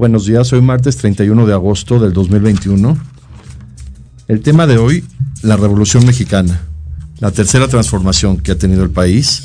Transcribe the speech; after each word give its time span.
Buenos 0.00 0.24
días, 0.24 0.50
hoy 0.54 0.62
martes 0.62 0.96
31 0.96 1.44
de 1.44 1.52
agosto 1.52 1.98
del 1.98 2.14
2021. 2.14 2.96
El 4.28 4.40
tema 4.40 4.66
de 4.66 4.78
hoy, 4.78 5.04
la 5.42 5.58
Revolución 5.58 6.06
Mexicana, 6.06 6.58
la 7.18 7.30
tercera 7.32 7.68
transformación 7.68 8.38
que 8.38 8.52
ha 8.52 8.56
tenido 8.56 8.82
el 8.82 8.88
país 8.88 9.42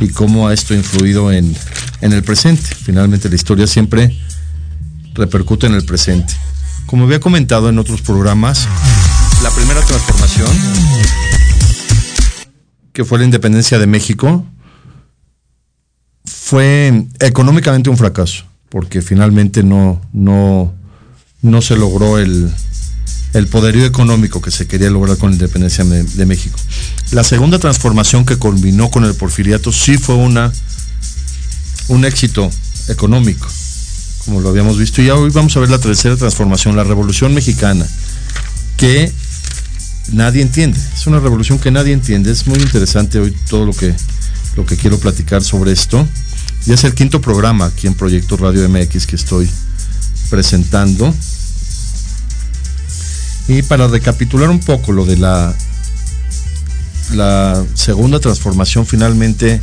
y 0.00 0.08
cómo 0.08 0.48
ha 0.48 0.54
esto 0.54 0.72
influido 0.72 1.30
en, 1.30 1.54
en 2.00 2.12
el 2.14 2.22
presente. 2.22 2.62
Finalmente 2.62 3.28
la 3.28 3.34
historia 3.34 3.66
siempre 3.66 4.18
repercute 5.12 5.66
en 5.66 5.74
el 5.74 5.84
presente. 5.84 6.32
Como 6.86 7.04
había 7.04 7.20
comentado 7.20 7.68
en 7.68 7.78
otros 7.78 8.00
programas, 8.00 8.66
la 9.42 9.50
primera 9.50 9.82
transformación, 9.82 10.48
que 12.94 13.04
fue 13.04 13.18
la 13.18 13.26
independencia 13.26 13.78
de 13.78 13.86
México, 13.86 14.46
fue 16.24 17.06
económicamente 17.20 17.90
un 17.90 17.98
fracaso, 17.98 18.46
porque 18.74 19.02
finalmente 19.02 19.62
no, 19.62 20.02
no, 20.12 20.74
no 21.42 21.62
se 21.62 21.76
logró 21.76 22.18
el, 22.18 22.50
el 23.32 23.46
poderío 23.46 23.86
económico 23.86 24.42
que 24.42 24.50
se 24.50 24.66
quería 24.66 24.90
lograr 24.90 25.16
con 25.16 25.30
la 25.30 25.34
independencia 25.34 25.84
de, 25.84 26.26
México. 26.26 26.58
La 27.12 27.22
segunda 27.22 27.60
transformación 27.60 28.26
que 28.26 28.36
culminó 28.36 28.90
con 28.90 29.04
el 29.04 29.14
porfiriato 29.14 29.70
sí 29.70 29.96
fue 29.96 30.16
una, 30.16 30.52
un 31.86 32.04
éxito 32.04 32.50
económico, 32.88 33.46
como 34.24 34.40
lo 34.40 34.48
habíamos 34.48 34.76
visto. 34.76 35.00
Y 35.00 35.08
hoy 35.08 35.30
vamos 35.30 35.56
a 35.56 35.60
ver 35.60 35.70
la 35.70 35.78
tercera 35.78 36.16
transformación, 36.16 36.74
la 36.74 36.82
revolución 36.82 37.32
mexicana, 37.32 37.86
que 38.76 39.12
nadie 40.10 40.42
entiende. 40.42 40.80
Es 40.96 41.06
una 41.06 41.20
revolución 41.20 41.60
que 41.60 41.70
nadie 41.70 41.92
entiende. 41.92 42.32
Es 42.32 42.48
muy 42.48 42.58
interesante 42.58 43.20
hoy 43.20 43.36
todo 43.48 43.66
lo 43.66 43.72
que, 43.72 43.94
lo 44.56 44.66
que 44.66 44.76
quiero 44.76 44.98
platicar 44.98 45.44
sobre 45.44 45.70
esto. 45.70 46.08
Ya 46.66 46.74
es 46.74 46.84
el 46.84 46.94
quinto 46.94 47.20
programa 47.20 47.66
aquí 47.66 47.86
en 47.86 47.94
Proyecto 47.94 48.38
Radio 48.38 48.66
MX 48.68 49.06
que 49.06 49.16
estoy 49.16 49.50
presentando. 50.30 51.14
Y 53.48 53.60
para 53.60 53.86
recapitular 53.86 54.48
un 54.48 54.60
poco 54.60 54.92
lo 54.92 55.04
de 55.04 55.18
la, 55.18 55.54
la 57.12 57.62
segunda 57.74 58.18
transformación 58.18 58.86
finalmente 58.86 59.60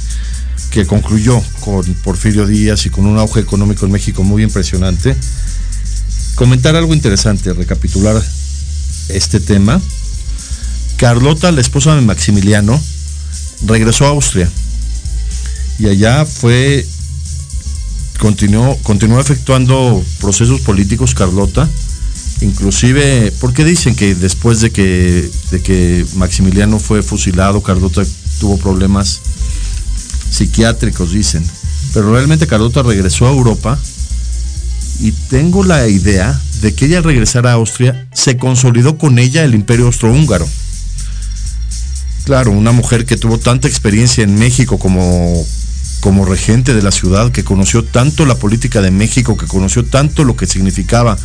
que 0.69 0.85
concluyó 0.85 1.41
con 1.61 1.83
Porfirio 2.03 2.45
Díaz 2.45 2.85
y 2.85 2.91
con 2.91 3.07
un 3.07 3.17
auge 3.17 3.39
económico 3.39 3.87
en 3.87 3.91
México 3.91 4.23
muy 4.23 4.43
impresionante, 4.43 5.15
comentar 6.35 6.75
algo 6.75 6.93
interesante, 6.93 7.51
recapitular 7.53 8.21
este 9.09 9.39
tema. 9.39 9.81
Carlota, 10.97 11.51
la 11.51 11.61
esposa 11.61 11.95
de 11.95 12.01
Maximiliano, 12.01 12.79
regresó 13.65 14.05
a 14.05 14.09
Austria 14.09 14.47
y 15.81 15.87
allá 15.87 16.25
fue, 16.25 16.85
continuó, 18.19 18.77
continuó 18.83 19.19
efectuando 19.19 20.03
procesos 20.19 20.61
políticos 20.61 21.15
Carlota, 21.15 21.67
inclusive 22.41 23.33
porque 23.39 23.65
dicen 23.65 23.95
que 23.95 24.13
después 24.13 24.61
de 24.61 24.69
que, 24.69 25.27
de 25.49 25.61
que 25.63 26.05
Maximiliano 26.17 26.77
fue 26.77 27.01
fusilado, 27.01 27.63
Carlota 27.63 28.03
tuvo 28.39 28.57
problemas 28.57 29.21
psiquiátricos, 30.29 31.13
dicen. 31.13 31.43
Pero 31.95 32.13
realmente 32.13 32.45
Carlota 32.45 32.83
regresó 32.83 33.27
a 33.27 33.31
Europa 33.31 33.79
y 34.99 35.11
tengo 35.31 35.63
la 35.63 35.87
idea 35.87 36.39
de 36.61 36.75
que 36.75 36.85
ella 36.85 36.99
al 36.99 37.05
regresar 37.05 37.47
a 37.47 37.53
Austria 37.53 38.07
se 38.13 38.37
consolidó 38.37 38.99
con 38.99 39.17
ella 39.17 39.43
el 39.43 39.55
imperio 39.55 39.87
austrohúngaro. 39.87 40.47
Claro, 42.25 42.51
una 42.51 42.71
mujer 42.71 43.07
que 43.07 43.17
tuvo 43.17 43.39
tanta 43.39 43.67
experiencia 43.67 44.23
en 44.23 44.37
México 44.37 44.77
como, 44.77 45.43
como 46.01 46.25
regente 46.25 46.73
de 46.73 46.81
la 46.81 46.91
ciudad, 46.91 47.31
que 47.31 47.43
conoció 47.43 47.83
tanto 47.85 48.25
la 48.25 48.35
política 48.35 48.81
de 48.81 48.91
México, 48.91 49.37
que 49.37 49.45
conoció 49.45 49.85
tanto 49.85 50.23
lo 50.23 50.35
que 50.35 50.47
significaba 50.47 51.17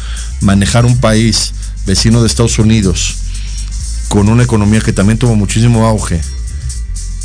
manejar 0.43 0.85
un 0.85 0.99
país 0.99 1.53
vecino 1.87 2.21
de 2.21 2.29
Estados 2.29 2.59
Unidos, 2.59 3.17
con 4.09 4.29
una 4.29 4.45
economía 4.45 4.81
que 4.81 4.93
también 4.93 5.19
tuvo 5.19 5.35
muchísimo 5.35 5.87
auge 5.87 6.21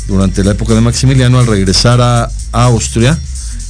durante 0.08 0.42
la 0.42 0.52
época 0.52 0.74
de 0.74 0.80
Maximiliano, 0.80 1.38
al 1.38 1.46
regresar 1.46 2.00
a, 2.00 2.30
Austria 2.52 3.18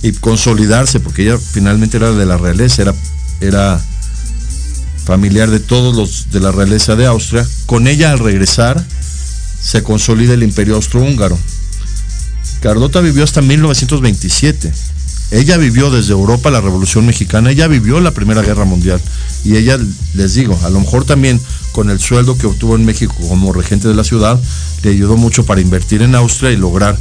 y 0.03 0.13
consolidarse, 0.13 0.99
porque 0.99 1.23
ella 1.23 1.39
finalmente 1.39 1.97
era 1.97 2.11
de 2.11 2.27
la 2.27 2.37
realeza, 2.37 2.83
era, 2.83 2.95
era 3.41 3.81
familiar 5.05 5.51
de 5.51 5.61
todos 5.61 5.95
los 5.95 6.31
de 6.33 6.41
la 6.41 6.51
realeza 6.51 6.97
de 6.97 7.07
Austria, 7.07 7.47
con 7.67 7.87
ella 7.87 8.11
al 8.11 8.19
regresar 8.19 8.85
se 9.61 9.85
consolida 9.85 10.35
el 10.35 10.43
imperio 10.43 10.75
austrohúngaro. 10.75 11.39
Carlota 12.63 13.01
vivió 13.01 13.25
hasta 13.25 13.43
1927. 13.43 14.73
Ella 15.33 15.57
vivió 15.57 15.91
desde 15.91 16.13
Europa 16.13 16.51
la 16.51 16.61
Revolución 16.61 17.05
Mexicana, 17.07 17.51
ella 17.51 17.67
vivió 17.67 18.01
la 18.01 18.13
Primera 18.13 18.43
Guerra 18.43 18.65
Mundial. 18.65 19.01
Y 19.45 19.57
ella, 19.57 19.79
les 20.15 20.35
digo, 20.35 20.59
a 20.63 20.71
lo 20.71 20.79
mejor 20.79 21.05
también 21.05 21.41
con 21.73 21.91
el 21.91 21.99
sueldo 21.99 22.39
que 22.39 22.47
obtuvo 22.47 22.77
en 22.77 22.85
México 22.85 23.15
como 23.29 23.53
regente 23.53 23.89
de 23.89 23.95
la 23.95 24.05
ciudad, 24.05 24.39
le 24.83 24.91
ayudó 24.91 25.17
mucho 25.17 25.45
para 25.45 25.61
invertir 25.61 26.03
en 26.03 26.15
Austria 26.15 26.53
y 26.53 26.57
lograr 26.57 26.97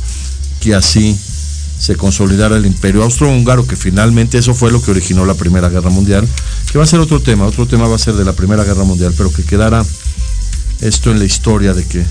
que 0.62 0.74
así 0.74 1.18
se 1.78 1.96
consolidara 1.96 2.58
el 2.58 2.66
imperio 2.66 3.04
austrohúngaro, 3.04 3.68
que 3.68 3.75
finalmente 3.75 4.38
eso 4.38 4.54
fue 4.54 4.72
lo 4.72 4.81
que 4.81 4.92
originó 4.92 5.25
la 5.25 5.34
Primera 5.34 5.69
Guerra 5.69 5.90
Mundial, 5.90 6.28
que 6.72 6.78
va 6.78 6.86
a 6.86 6.88
ser 6.88 7.00
otro 7.00 7.22
tema, 7.22 7.46
otro 7.46 7.68
tema 7.68 7.88
va 7.88 7.96
a 7.96 8.00
ser 8.00 8.13
de 8.16 8.24
la 8.24 8.34
Primera 8.34 8.63
Guerra 8.63 8.84
Mundial, 8.84 9.13
pero 9.18 9.31
que 9.31 9.44
quedara 9.44 9.84
esto 10.80 11.12
en 11.12 11.19
la 11.19 11.25
historia 11.25 11.74
de 11.74 11.86
que, 11.86 12.06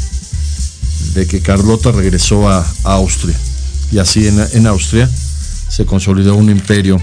de 1.15 1.27
que 1.27 1.41
Carlota 1.41 1.93
regresó 1.93 2.49
a, 2.49 2.67
Austria. 2.85 3.37
Y 3.93 3.99
así 3.99 4.27
en, 4.29 4.41
en 4.53 4.67
Austria 4.67 5.09
se 5.69 5.85
consolidó 5.85 6.37
un 6.37 6.51
imperio 6.51 7.01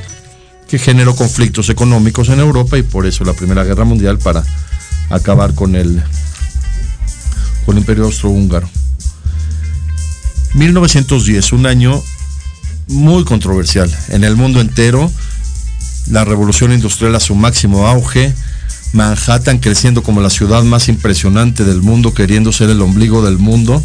que 0.67 0.79
generó 0.79 1.15
conflictos 1.15 1.69
económicos 1.69 2.29
en 2.29 2.39
Europa 2.39 2.77
y 2.77 2.83
por 2.83 3.05
eso 3.05 3.23
la 3.23 3.33
Primera 3.33 3.63
Guerra 3.63 3.85
Mundial 3.85 4.17
para 4.19 4.43
acabar 5.09 5.53
con 5.53 5.75
el, 5.75 6.03
con 7.65 7.75
el 7.75 7.81
imperio 7.81 8.05
austrohúngaro. 8.05 8.69
1910, 10.53 11.53
un 11.53 11.65
año 11.65 12.01
muy 12.87 13.23
controversial 13.23 13.93
en 14.09 14.23
el 14.23 14.35
mundo 14.35 14.59
entero, 14.59 15.11
la 16.09 16.25
revolución 16.25 16.71
industrial 16.71 17.15
a 17.15 17.19
su 17.19 17.35
máximo 17.35 17.87
auge, 17.87 18.33
Manhattan 18.93 19.59
creciendo 19.59 20.03
como 20.03 20.21
la 20.21 20.29
ciudad 20.29 20.63
más 20.63 20.87
impresionante 20.87 21.63
del 21.63 21.81
mundo, 21.81 22.13
queriendo 22.13 22.51
ser 22.51 22.69
el 22.69 22.81
ombligo 22.81 23.23
del 23.23 23.37
mundo. 23.37 23.83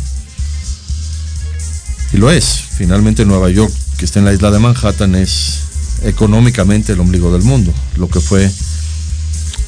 Y 2.12 2.18
lo 2.18 2.30
es. 2.30 2.64
Finalmente 2.76 3.24
Nueva 3.24 3.50
York, 3.50 3.72
que 3.98 4.04
está 4.04 4.18
en 4.18 4.24
la 4.24 4.32
isla 4.32 4.50
de 4.50 4.58
Manhattan, 4.58 5.14
es 5.14 5.60
económicamente 6.02 6.92
el 6.92 7.00
ombligo 7.00 7.32
del 7.32 7.42
mundo. 7.42 7.72
Lo 7.96 8.08
que 8.08 8.20
fue 8.20 8.50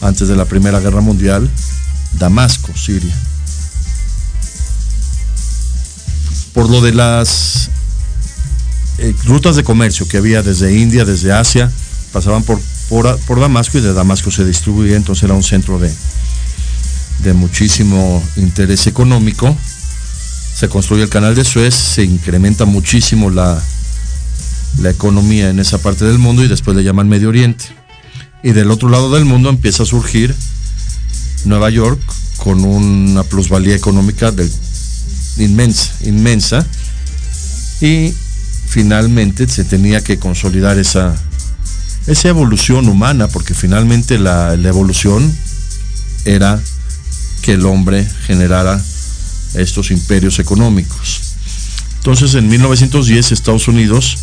antes 0.00 0.28
de 0.28 0.36
la 0.36 0.44
Primera 0.44 0.81
Guerra 0.81 1.00
Mundial, 1.00 1.48
Damasco, 2.19 2.72
Siria. 2.76 3.14
Por 6.52 6.70
lo 6.70 6.81
de 6.81 6.92
las 6.92 7.70
eh, 8.98 9.14
rutas 9.25 9.56
de 9.56 9.64
comercio 9.64 10.06
que 10.06 10.19
había 10.19 10.42
desde 10.42 10.78
India, 10.78 11.04
desde 11.04 11.32
Asia, 11.32 11.70
pasaban 12.12 12.44
por, 12.44 12.60
por, 12.88 13.19
por, 13.20 13.40
Damasco 13.40 13.78
y 13.78 13.81
de 13.81 13.92
Damasco 13.92 14.31
se 14.31 14.44
distribuía, 14.44 14.96
entonces 14.96 15.25
era 15.25 15.34
un 15.34 15.42
centro 15.42 15.78
de, 15.78 15.92
de 17.22 17.34
muchísimo 17.34 18.22
interés 18.36 18.86
económico. 18.86 19.56
Se 20.54 20.69
construye 20.69 21.02
el 21.02 21.08
canal 21.08 21.34
de 21.34 21.44
Suez, 21.44 21.75
se 21.75 22.04
incrementa 22.04 22.64
muchísimo 22.64 23.31
la, 23.31 23.60
la 24.78 24.90
economía 24.90 25.50
en 25.50 25.58
esa 25.58 25.78
parte 25.78 26.04
del 26.04 26.19
mundo 26.19 26.44
y 26.44 26.48
después 26.48 26.76
le 26.76 26.84
llaman 26.84 27.08
Medio 27.08 27.28
Oriente. 27.28 27.64
Y 28.42 28.52
del 28.52 28.70
otro 28.70 28.88
lado 28.88 29.12
del 29.14 29.25
mundo 29.25 29.48
empieza 29.48 29.84
a 29.84 29.86
surgir 29.86 30.34
Nueva 31.44 31.70
York 31.70 32.00
con 32.36 32.64
una 32.64 33.22
plusvalía 33.22 33.75
económica 33.75 34.31
del, 34.31 34.50
inmensa, 35.38 35.92
inmensa. 36.02 36.66
Y 37.81 38.12
finalmente 38.69 39.48
se 39.48 39.64
tenía 39.64 40.02
que 40.02 40.19
consolidar 40.19 40.78
esa, 40.78 41.16
esa 42.06 42.28
evolución 42.28 42.88
humana, 42.88 43.28
porque 43.28 43.54
finalmente 43.54 44.18
la, 44.18 44.54
evolución 44.54 45.32
era 46.24 46.60
que 47.42 47.52
el 47.52 47.66
hombre 47.66 48.06
generara 48.26 48.80
estos 49.54 49.90
imperios 49.90 50.38
económicos. 50.38 51.34
Entonces 51.98 52.34
en 52.34 52.48
1910 52.48 53.32
Estados 53.32 53.68
Unidos 53.68 54.18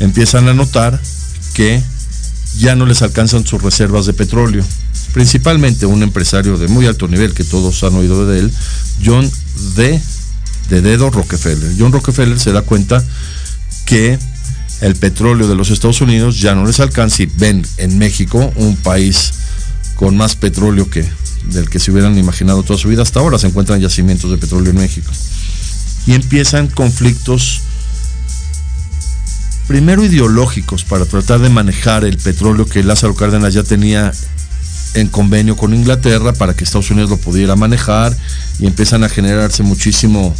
empiezan 0.00 0.48
a 0.48 0.54
notar 0.54 1.00
que 1.54 1.82
ya 2.58 2.74
no 2.74 2.86
les 2.86 3.02
alcanzan 3.02 3.46
sus 3.46 3.62
reservas 3.62 4.06
de 4.06 4.12
petróleo. 4.12 4.64
Principalmente 5.12 5.86
un 5.86 6.02
empresario 6.02 6.58
de 6.58 6.68
muy 6.68 6.86
alto 6.86 7.08
nivel 7.08 7.34
que 7.34 7.44
todos 7.44 7.82
han 7.84 7.94
oído 7.94 8.26
de 8.26 8.40
él, 8.40 8.52
John 9.04 9.30
D. 9.76 10.00
de 10.68 10.82
Dedo 10.82 11.10
Rockefeller. 11.10 11.72
John 11.78 11.92
Rockefeller 11.92 12.38
se 12.38 12.52
da 12.52 12.62
cuenta 12.62 13.04
que 13.84 14.18
el 14.80 14.94
petróleo 14.96 15.48
de 15.48 15.54
los 15.54 15.70
Estados 15.70 16.00
Unidos 16.00 16.40
ya 16.40 16.54
no 16.54 16.66
les 16.66 16.80
alcanza 16.80 17.22
y 17.22 17.26
ven 17.26 17.66
en 17.78 17.98
México 17.98 18.52
un 18.56 18.76
país 18.76 19.32
con 19.94 20.16
más 20.16 20.36
petróleo 20.36 20.88
que 20.90 21.04
del 21.44 21.70
que 21.70 21.78
se 21.78 21.90
hubieran 21.90 22.18
imaginado 22.18 22.62
toda 22.62 22.78
su 22.78 22.88
vida. 22.88 23.02
Hasta 23.02 23.20
ahora 23.20 23.38
se 23.38 23.46
encuentran 23.46 23.80
yacimientos 23.80 24.30
de 24.30 24.36
petróleo 24.36 24.70
en 24.70 24.78
México. 24.78 25.10
Y 26.06 26.14
empiezan 26.14 26.68
conflictos 26.68 27.62
primero 29.66 30.04
ideológicos 30.04 30.84
para 30.84 31.04
tratar 31.04 31.40
de 31.40 31.48
manejar 31.48 32.04
el 32.04 32.18
petróleo 32.18 32.66
que 32.66 32.84
Lázaro 32.84 33.14
Cárdenas 33.14 33.54
ya 33.54 33.62
tenía 33.62 34.12
en 34.94 35.08
convenio 35.08 35.56
con 35.56 35.74
Inglaterra 35.74 36.32
para 36.32 36.54
que 36.54 36.64
Estados 36.64 36.90
Unidos 36.90 37.10
lo 37.10 37.16
pudiera 37.16 37.56
manejar 37.56 38.16
y 38.58 38.66
empiezan 38.66 39.04
a 39.04 39.08
generarse 39.08 39.62
muchísimo 39.62 40.34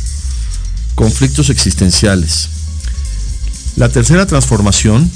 conflictos 0.94 1.50
existenciales. 1.50 2.55
La 3.76 3.90
tercera 3.90 4.26
transformación 4.26 5.10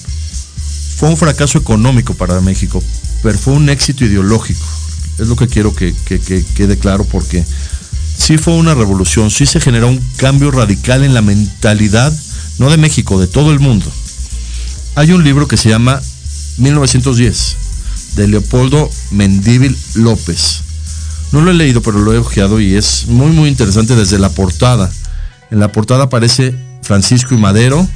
fue 0.97 1.09
un 1.09 1.17
fracaso 1.17 1.57
económico 1.57 2.15
para 2.15 2.41
México, 2.43 2.83
pero 3.23 3.39
fue 3.39 3.55
un 3.55 3.71
éxito 3.71 4.05
ideológico. 4.05 4.65
Es 5.19 5.29
lo 5.29 5.37
que 5.37 5.49
quiero 5.49 5.75
que, 5.75 5.95
que 6.05 6.45
quede 6.55 6.79
claro 6.79 7.05
porque 7.05 7.43
sí 8.17 8.37
fue 8.37 8.55
una 8.55 8.75
revolución, 8.75 9.31
sí 9.31 9.47
se 9.47 9.61
generó 9.61 9.89
un 9.89 10.01
cambio 10.17 10.51
radical 10.51 11.05
en 11.05 11.15
la 11.15 11.23
mentalidad, 11.23 12.13
no 12.59 12.71
de 12.71 12.77
México, 12.77 13.19
de 13.19 13.27
todo 13.27 13.51
el 13.51 13.61
mundo. 13.61 13.91
Hay 14.95 15.13
un 15.13 15.25
libro 15.25 15.49
que 15.49 15.57
se 15.57 15.71
llama 15.71 16.01
1910, 16.59 17.57
de 18.17 18.29
Leopoldo 18.29 18.91
Mendíbil 19.11 19.77
López. 19.95 20.61
No 21.33 21.41
lo 21.41 21.51
he 21.51 21.55
leído, 21.55 21.81
pero 21.81 21.99
lo 21.99 22.13
he 22.13 22.19
ojeado 22.19 22.61
y 22.61 22.75
es 22.75 23.07
muy, 23.07 23.31
muy 23.31 23.49
interesante 23.49 23.97
desde 23.97 24.19
la 24.19 24.29
portada. 24.29 24.91
En 25.51 25.61
la 25.61 25.73
portada 25.73 26.05
aparece 26.05 26.55
Francisco 26.83 27.35
y 27.35 27.39
Madero, 27.39 27.89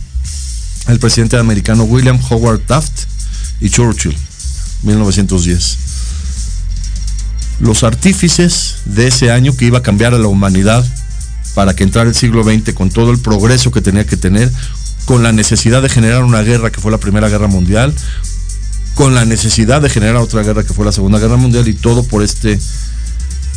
el 0.89 0.99
presidente 0.99 1.37
americano 1.39 1.85
William 1.85 2.19
Howard 2.31 2.61
Taft 2.61 3.05
y 3.61 3.71
Churchill, 3.71 4.17
1910. 4.83 5.79
Los 7.61 7.85
artífices 7.85 8.77
de 8.85 9.07
ese 9.09 9.31
año 9.31 9.57
que 9.57 9.65
iba 9.65 9.79
a 9.79 9.83
cambiar 9.83 10.13
a 10.15 10.19
la 10.19 10.29
humanidad 10.29 10.85
para 11.55 11.75
que 11.75 11.85
entrara 11.85 12.09
el 12.09 12.15
siglo 12.15 12.43
XX 12.43 12.75
con 12.75 12.91
todo 12.91 13.11
el 13.11 13.19
progreso 13.19 13.71
que 13.71 13.81
tenía 13.81 14.05
que 14.05 14.17
tener, 14.17 14.51
con 15.05 15.23
la 15.23 15.33
necesidad 15.33 15.83
de 15.83 15.89
generar 15.89 16.25
una 16.25 16.43
guerra 16.43 16.71
que 16.71 16.81
fue 16.81 16.91
la 16.91 16.99
Primera 16.99 17.29
Guerra 17.29 17.47
Mundial, 17.47 17.95
con 18.95 19.15
la 19.15 19.25
necesidad 19.25 19.81
de 19.81 19.89
generar 19.89 20.17
otra 20.17 20.43
guerra 20.43 20.65
que 20.65 20.75
fue 20.75 20.85
la 20.85 20.93
Segunda 20.93 21.19
Guerra 21.19 21.37
Mundial 21.37 21.67
y 21.69 21.75
todo 21.75 22.03
por 22.05 22.23
este 22.23 22.59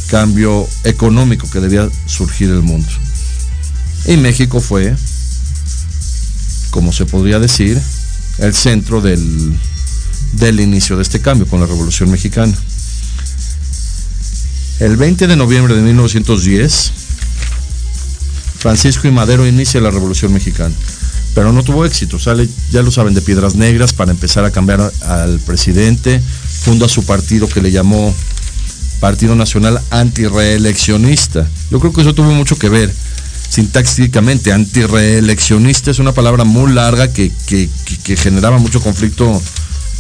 cambio 0.08 0.68
económico 0.84 1.50
que 1.50 1.60
debía 1.60 1.90
surgir 2.06 2.50
el 2.50 2.62
mundo. 2.62 2.88
Y 4.06 4.18
México 4.18 4.62
fue, 4.62 4.96
como 6.78 6.94
se 6.94 7.08
podría 7.08 7.40
decir, 7.40 7.82
el 8.38 8.54
centro 8.54 9.02
del, 9.02 9.20
del 10.34 10.60
inicio 10.60 10.96
de 10.96 11.02
este 11.02 11.20
cambio 11.20 11.48
con 11.48 11.60
la 11.60 11.66
Revolución 11.66 12.12
Mexicana. 12.12 12.54
El 14.80 14.96
20 14.96 15.26
de 15.26 15.36
noviembre 15.36 15.74
de 15.74 15.82
1910, 15.82 16.92
Francisco 18.60 19.08
y 19.08 19.12
Madero 19.12 19.48
inicia 19.48 19.82
la 19.82 19.90
Revolución 19.90 20.32
Mexicana 20.34 20.76
pero 21.34 21.52
no 21.52 21.64
tuvo 21.64 21.84
éxito. 21.84 22.20
Sale, 22.20 22.48
ya 22.72 22.84
lo 22.84 22.92
saben, 22.92 23.16
de 23.16 23.22
Piedras 23.22 23.56
Negras 23.56 23.94
para 23.94 24.12
empezar 24.12 24.46
a 24.46 24.52
cambiar 24.52 24.92
al 25.02 25.40
presidente. 25.40 26.20
Funda 26.20 26.88
su 26.88 27.06
partido 27.06 27.48
que 27.48 27.62
le 27.62 27.72
llamó 27.72 28.14
Partido 29.00 29.36
Nacional 29.36 29.82
Antireeleccionista. 29.90 31.48
Yo 31.72 31.80
creo 31.80 31.92
que 31.94 32.02
eso 32.02 32.14
tuvo 32.14 32.32
mucho 32.34 32.56
que 32.56 32.70
ver 32.70 32.94
sintácticamente. 33.50 34.52
Antireeleccionista 34.52 35.92
es 35.92 36.00
una 36.00 36.14
palabra 36.14 36.44
muy 36.44 36.74
larga 36.74 37.12
que, 37.12 37.32
generaba 38.18 38.58
mucho 38.58 38.82
conflicto 38.82 39.42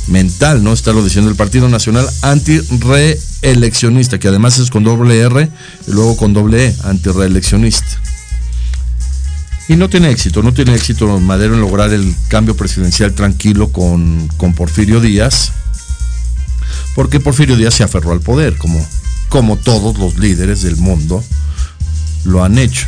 mental, 0.08 0.63
¿no? 0.63 0.74
Estarlo 0.74 1.04
diciendo 1.04 1.30
el 1.30 1.36
Partido 1.36 1.68
Nacional 1.70 2.08
Antireeleccionista, 2.22 4.20
que 4.20 4.27
además 4.27 4.58
es 4.60 4.70
con 4.70 4.84
doble 4.84 5.20
R 5.20 5.50
y 5.88 5.92
luego 5.92 6.18
con 6.18 6.34
doble 6.34 6.68
E, 6.68 6.75
antireeleccionista. 6.84 8.01
Y 9.70 9.75
no 9.75 9.89
tiene 9.89 10.12
éxito, 10.12 10.44
no 10.44 10.54
tiene 10.54 10.75
éxito 10.75 11.20
Madero 11.20 11.56
en 11.56 11.60
lograr 11.60 11.92
el 11.92 12.16
cambio 12.30 12.56
presidencial 12.56 13.13
tranquilo 13.13 13.70
con, 13.74 14.30
Porfirio 14.56 15.01
Díaz, 15.01 15.51
porque 16.96 17.20
Porfirio 17.20 17.58
Díaz 17.58 17.74
se 17.74 17.84
aferró 17.84 18.13
al 18.13 18.22
poder, 18.22 18.56
como 18.58 19.58
todos 19.58 19.98
los 20.00 20.18
líderes 20.18 20.62
del 20.62 20.77
mundo 20.77 21.22
lo 22.24 22.46
han 22.46 22.58
hecho. 22.58 22.88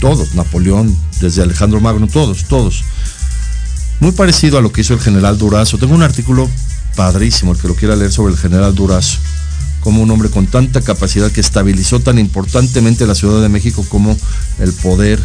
Todos, 0.00 0.34
Napoleón, 0.34 0.96
desde 1.20 1.42
Alejandro 1.42 1.80
Magno, 1.80 2.06
todos, 2.06 2.44
todos. 2.44 2.84
Muy 4.00 4.12
parecido 4.12 4.58
a 4.58 4.62
lo 4.62 4.72
que 4.72 4.82
hizo 4.82 4.94
el 4.94 5.00
general 5.00 5.38
Durazo. 5.38 5.78
Tengo 5.78 5.94
un 5.94 6.02
artículo 6.02 6.48
padrísimo, 6.94 7.52
el 7.52 7.58
que 7.58 7.68
lo 7.68 7.74
quiera 7.74 7.96
leer 7.96 8.12
sobre 8.12 8.32
el 8.32 8.38
general 8.38 8.74
Durazo 8.74 9.18
como 9.80 10.02
un 10.02 10.10
hombre 10.10 10.28
con 10.28 10.46
tanta 10.46 10.80
capacidad 10.82 11.30
que 11.30 11.40
estabilizó 11.40 12.00
tan 12.00 12.18
importantemente 12.18 13.06
la 13.06 13.14
Ciudad 13.14 13.40
de 13.40 13.48
México 13.48 13.84
como 13.88 14.16
el 14.58 14.72
poder 14.72 15.22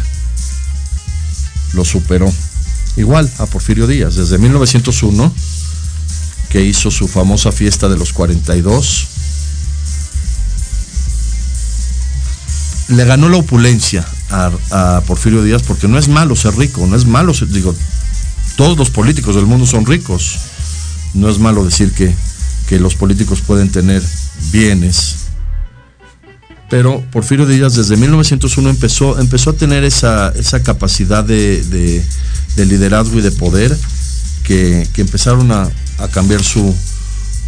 lo 1.72 1.84
superó. 1.84 2.32
Igual 2.96 3.30
a 3.38 3.46
Porfirio 3.46 3.86
Díaz, 3.86 4.14
desde 4.14 4.38
1901, 4.38 5.34
que 6.48 6.62
hizo 6.62 6.90
su 6.90 7.08
famosa 7.08 7.50
fiesta 7.50 7.88
de 7.88 7.98
los 7.98 8.12
42, 8.12 9.08
le 12.88 13.04
ganó 13.04 13.28
la 13.28 13.38
opulencia 13.38 14.06
a, 14.34 15.02
Porfirio 15.06 15.42
Díaz 15.42 15.62
porque 15.62 15.88
no 15.88 15.98
es 15.98 16.08
malo 16.08 16.36
ser 16.36 16.56
rico, 16.56 16.86
no 16.86 16.96
es 16.96 17.06
malo, 17.06 17.32
digo, 17.48 17.74
todos 18.56 18.76
los 18.76 18.90
políticos 18.90 19.34
del 19.36 19.46
mundo 19.46 19.66
son 19.66 19.86
ricos. 19.86 20.38
No 21.14 21.28
es 21.28 21.38
malo 21.38 21.64
decir 21.64 21.92
que, 21.92 22.12
que 22.68 22.80
los 22.80 22.94
políticos 22.94 23.40
pueden 23.40 23.70
tener 23.70 24.02
bienes. 24.50 25.16
Pero 26.70 27.04
Porfirio 27.12 27.46
Díaz 27.46 27.74
desde 27.74 27.96
1901 27.96 28.70
empezó, 28.70 29.18
empezó 29.20 29.50
a 29.50 29.52
tener 29.52 29.84
esa, 29.84 30.32
capacidad 30.64 31.22
de, 31.22 32.02
liderazgo 32.56 33.18
y 33.18 33.22
de 33.22 33.30
poder 33.30 33.76
que, 34.42 34.88
empezaron 34.96 35.52
a, 35.52 35.70
cambiar 36.10 36.42
su, 36.42 36.74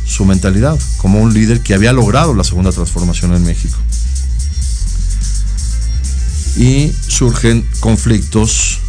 su 0.07 0.25
mentalidad 0.25 0.78
como 0.99 1.21
un 1.21 1.35
líder 1.35 1.61
que 1.61 1.75
había 1.75 1.93
logrado 1.93 2.35
la 2.35 2.45
segunda 2.45 2.71
transformación 2.71 3.35
en 3.35 3.45
México. 3.45 3.76
Y 6.56 6.92
surgen 7.08 7.66
conflictos 7.80 8.80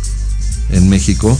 en 0.69 0.89
México 0.89 1.37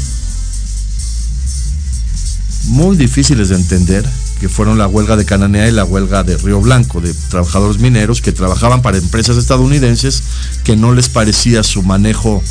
muy 2.67 2.97
difíciles 2.97 3.49
de 3.49 3.55
entender 3.55 4.05
que 4.39 4.49
fueron 4.49 4.77
la 4.77 4.87
huelga 4.87 5.15
de 5.15 5.25
Cananea 5.25 5.67
y 5.67 5.71
la 5.71 5.85
huelga 5.85 6.23
de 6.23 6.37
Río 6.37 6.61
Blanco, 6.61 7.01
de 7.01 7.13
trabajadores 7.29 7.79
mineros 7.79 8.21
que 8.21 8.31
trabajaban 8.31 8.81
para 8.81 8.97
empresas 8.97 9.37
estadounidenses 9.37 10.21
que 10.63 10.75
no 10.75 10.93
les 10.93 11.09
parecía 11.09 11.63
su 11.63 11.81
manejo 11.81 12.43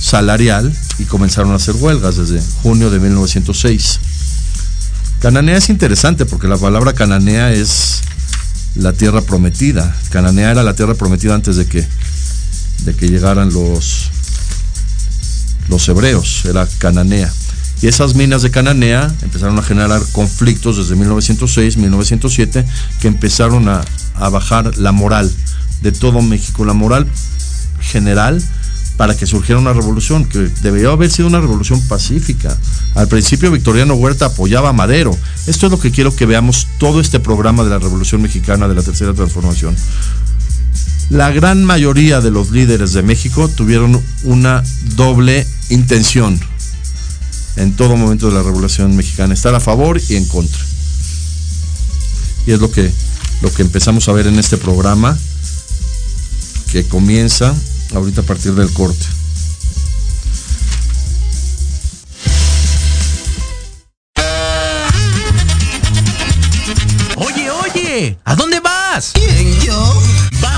salarial 0.00 0.74
y 0.98 1.04
comenzaron 1.04 1.52
a 1.52 1.56
hacer 1.56 1.76
huelgas 1.76 2.16
desde 2.16 2.42
junio 2.62 2.90
de 2.90 3.00
1906. 3.00 4.00
Cananea 5.20 5.56
es 5.56 5.68
interesante 5.68 6.26
porque 6.26 6.46
la 6.46 6.56
palabra 6.56 6.92
Cananea 6.92 7.52
es 7.52 8.02
la 8.76 8.92
tierra 8.92 9.22
prometida. 9.22 9.96
Cananea 10.10 10.50
era 10.50 10.62
la 10.62 10.74
tierra 10.74 10.94
prometida 10.94 11.34
antes 11.34 11.56
de 11.56 11.66
que, 11.66 11.86
de 12.84 12.94
que 12.94 13.08
llegaran 13.08 13.52
los, 13.52 14.10
los 15.68 15.88
hebreos, 15.88 16.44
era 16.44 16.66
Cananea. 16.78 17.32
Y 17.80 17.86
esas 17.86 18.14
minas 18.14 18.42
de 18.42 18.50
Cananea 18.50 19.12
empezaron 19.22 19.58
a 19.58 19.62
generar 19.62 20.02
conflictos 20.12 20.76
desde 20.76 20.96
1906, 20.96 21.76
1907, 21.76 22.64
que 23.00 23.08
empezaron 23.08 23.68
a, 23.68 23.84
bajar 24.30 24.76
la 24.78 24.90
moral 24.90 25.30
de 25.82 25.92
todo 25.92 26.20
México, 26.22 26.64
la 26.64 26.72
moral 26.72 27.06
general 27.80 28.42
para 28.96 29.16
que 29.16 29.26
surgiera 29.26 29.60
una 29.60 29.72
revolución, 29.72 30.24
que 30.24 30.50
debería 30.60 30.88
haber 30.88 31.08
sido 31.08 31.28
una 31.28 31.40
revolución 31.40 31.80
pacífica. 31.86 32.56
Al 32.96 33.06
principio 33.06 33.52
Victoriano 33.52 33.94
Huerta 33.94 34.26
apoyaba 34.26 34.70
a 34.70 34.72
Madero. 34.72 35.16
Esto 35.46 35.66
es 35.66 35.72
lo 35.72 35.78
que 35.78 35.92
quiero 35.92 36.14
que 36.16 36.26
veamos 36.26 36.66
todo 36.78 37.00
este 37.00 37.20
programa 37.20 37.62
de 37.62 37.70
la 37.70 37.78
Revolución 37.78 38.22
Mexicana 38.22 38.66
de 38.66 38.74
la 38.74 38.82
Tercera 38.82 39.14
Transformación. 39.14 39.76
La 41.10 41.30
gran 41.30 41.64
mayoría 41.64 42.20
de 42.20 42.30
los 42.30 42.50
líderes 42.50 42.92
de 42.92 43.02
México 43.02 43.48
tuvieron 43.48 44.02
una 44.24 44.62
doble 44.94 45.46
intención 45.70 46.38
en 47.56 47.74
todo 47.74 47.96
momento 47.96 48.28
de 48.28 48.34
la 48.34 48.42
Revolución 48.42 48.94
Mexicana, 48.94 49.32
estar 49.32 49.54
a 49.54 49.60
favor 49.60 50.00
y 50.08 50.16
en 50.16 50.26
contra. 50.26 50.60
Y 52.46 52.52
es 52.52 52.60
lo 52.60 52.70
que, 52.70 52.90
lo 53.40 53.52
que 53.52 53.62
empezamos 53.62 54.08
a 54.08 54.12
ver 54.12 54.26
en 54.26 54.38
este 54.38 54.58
programa, 54.58 55.18
que 56.70 56.84
comienza 56.84 57.54
ahorita 57.94 58.20
a 58.20 58.24
partir 58.24 58.54
del 58.54 58.70
corte. 58.72 59.04
Oye, 67.16 67.50
oye, 67.50 68.18
¿a 68.24 68.36
dónde 68.36 68.60
vas? 68.60 69.14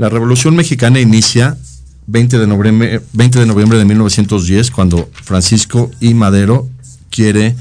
La 0.00 0.08
Revolución 0.08 0.56
Mexicana 0.56 0.98
inicia 0.98 1.58
20 2.06 2.38
de, 2.38 2.46
noviembre, 2.46 3.02
20 3.12 3.38
de 3.38 3.44
noviembre 3.44 3.76
de 3.76 3.84
1910, 3.84 4.70
cuando 4.70 5.10
Francisco 5.12 5.90
I. 6.00 6.14
Madero 6.14 6.70
quiere 7.10 7.54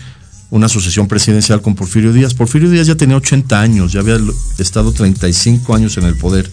una 0.50 0.70
sucesión 0.70 1.10
presidencial 1.10 1.62
con 1.62 1.76
Porfirio 1.76 2.14
Díaz. 2.14 2.34
Porfirio 2.34 2.70
Díaz 2.70 2.88
ya 2.88 2.96
tenía 2.96 3.18
80 3.18 3.60
años, 3.60 3.92
ya 3.92 4.00
había 4.00 4.18
estado 4.58 4.94
35 4.94 5.76
años 5.76 5.98
en 5.98 6.06
el 6.06 6.16
poder. 6.16 6.50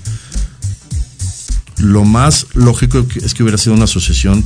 Lo 1.78 2.04
más 2.04 2.48
lógico 2.54 3.06
es 3.22 3.34
que 3.34 3.44
hubiera 3.44 3.56
sido 3.56 3.76
una 3.76 3.86
sucesión 3.86 4.44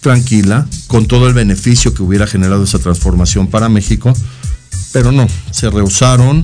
tranquila, 0.00 0.66
con 0.86 1.04
todo 1.04 1.28
el 1.28 1.34
beneficio 1.34 1.92
que 1.92 2.02
hubiera 2.02 2.26
generado 2.26 2.64
esa 2.64 2.78
transformación 2.78 3.48
para 3.48 3.68
México, 3.68 4.14
pero 4.90 5.12
no, 5.12 5.26
se 5.50 5.68
rehusaron, 5.68 6.42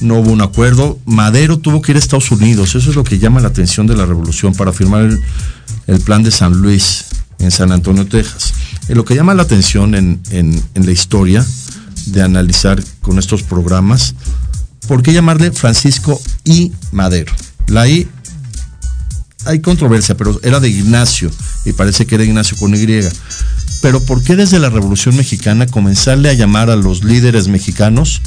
no 0.00 0.18
hubo 0.18 0.30
un 0.30 0.40
acuerdo. 0.40 0.98
Madero 1.06 1.58
tuvo 1.58 1.82
que 1.82 1.92
ir 1.92 1.96
a 1.96 1.98
Estados 1.98 2.30
Unidos, 2.30 2.74
eso 2.74 2.90
es 2.90 2.96
lo 2.96 3.04
que 3.04 3.18
llama 3.18 3.40
la 3.40 3.48
atención 3.48 3.86
de 3.86 3.96
la 3.96 4.06
revolución, 4.06 4.54
para 4.54 4.72
firmar 4.72 5.08
el, 5.86 6.00
plan 6.00 6.22
de 6.22 6.30
San 6.30 6.52
Luis 6.60 7.06
en 7.38 7.50
San 7.50 7.72
Antonio, 7.72 8.06
Texas. 8.06 8.52
Y 8.88 8.94
lo 8.94 9.04
que 9.04 9.14
llama 9.14 9.34
la 9.34 9.42
atención 9.42 9.94
en, 9.94 10.20
en, 10.30 10.62
la 10.74 10.92
historia 10.92 11.44
de 12.06 12.22
analizar 12.22 12.82
con 13.00 13.18
estos 13.18 13.42
programas, 13.42 14.14
¿por 14.88 15.02
qué 15.02 15.12
llamarle 15.12 15.52
Francisco 15.52 16.20
I. 16.44 16.72
Madero? 16.92 17.32
La 17.66 17.88
I 17.88 18.08
hay 19.46 19.60
controversia, 19.60 20.16
pero 20.16 20.38
era 20.42 20.60
de 20.60 20.68
Ignacio 20.68 21.30
y 21.64 21.72
parece 21.72 22.06
que 22.06 22.14
era 22.14 22.24
Ignacio 22.24 22.56
con 22.58 22.74
Y. 22.74 22.86
Pero 23.82 24.00
¿por 24.04 24.22
qué 24.22 24.36
desde 24.36 24.58
la 24.58 24.68
Revolución 24.68 25.16
Mexicana 25.16 25.66
comenzarle 25.66 26.28
a 26.28 26.34
llamar 26.34 26.70
a 26.70 26.76
los 26.76 27.02
líderes 27.02 27.48
mexicanos 27.48 28.20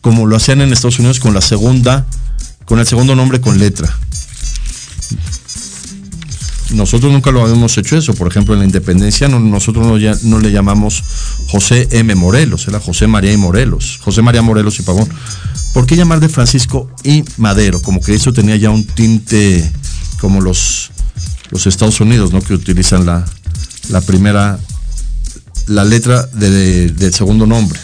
como 0.00 0.26
lo 0.26 0.36
hacían 0.36 0.60
en 0.60 0.72
Estados 0.72 0.98
Unidos 0.98 1.20
con 1.20 1.34
la 1.34 1.40
segunda, 1.40 2.06
con 2.64 2.78
el 2.78 2.86
segundo 2.86 3.14
nombre 3.14 3.40
con 3.40 3.58
letra. 3.58 3.94
Nosotros 6.70 7.12
nunca 7.12 7.32
lo 7.32 7.42
habíamos 7.42 7.76
hecho 7.78 7.96
eso. 7.96 8.14
Por 8.14 8.28
ejemplo, 8.28 8.54
en 8.54 8.60
la 8.60 8.66
independencia 8.66 9.28
nosotros 9.28 9.84
no, 9.86 9.98
no, 10.22 10.38
le 10.38 10.52
llamamos 10.52 11.02
José 11.48 11.88
M. 11.90 12.14
Morelos, 12.14 12.68
era 12.68 12.78
José 12.78 13.08
María 13.08 13.32
y 13.32 13.36
Morelos. 13.36 13.98
José 14.02 14.22
María 14.22 14.42
Morelos 14.42 14.78
y 14.78 14.82
Pavón. 14.82 15.08
¿Por 15.74 15.86
qué 15.86 15.96
llamar 15.96 16.20
de 16.20 16.28
Francisco 16.28 16.88
y 17.02 17.24
Madero? 17.38 17.82
Como 17.82 18.00
que 18.00 18.14
eso 18.14 18.32
tenía 18.32 18.56
ya 18.56 18.70
un 18.70 18.84
tinte 18.84 19.70
como 20.20 20.40
los, 20.40 20.90
los 21.50 21.66
Estados 21.66 22.00
Unidos, 22.00 22.32
¿no? 22.32 22.40
Que 22.40 22.54
utilizan 22.54 23.06
la, 23.06 23.24
la 23.88 24.00
primera 24.00 24.58
la 25.66 25.84
letra 25.84 26.26
del 26.32 27.14
segundo 27.14 27.46
nombre. 27.46 27.78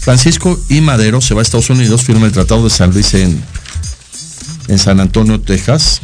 Francisco 0.00 0.60
I. 0.68 0.82
Madero 0.82 1.20
se 1.22 1.32
va 1.32 1.40
a 1.40 1.42
Estados 1.42 1.70
Unidos, 1.70 2.02
firma 2.02 2.26
el 2.26 2.32
Tratado 2.32 2.64
de 2.64 2.70
San 2.70 2.92
Luis 2.92 3.14
en, 3.14 3.42
en 4.68 4.78
San 4.78 5.00
Antonio, 5.00 5.40
Texas, 5.40 6.02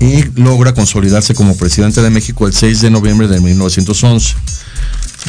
y 0.00 0.24
logra 0.38 0.74
consolidarse 0.74 1.34
como 1.34 1.56
presidente 1.56 2.02
de 2.02 2.10
México 2.10 2.46
el 2.46 2.52
6 2.52 2.82
de 2.82 2.90
noviembre 2.90 3.26
de 3.26 3.40
1911, 3.40 4.34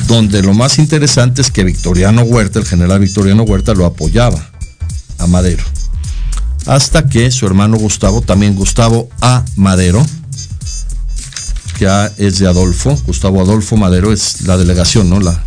donde 0.08 0.44
lo 0.44 0.54
más 0.54 0.80
interesante 0.80 1.42
es 1.42 1.50
que 1.50 1.64
Victoriano 1.64 2.24
Huerta, 2.24 2.60
el 2.60 2.66
general 2.66 3.00
Victoriano 3.00 3.44
Huerta, 3.44 3.74
lo 3.74 3.86
apoyaba 3.86 4.50
a 5.18 5.28
Madero. 5.28 5.64
Hasta 6.70 7.10
que 7.10 7.32
su 7.32 7.48
hermano 7.48 7.78
Gustavo, 7.78 8.22
también 8.22 8.54
Gustavo 8.54 9.10
A. 9.22 9.44
Madero, 9.56 10.06
que 11.80 11.88
es 12.18 12.38
de 12.38 12.48
Adolfo, 12.48 12.96
Gustavo 13.08 13.42
Adolfo 13.42 13.76
Madero 13.76 14.14
es 14.14 14.42
la 14.42 14.56
delegación, 14.56 15.10
¿no? 15.10 15.20
La 15.20 15.44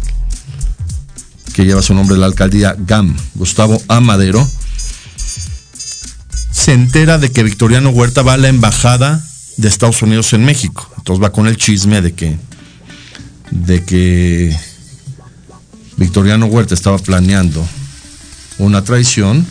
que 1.55 1.65
lleva 1.65 1.81
su 1.81 1.95
nombre 1.95 2.19
la 2.19 2.27
alcaldía 2.27 2.75
GAM, 2.77 3.17
Gustavo 3.37 3.81
A. 3.87 4.01
Madero, 4.01 4.45
se 6.51 6.73
entera 6.73 7.19
de 7.19 7.31
que 7.31 7.45
Victoriano 7.45 7.91
Huerta 7.91 8.23
va 8.23 8.33
a 8.33 8.39
la 8.39 8.49
embajada 8.49 9.25
de 9.59 9.69
Estados 9.69 10.03
Unidos 10.03 10.33
en 10.33 10.45
México. 10.45 10.91
Entonces 10.97 11.23
va 11.23 11.31
con 11.31 11.47
el 11.47 11.57
chisme 11.57 12.03
de 12.03 12.15
que 12.15 12.37
de 13.53 13.85
que 13.85 14.59
Victoriano 15.99 16.47
Huerta 16.47 16.75
estaba 16.75 16.99
planeando 16.99 17.65
una 18.59 18.83
traición 18.83 19.47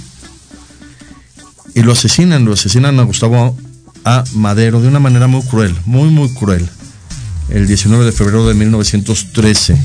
y 1.74 1.84
lo 1.84 1.94
asesinan, 1.94 2.46
lo 2.46 2.54
asesinan 2.54 3.00
a 3.00 3.04
Gustavo 3.04 3.58
a 4.04 4.24
Madero 4.34 4.82
de 4.82 4.88
una 4.88 5.00
manera 5.00 5.28
muy 5.28 5.42
cruel, 5.44 5.76
muy 5.86 6.10
muy 6.10 6.30
cruel. 6.34 6.68
El 7.50 7.68
19 7.68 8.06
de 8.06 8.12
febrero 8.12 8.48
de 8.48 8.54
1913. 8.54 9.78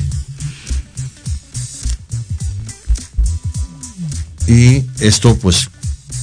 Y 4.47 4.85
esto 5.01 5.35
pues 5.37 5.69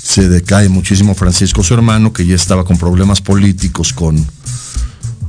se 0.02 0.28
decae 0.28 0.68
muchísimo 0.68 1.14
Francisco, 1.14 1.62
su 1.62 1.74
hermano, 1.74 2.12
que 2.12 2.26
ya 2.26 2.34
estaba 2.34 2.64
con 2.64 2.78
problemas 2.78 3.20
políticos 3.20 3.92
con, 3.92 4.24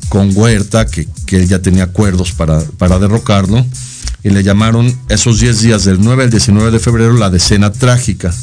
con 0.10 0.32
Huerta, 0.36 0.86
que, 0.86 1.08
que 1.26 1.46
ya 1.46 1.62
tenía 1.62 1.84
acuerdos 1.84 2.32
para, 2.32 2.62
para 2.62 3.00
derrocarlo, 3.00 3.66
y 4.24 4.30
le 4.30 4.44
llamaron 4.44 4.94
esos 5.10 5.40
10 5.40 5.62
días 5.62 5.84
del 5.84 6.02
9 6.02 6.24
al 6.24 6.30
19 6.30 6.72
de 6.72 6.80
febrero 6.80 7.14
la 7.14 7.30
decena 7.30 7.72
trágica. 7.72 8.34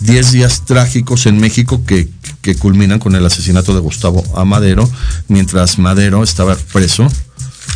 10 0.00 0.32
días 0.32 0.64
trágicos 0.64 1.26
en 1.26 1.38
México 1.38 1.84
que, 1.84 2.08
que 2.42 2.54
culminan 2.54 2.98
con 2.98 3.14
el 3.14 3.24
asesinato 3.24 3.74
de 3.74 3.80
Gustavo 3.80 4.22
A. 4.36 4.44
Madero, 4.44 4.88
mientras 5.28 5.78
Madero 5.78 6.22
estaba 6.22 6.56
preso 6.72 7.08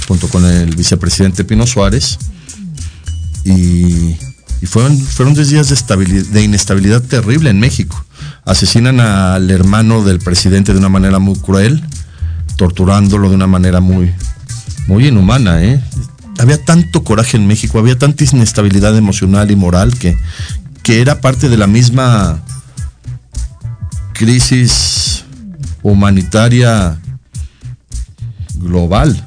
junto 0.06 0.28
con 0.28 0.44
el 0.44 0.74
vicepresidente 0.76 1.44
Pino 1.44 1.66
Suárez. 1.66 2.18
Y 3.44 4.16
y 4.62 4.66
fueron, 4.66 4.98
fueron 4.98 5.34
dos 5.34 5.48
días 5.48 5.68
de, 5.68 6.22
de 6.22 6.42
inestabilidad 6.42 7.02
terrible 7.02 7.50
en 7.50 7.60
México. 7.60 8.04
Asesinan 8.44 9.00
al 9.00 9.50
hermano 9.50 10.04
del 10.04 10.18
presidente 10.18 10.72
de 10.72 10.78
una 10.78 10.90
manera 10.90 11.18
muy 11.18 11.36
cruel, 11.36 11.82
torturándolo 12.56 13.30
de 13.30 13.36
una 13.36 13.46
manera 13.46 13.80
muy, 13.80 14.12
muy 14.86 15.06
inhumana. 15.06 15.62
¿eh? 15.62 15.82
Había 16.38 16.62
tanto 16.62 17.04
coraje 17.04 17.38
en 17.38 17.46
México, 17.46 17.78
había 17.78 17.98
tanta 17.98 18.24
inestabilidad 18.24 18.96
emocional 18.96 19.50
y 19.50 19.56
moral 19.56 19.98
que, 19.98 20.16
que 20.82 21.00
era 21.00 21.20
parte 21.20 21.48
de 21.48 21.56
la 21.56 21.66
misma 21.66 22.42
crisis 24.12 25.24
humanitaria 25.82 27.00
global. 28.54 29.24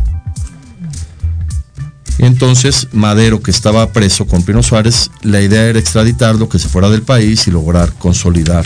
Entonces, 2.20 2.88
Madero, 2.92 3.42
que 3.42 3.52
estaba 3.52 3.92
preso 3.92 4.28
con 4.28 4.44
Pino 4.44 4.62
Suárez, 4.62 5.10
la 5.24 5.42
idea 5.42 5.64
era 5.64 5.80
extraditarlo, 5.80 6.48
que 6.48 6.60
se 6.60 6.70
fuera 6.70 6.90
del 6.90 7.02
país 7.02 7.48
y 7.48 7.52
lograr 7.52 7.92
consolidar 7.94 8.66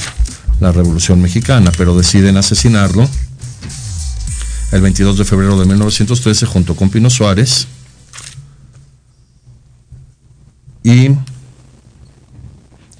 la 0.59 0.71
Revolución 0.71 1.21
Mexicana, 1.21 1.71
pero 1.77 1.95
deciden 1.95 2.37
asesinarlo 2.37 3.07
el 4.71 4.81
22 4.81 5.17
de 5.17 5.25
febrero 5.25 5.57
de 5.59 5.65
1913 5.65 6.45
junto 6.45 6.75
con 6.75 6.89
Pino 6.89 7.09
Suárez 7.09 7.67
y 10.83 11.11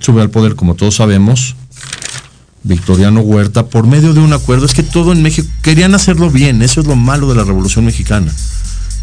sube 0.07 0.21
al 0.21 0.29
poder, 0.29 0.55
como 0.55 0.75
todos 0.75 0.95
sabemos, 0.95 1.57
Victoriano 2.63 3.19
Huerta 3.19 3.65
por 3.65 3.85
medio 3.85 4.13
de 4.13 4.21
un 4.21 4.31
acuerdo. 4.31 4.65
Es 4.65 4.73
que 4.73 4.81
todo 4.81 5.11
en 5.11 5.21
México 5.21 5.49
querían 5.61 5.95
hacerlo 5.95 6.31
bien, 6.31 6.61
eso 6.61 6.79
es 6.79 6.87
lo 6.87 6.95
malo 6.95 7.27
de 7.27 7.35
la 7.35 7.43
Revolución 7.43 7.83
Mexicana 7.83 8.33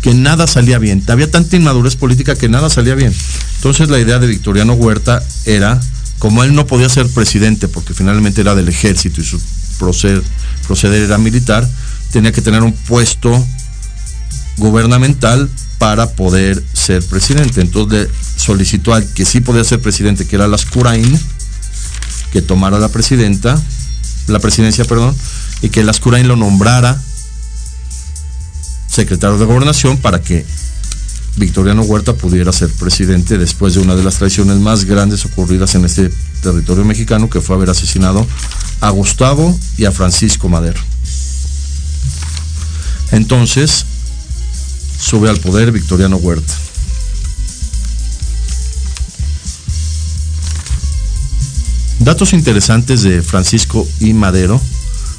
que 0.00 0.14
nada 0.14 0.46
salía 0.46 0.78
bien. 0.78 1.02
Había 1.08 1.30
tanta 1.30 1.56
inmadurez 1.56 1.96
política 1.96 2.36
que 2.36 2.48
nada 2.48 2.70
salía 2.70 2.94
bien. 2.94 3.14
Entonces 3.56 3.90
la 3.90 3.98
idea 3.98 4.18
de 4.18 4.26
Victoriano 4.26 4.74
Huerta 4.74 5.22
era, 5.44 5.78
como 6.18 6.42
él 6.42 6.54
no 6.54 6.66
podía 6.66 6.88
ser 6.88 7.06
presidente 7.08 7.68
porque 7.68 7.92
finalmente 7.92 8.40
era 8.40 8.54
del 8.54 8.68
ejército 8.68 9.20
y 9.20 9.24
su 9.24 9.38
proceder, 9.78 10.22
proceder 10.66 11.02
era 11.02 11.18
militar, 11.18 11.68
tenía 12.12 12.32
que 12.32 12.40
tener 12.40 12.62
un 12.62 12.72
puesto 12.72 13.46
gubernamental 14.56 15.50
para 15.78 16.10
poder 16.10 16.62
ser 16.84 17.04
presidente. 17.06 17.60
Entonces 17.60 18.08
solicitó 18.36 18.94
al 18.94 19.06
que 19.14 19.24
sí 19.24 19.40
podía 19.40 19.64
ser 19.64 19.80
presidente, 19.80 20.26
que 20.26 20.36
era 20.36 20.48
Lascurain, 20.48 21.18
que 22.32 22.42
tomara 22.42 22.78
la 22.78 22.88
presidenta, 22.88 23.60
la 24.26 24.38
presidencia, 24.38 24.84
perdón, 24.84 25.14
y 25.62 25.70
que 25.70 25.82
Lascurain 25.82 26.28
lo 26.28 26.36
nombrara 26.36 27.00
secretario 28.88 29.38
de 29.38 29.44
gobernación 29.44 29.96
para 29.96 30.20
que 30.20 30.44
Victoriano 31.36 31.82
Huerta 31.82 32.14
pudiera 32.14 32.52
ser 32.52 32.70
presidente 32.70 33.38
después 33.38 33.74
de 33.74 33.80
una 33.80 33.96
de 33.96 34.04
las 34.04 34.16
traiciones 34.16 34.58
más 34.58 34.84
grandes 34.84 35.24
ocurridas 35.24 35.74
en 35.74 35.84
este 35.84 36.10
territorio 36.42 36.84
mexicano, 36.84 37.28
que 37.28 37.40
fue 37.40 37.56
haber 37.56 37.70
asesinado 37.70 38.24
a 38.80 38.90
Gustavo 38.90 39.58
y 39.76 39.86
a 39.86 39.92
Francisco 39.92 40.48
Madero. 40.48 40.80
Entonces, 43.10 43.84
sube 45.00 45.28
al 45.28 45.38
poder 45.38 45.72
Victoriano 45.72 46.16
Huerta. 46.16 46.54
Datos 52.00 52.32
interesantes 52.32 53.02
de 53.02 53.22
Francisco 53.22 53.86
y 54.00 54.12
Madero. 54.12 54.60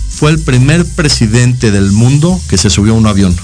Fue 0.09 0.31
el 0.31 0.39
primer 0.39 0.85
presidente 0.85 1.71
del 1.71 1.91
mundo 1.91 2.39
que 2.49 2.57
se 2.57 2.69
subió 2.69 2.93
a 2.93 2.97
un 2.97 3.07
avión. 3.07 3.35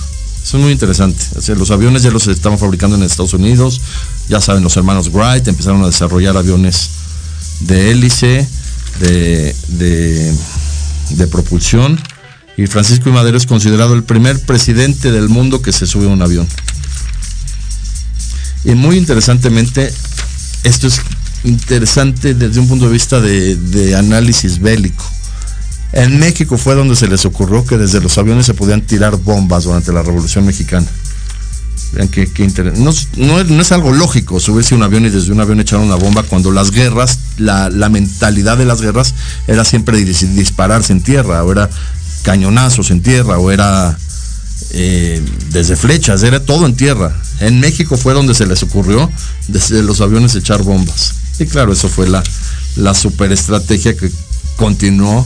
Eso 0.43 0.57
es 0.57 0.63
muy 0.63 0.71
interesante. 0.71 1.23
los 1.55 1.71
aviones 1.71 2.03
ya 2.03 2.11
los 2.11 2.27
estaban 2.27 2.57
fabricando 2.57 2.95
en 2.95 3.03
Estados 3.03 3.33
Unidos. 3.33 3.81
Ya 4.27 4.41
saben, 4.41 4.63
los 4.63 4.75
hermanos 4.75 5.11
Wright 5.11 5.47
empezaron 5.47 5.83
a 5.83 5.87
desarrollar 5.87 6.35
aviones 6.35 6.89
de 7.61 7.91
hélice, 7.91 8.47
de, 8.99 9.55
de, 11.09 11.27
propulsión. 11.27 11.99
Y 12.57 12.67
Francisco 12.67 13.09
I. 13.09 13.13
Madero 13.13 13.37
es 13.37 13.45
considerado 13.45 13.93
el 13.93 14.03
primer 14.03 14.39
presidente 14.41 15.11
del 15.11 15.29
mundo 15.29 15.61
que 15.61 15.71
se 15.71 15.85
sube 15.85 16.05
a 16.05 16.09
un 16.09 16.21
avión. 16.21 16.47
Y 18.63 18.75
muy 18.75 18.97
interesantemente, 18.97 19.91
esto 20.63 20.87
es 20.87 21.01
interesante 21.43 22.33
desde 22.33 22.59
un 22.59 22.67
punto 22.67 22.85
de 22.85 22.93
vista 22.93 23.19
de 23.19 23.95
análisis 23.95 24.59
bélico. 24.59 25.05
En 25.93 26.19
México 26.19 26.57
fue 26.57 26.75
donde 26.75 26.95
se 26.95 27.07
les 27.07 27.25
ocurrió 27.25 27.65
que 27.65 27.77
desde 27.77 27.99
los 27.99 28.17
aviones 28.17 28.45
se 28.45 28.53
podían 28.53 28.81
tirar 28.81 29.17
bombas 29.17 29.65
durante 29.65 29.91
la 29.91 30.01
Revolución 30.01 30.45
Mexicana. 30.45 30.87
Vean 31.93 32.07
qué, 32.07 32.29
no, 32.77 32.93
no, 33.17 33.61
es 33.61 33.71
algo 33.73 33.91
lógico 33.91 34.39
subirse 34.39 34.73
a 34.73 34.77
un 34.77 34.83
avión 34.83 35.05
y 35.05 35.09
desde 35.09 35.33
un 35.33 35.41
avión 35.41 35.59
echar 35.59 35.79
una 35.79 35.95
bomba 35.95 36.23
cuando 36.23 36.49
las 36.51 36.71
guerras, 36.71 37.19
la, 37.37 37.69
mentalidad 37.89 38.57
de 38.57 38.63
las 38.63 38.81
guerras 38.81 39.13
era 39.47 39.65
siempre 39.65 39.97
dispararse 39.97 40.93
en 40.93 41.01
tierra, 41.01 41.43
o 41.43 41.51
era 41.51 41.69
cañonazos 42.23 42.91
en 42.91 43.01
tierra, 43.01 43.39
o 43.39 43.51
era 43.51 43.97
eh, 44.71 45.21
desde 45.51 45.75
flechas, 45.75 46.23
era 46.23 46.39
todo 46.45 46.65
en 46.65 46.77
tierra. 46.77 47.13
En 47.41 47.59
México 47.59 47.97
fue 47.97 48.13
donde 48.13 48.35
se 48.35 48.47
les 48.47 48.63
ocurrió 48.63 49.11
desde 49.49 49.83
los 49.83 49.99
aviones 49.99 50.33
echar 50.35 50.63
bombas. 50.63 51.15
Y 51.41 51.47
claro, 51.47 51.73
eso 51.73 51.89
fue 51.89 52.07
la, 52.07 52.21
la 52.75 52.93
superestrategia 52.93 53.97
que 53.97 54.11
continuó 54.57 55.25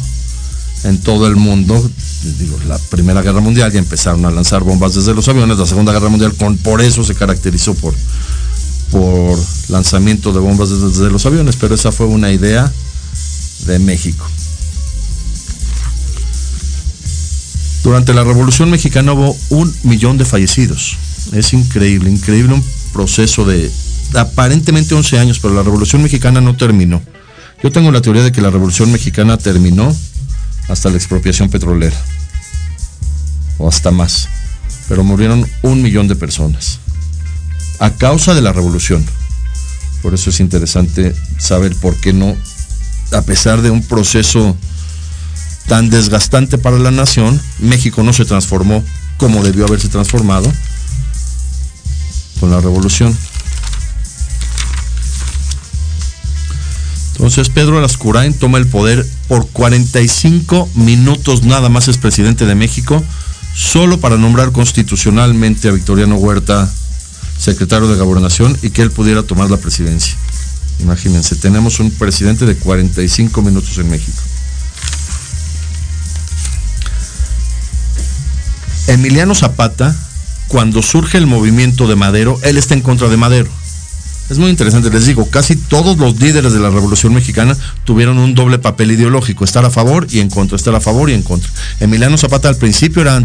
en 0.85 0.97
todo 1.01 1.27
el 1.27 1.35
mundo. 1.35 1.91
Digo, 2.39 2.57
la 2.69 2.77
Primera 2.77 3.21
Guerra 3.21 3.41
Mundial 3.41 3.69
ya 3.69 3.79
empezaron 3.79 4.25
a 4.25 4.31
lanzar 4.31 4.63
bombas 4.63 4.95
desde 4.95 5.13
los 5.13 5.27
aviones, 5.27 5.57
la 5.57 5.65
Segunda 5.65 5.91
Guerra 5.91 6.07
Mundial 6.07 6.33
con, 6.35 6.55
por 6.55 6.81
eso 6.81 7.03
se 7.03 7.15
caracterizó 7.15 7.73
por, 7.75 7.93
por 8.91 9.37
lanzamiento 9.67 10.31
de 10.31 10.39
bombas 10.39 10.69
desde, 10.69 11.11
los 11.11 11.25
aviones, 11.25 11.57
pero 11.57 11.75
esa 11.75 11.91
fue 11.91 12.05
una 12.05 12.31
idea 12.31 12.71
de 13.65 13.79
México. 13.79 14.25
Durante 17.83 18.13
la 18.13 18.23
Revolución 18.23 18.71
Mexicana 18.71 19.11
hubo 19.11 19.37
un 19.49 19.75
millón 19.83 20.17
de 20.17 20.23
fallecidos. 20.23 20.97
Es 21.33 21.51
increíble, 21.51 22.09
increíble 22.09 22.53
un 22.53 22.63
proceso 22.93 23.43
de 23.43 23.69
aparentemente 24.15 24.95
11 24.95 25.19
años, 25.19 25.39
pero 25.39 25.53
la 25.53 25.63
Revolución 25.63 26.01
Mexicana 26.03 26.41
no 26.41 26.55
terminó. 26.55 27.01
Yo 27.63 27.71
tengo 27.71 27.91
la 27.91 28.01
teoría 28.01 28.23
de 28.23 28.31
que 28.31 28.41
la 28.41 28.49
Revolución 28.49 28.91
Mexicana 28.91 29.37
terminó 29.37 29.95
hasta 30.67 30.89
la 30.89 30.97
expropiación 30.97 31.49
petrolera. 31.49 31.95
O 33.57 33.67
hasta 33.67 33.91
más. 33.91 34.27
pero 34.87 35.03
murieron 35.03 35.49
un 35.63 35.81
millón 35.81 36.07
de 36.07 36.15
personas 36.15 36.79
a 37.79 37.91
causa 37.91 38.33
de 38.33 38.41
la 38.41 38.53
revolución. 38.53 39.05
Por 40.01 40.13
eso 40.13 40.29
es 40.29 40.39
interesante 40.39 41.15
saber 41.39 41.75
por 41.75 41.95
qué 41.95 42.13
no, 42.13 42.35
a 43.11 43.21
pesar 43.23 43.61
de 43.61 43.71
un 43.71 43.81
proceso 43.81 44.55
tan 45.67 45.89
desgastante 45.89 46.57
para 46.57 46.77
la 46.77 46.91
nación, 46.91 47.41
México 47.59 48.03
no 48.03 48.13
se 48.13 48.25
transformó 48.25 48.83
como 49.17 49.43
debió 49.43 49.65
haberse 49.65 49.89
transformado 49.89 50.51
con 52.39 52.51
la 52.51 52.61
revolución. 52.61 53.17
Entonces 57.15 57.49
Pedro 57.49 57.79
Lascurain 57.79 58.33
toma 58.33 58.57
el 58.57 58.67
poder 58.67 59.05
por 59.29 59.47
45 59.47 60.69
minutos 60.75 61.43
nada 61.43 61.69
más 61.69 61.87
es 61.87 61.97
presidente 61.97 62.45
de 62.45 62.55
México, 62.55 63.01
solo 63.55 64.01
para 64.01 64.17
nombrar 64.17 64.51
constitucionalmente 64.51 65.69
a 65.69 65.71
Victoriano 65.71 66.15
Huerta 66.17 66.69
secretario 67.37 67.87
de 67.87 67.97
gobernación 67.97 68.57
y 68.61 68.69
que 68.69 68.81
él 68.81 68.91
pudiera 68.91 69.23
tomar 69.23 69.49
la 69.49 69.57
presidencia. 69.57 70.15
Imagínense, 70.79 71.37
tenemos 71.37 71.79
un 71.79 71.89
presidente 71.91 72.45
de 72.45 72.55
45 72.55 73.41
minutos 73.41 73.77
en 73.77 73.89
México. 73.89 74.21
Emiliano 78.87 79.35
Zapata, 79.35 79.95
cuando 80.47 80.81
surge 80.81 81.17
el 81.17 81.27
movimiento 81.27 81.87
de 81.87 81.95
Madero, 81.95 82.39
él 82.43 82.57
está 82.57 82.73
en 82.73 82.81
contra 82.81 83.07
de 83.07 83.17
Madero. 83.17 83.49
Es 84.29 84.39
muy 84.39 84.49
interesante, 84.49 84.89
les 84.89 85.05
digo, 85.05 85.29
casi 85.29 85.55
todos 85.55 85.97
los 85.97 86.19
líderes 86.19 86.51
de 86.51 86.59
la 86.59 86.71
Revolución 86.71 87.13
Mexicana 87.13 87.55
tuvieron 87.83 88.17
un 88.17 88.33
doble 88.33 88.57
papel 88.57 88.91
ideológico, 88.91 89.45
estar 89.45 89.63
a 89.65 89.69
favor 89.69 90.07
y 90.09 90.19
en 90.19 90.29
contra, 90.31 90.55
estar 90.55 90.73
a 90.73 90.81
favor 90.81 91.11
y 91.11 91.13
en 91.13 91.21
contra. 91.21 91.49
Emiliano 91.79 92.17
Zapata 92.17 92.49
al 92.49 92.57
principio 92.57 93.03
era 93.03 93.23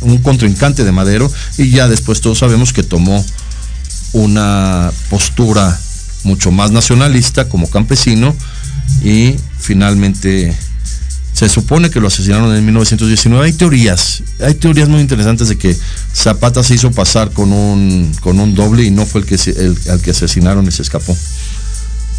un 0.00 0.18
contrincante 0.18 0.84
de 0.84 0.92
Madero 0.92 1.30
y 1.56 1.70
ya 1.70 1.88
después 1.88 2.20
todos 2.20 2.38
sabemos 2.38 2.74
que 2.74 2.82
tomó 2.82 3.24
una 4.12 4.92
postura 5.08 5.78
mucho 6.24 6.50
más 6.50 6.70
nacionalista 6.70 7.48
como 7.48 7.70
campesino 7.70 8.36
y 9.02 9.36
finalmente 9.58 10.54
se 11.38 11.48
supone 11.48 11.88
que 11.88 12.00
lo 12.00 12.08
asesinaron 12.08 12.52
en 12.52 12.64
1919. 12.64 13.46
Hay 13.46 13.52
teorías, 13.52 14.24
hay 14.40 14.54
teorías 14.54 14.88
muy 14.88 15.00
interesantes 15.00 15.46
de 15.46 15.56
que 15.56 15.76
Zapata 16.12 16.64
se 16.64 16.74
hizo 16.74 16.90
pasar 16.90 17.30
con 17.30 17.52
un, 17.52 18.12
con 18.20 18.40
un 18.40 18.56
doble 18.56 18.82
y 18.82 18.90
no 18.90 19.06
fue 19.06 19.20
el 19.20 19.26
que 19.28 19.36
el, 19.36 19.78
al 19.88 20.02
que 20.02 20.10
asesinaron 20.10 20.66
y 20.66 20.72
se 20.72 20.82
escapó. 20.82 21.16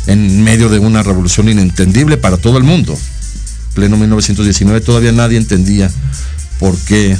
En 0.07 0.41
medio 0.41 0.69
de 0.69 0.79
una 0.79 1.03
revolución 1.03 1.49
inentendible 1.49 2.15
para 2.15 2.37
todo 2.37 2.57
el 2.57 2.63
mundo. 2.63 2.97
Pleno 3.73 3.97
1919 3.97 4.79
todavía 4.79 5.11
nadie 5.11 5.37
entendía 5.37 5.91
por 6.57 6.77
qué 6.77 7.17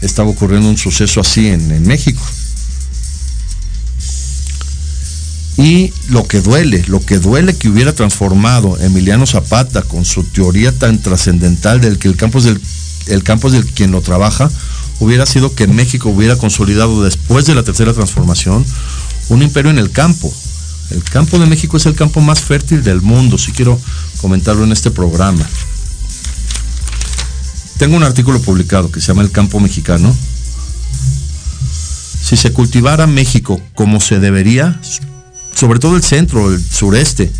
estaba 0.00 0.30
ocurriendo 0.30 0.70
un 0.70 0.78
suceso 0.78 1.20
así 1.20 1.48
en, 1.48 1.70
en 1.70 1.86
México. 1.86 2.22
Lo 6.08 6.26
que 6.26 6.40
duele, 6.40 6.84
lo 6.86 7.04
que 7.04 7.18
duele 7.18 7.56
que 7.56 7.68
hubiera 7.68 7.94
transformado 7.94 8.78
Emiliano 8.80 9.26
Zapata 9.26 9.82
con 9.82 10.04
su 10.04 10.24
teoría 10.24 10.72
tan 10.72 10.98
trascendental 10.98 11.80
del 11.80 11.98
que 11.98 12.08
el 12.08 12.16
campo 12.16 12.38
es 12.38 12.44
del, 12.44 12.60
el 13.06 13.22
campo 13.22 13.48
es 13.48 13.54
del 13.54 13.66
quien 13.66 13.90
lo 13.90 14.00
trabaja, 14.02 14.50
hubiera 15.00 15.26
sido 15.26 15.54
que 15.54 15.66
México 15.66 16.08
hubiera 16.08 16.36
consolidado 16.36 17.02
después 17.02 17.46
de 17.46 17.54
la 17.54 17.62
tercera 17.62 17.92
transformación 17.92 18.64
un 19.28 19.42
imperio 19.42 19.70
en 19.70 19.78
el 19.78 19.90
campo. 19.90 20.32
El 20.90 21.02
campo 21.02 21.38
de 21.38 21.46
México 21.46 21.76
es 21.76 21.86
el 21.86 21.96
campo 21.96 22.20
más 22.20 22.40
fértil 22.40 22.84
del 22.84 23.02
mundo, 23.02 23.38
si 23.38 23.50
quiero 23.50 23.78
comentarlo 24.20 24.64
en 24.64 24.72
este 24.72 24.90
programa. 24.92 25.44
Tengo 27.78 27.96
un 27.96 28.04
artículo 28.04 28.40
publicado 28.40 28.90
que 28.90 29.00
se 29.00 29.08
llama 29.08 29.22
El 29.22 29.32
campo 29.32 29.58
mexicano. 29.58 30.16
Si 32.22 32.36
se 32.36 32.52
cultivara 32.52 33.06
México 33.06 33.60
como 33.74 34.00
se 34.00 34.18
debería, 34.18 34.80
sobre 35.56 35.78
todo 35.78 35.96
el 35.96 36.02
centro, 36.02 36.52
el 36.52 36.62
sureste, 36.62 37.32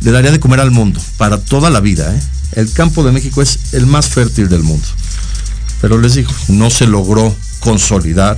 le 0.00 0.12
daría 0.12 0.30
de 0.30 0.38
comer 0.38 0.60
al 0.60 0.70
mundo, 0.70 1.00
para 1.16 1.40
toda 1.40 1.70
la 1.70 1.80
vida. 1.80 2.14
¿eh? 2.14 2.20
El 2.52 2.72
campo 2.72 3.02
de 3.02 3.10
México 3.10 3.42
es 3.42 3.74
el 3.74 3.86
más 3.86 4.06
fértil 4.06 4.48
del 4.48 4.62
mundo. 4.62 4.86
Pero 5.80 6.00
les 6.00 6.14
digo, 6.14 6.30
no 6.48 6.70
se 6.70 6.86
logró 6.86 7.34
consolidar 7.60 8.36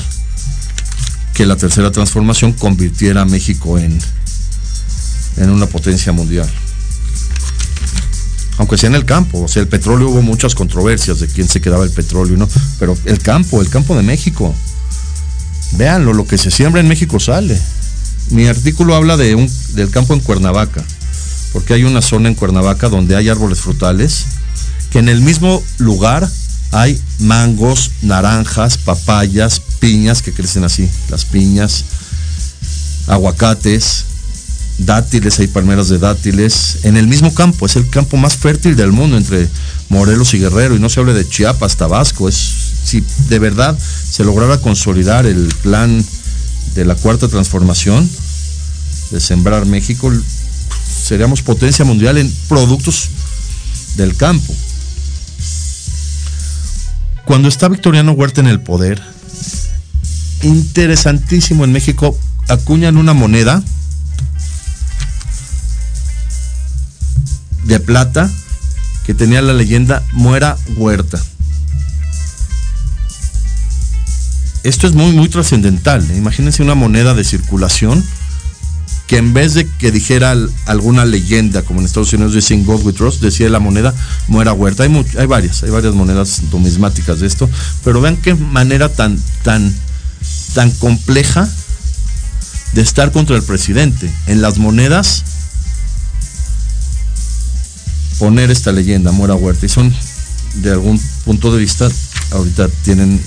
que 1.34 1.44
la 1.44 1.56
tercera 1.56 1.92
transformación 1.92 2.52
convirtiera 2.54 3.22
a 3.22 3.24
México 3.26 3.78
en, 3.78 3.98
en 5.36 5.50
una 5.50 5.66
potencia 5.66 6.12
mundial. 6.12 6.48
Aunque 8.56 8.78
sea 8.78 8.88
en 8.88 8.94
el 8.94 9.04
campo, 9.04 9.42
o 9.42 9.48
sea, 9.48 9.60
el 9.60 9.68
petróleo 9.68 10.08
hubo 10.08 10.22
muchas 10.22 10.54
controversias 10.54 11.20
de 11.20 11.28
quién 11.28 11.46
se 11.46 11.60
quedaba 11.60 11.84
el 11.84 11.90
petróleo, 11.90 12.38
¿no? 12.38 12.48
Pero 12.78 12.96
el 13.04 13.18
campo, 13.18 13.60
el 13.60 13.68
campo 13.68 13.94
de 13.94 14.02
México. 14.02 14.54
Véanlo, 15.72 16.14
lo 16.14 16.26
que 16.26 16.38
se 16.38 16.50
siembra 16.50 16.80
en 16.80 16.88
México 16.88 17.20
sale 17.20 17.60
mi 18.30 18.46
artículo 18.46 18.94
habla 18.94 19.16
de 19.16 19.34
un, 19.34 19.50
del 19.74 19.90
campo 19.90 20.14
en 20.14 20.20
Cuernavaca, 20.20 20.84
porque 21.52 21.74
hay 21.74 21.84
una 21.84 22.02
zona 22.02 22.28
en 22.28 22.34
Cuernavaca 22.34 22.88
donde 22.88 23.16
hay 23.16 23.28
árboles 23.28 23.60
frutales, 23.60 24.26
que 24.90 24.98
en 24.98 25.08
el 25.08 25.20
mismo 25.20 25.62
lugar 25.78 26.28
hay 26.72 27.00
mangos, 27.20 27.92
naranjas, 28.02 28.78
papayas, 28.78 29.60
piñas 29.78 30.22
que 30.22 30.32
crecen 30.32 30.64
así, 30.64 30.88
las 31.08 31.24
piñas, 31.24 31.84
aguacates, 33.06 34.04
dátiles, 34.78 35.38
hay 35.38 35.46
palmeras 35.46 35.88
de 35.88 35.98
dátiles, 35.98 36.80
en 36.82 36.96
el 36.96 37.06
mismo 37.06 37.32
campo, 37.34 37.66
es 37.66 37.76
el 37.76 37.88
campo 37.88 38.16
más 38.16 38.36
fértil 38.36 38.76
del 38.76 38.92
mundo 38.92 39.16
entre 39.16 39.48
Morelos 39.88 40.34
y 40.34 40.38
Guerrero, 40.38 40.76
y 40.76 40.80
no 40.80 40.88
se 40.88 41.00
hable 41.00 41.14
de 41.14 41.28
Chiapas, 41.28 41.76
Tabasco, 41.76 42.28
es 42.28 42.36
si 42.84 43.02
de 43.28 43.38
verdad 43.38 43.76
se 43.78 44.24
lograra 44.24 44.58
consolidar 44.58 45.26
el 45.26 45.52
plan 45.62 46.04
de 46.76 46.84
la 46.84 46.94
cuarta 46.94 47.26
transformación, 47.26 48.08
de 49.10 49.20
sembrar 49.20 49.64
México, 49.64 50.12
seríamos 50.86 51.40
potencia 51.40 51.86
mundial 51.86 52.18
en 52.18 52.30
productos 52.48 53.08
del 53.96 54.14
campo. 54.14 54.54
Cuando 57.24 57.48
está 57.48 57.68
Victoriano 57.68 58.12
Huerta 58.12 58.42
en 58.42 58.46
el 58.46 58.60
poder, 58.60 59.02
interesantísimo 60.42 61.64
en 61.64 61.72
México, 61.72 62.16
acuñan 62.48 62.98
una 62.98 63.14
moneda 63.14 63.62
de 67.64 67.80
plata 67.80 68.30
que 69.06 69.14
tenía 69.14 69.40
la 69.40 69.54
leyenda 69.54 70.04
Muera 70.12 70.58
Huerta. 70.76 71.20
Esto 74.68 74.86
es 74.86 74.94
muy, 74.94 75.12
muy 75.12 75.28
trascendental. 75.28 76.08
¿eh? 76.10 76.16
Imagínense 76.16 76.62
una 76.62 76.74
moneda 76.74 77.14
de 77.14 77.24
circulación 77.24 78.04
que 79.06 79.18
en 79.18 79.32
vez 79.32 79.54
de 79.54 79.68
que 79.68 79.92
dijera 79.92 80.34
alguna 80.66 81.04
leyenda, 81.04 81.62
como 81.62 81.78
en 81.78 81.86
Estados 81.86 82.12
Unidos 82.12 82.34
dicen 82.34 82.64
God 82.64 82.82
We 82.82 82.92
Trust, 82.92 83.22
decía 83.22 83.48
la 83.48 83.60
moneda 83.60 83.94
muera 84.26 84.52
huerta. 84.52 84.82
Hay, 84.82 85.06
hay 85.16 85.26
varias, 85.26 85.62
hay 85.62 85.70
varias 85.70 85.94
monedas 85.94 86.42
numismáticas 86.50 87.20
de 87.20 87.28
esto, 87.28 87.48
pero 87.84 88.00
vean 88.00 88.16
qué 88.16 88.34
manera 88.34 88.88
tan, 88.88 89.16
tan, 89.44 89.72
tan 90.54 90.72
compleja 90.72 91.48
de 92.72 92.82
estar 92.82 93.12
contra 93.12 93.36
el 93.36 93.44
presidente. 93.44 94.12
En 94.26 94.42
las 94.42 94.58
monedas 94.58 95.22
poner 98.18 98.50
esta 98.50 98.72
leyenda, 98.72 99.12
muera 99.12 99.36
huerta. 99.36 99.66
Y 99.66 99.68
son, 99.68 99.94
de 100.54 100.72
algún 100.72 101.00
punto 101.24 101.52
de 101.52 101.60
vista, 101.60 101.88
ahorita 102.32 102.68
tienen 102.82 103.20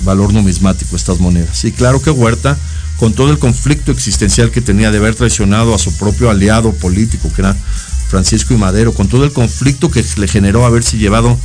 valor 0.00 0.32
numismático 0.32 0.96
estas 0.96 1.20
monedas. 1.20 1.64
Y 1.64 1.72
claro 1.72 2.00
que 2.00 2.10
Huerta, 2.10 2.56
con 2.98 3.12
todo 3.12 3.30
el 3.30 3.38
conflicto 3.38 3.92
existencial 3.92 4.50
que 4.50 4.60
tenía 4.60 4.90
de 4.90 4.98
haber 4.98 5.14
traicionado 5.14 5.74
a 5.74 5.78
su 5.78 5.96
propio 5.96 6.30
aliado 6.30 6.72
político, 6.72 7.30
que 7.34 7.42
era 7.42 7.56
Francisco 8.08 8.54
y 8.54 8.56
Madero, 8.56 8.92
con 8.92 9.08
todo 9.08 9.24
el 9.24 9.32
conflicto 9.32 9.90
que 9.90 10.04
le 10.16 10.28
generó 10.28 10.64
haberse 10.64 10.98
llevado 10.98 11.38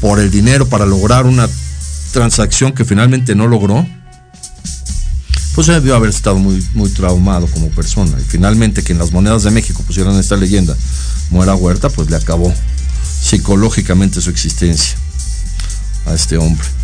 por 0.00 0.20
el 0.20 0.30
dinero 0.30 0.68
para 0.68 0.86
lograr 0.86 1.26
una 1.26 1.48
transacción 2.12 2.72
que 2.72 2.84
finalmente 2.84 3.34
no 3.34 3.46
logró, 3.46 3.86
pues 5.54 5.66
debió 5.66 5.96
haber 5.96 6.10
estado 6.10 6.38
muy, 6.38 6.64
muy 6.74 6.88
traumado 6.90 7.46
como 7.48 7.68
persona. 7.70 8.16
Y 8.20 8.24
finalmente 8.24 8.82
que 8.82 8.92
en 8.92 8.98
las 8.98 9.12
monedas 9.12 9.42
de 9.42 9.50
México 9.50 9.82
pusieran 9.84 10.16
esta 10.16 10.36
leyenda, 10.36 10.76
muera 11.30 11.54
Huerta, 11.56 11.90
pues 11.90 12.08
le 12.10 12.16
acabó 12.16 12.54
psicológicamente 13.20 14.20
su 14.20 14.30
existencia 14.30 14.96
a 16.06 16.14
este 16.14 16.38
hombre. 16.38 16.77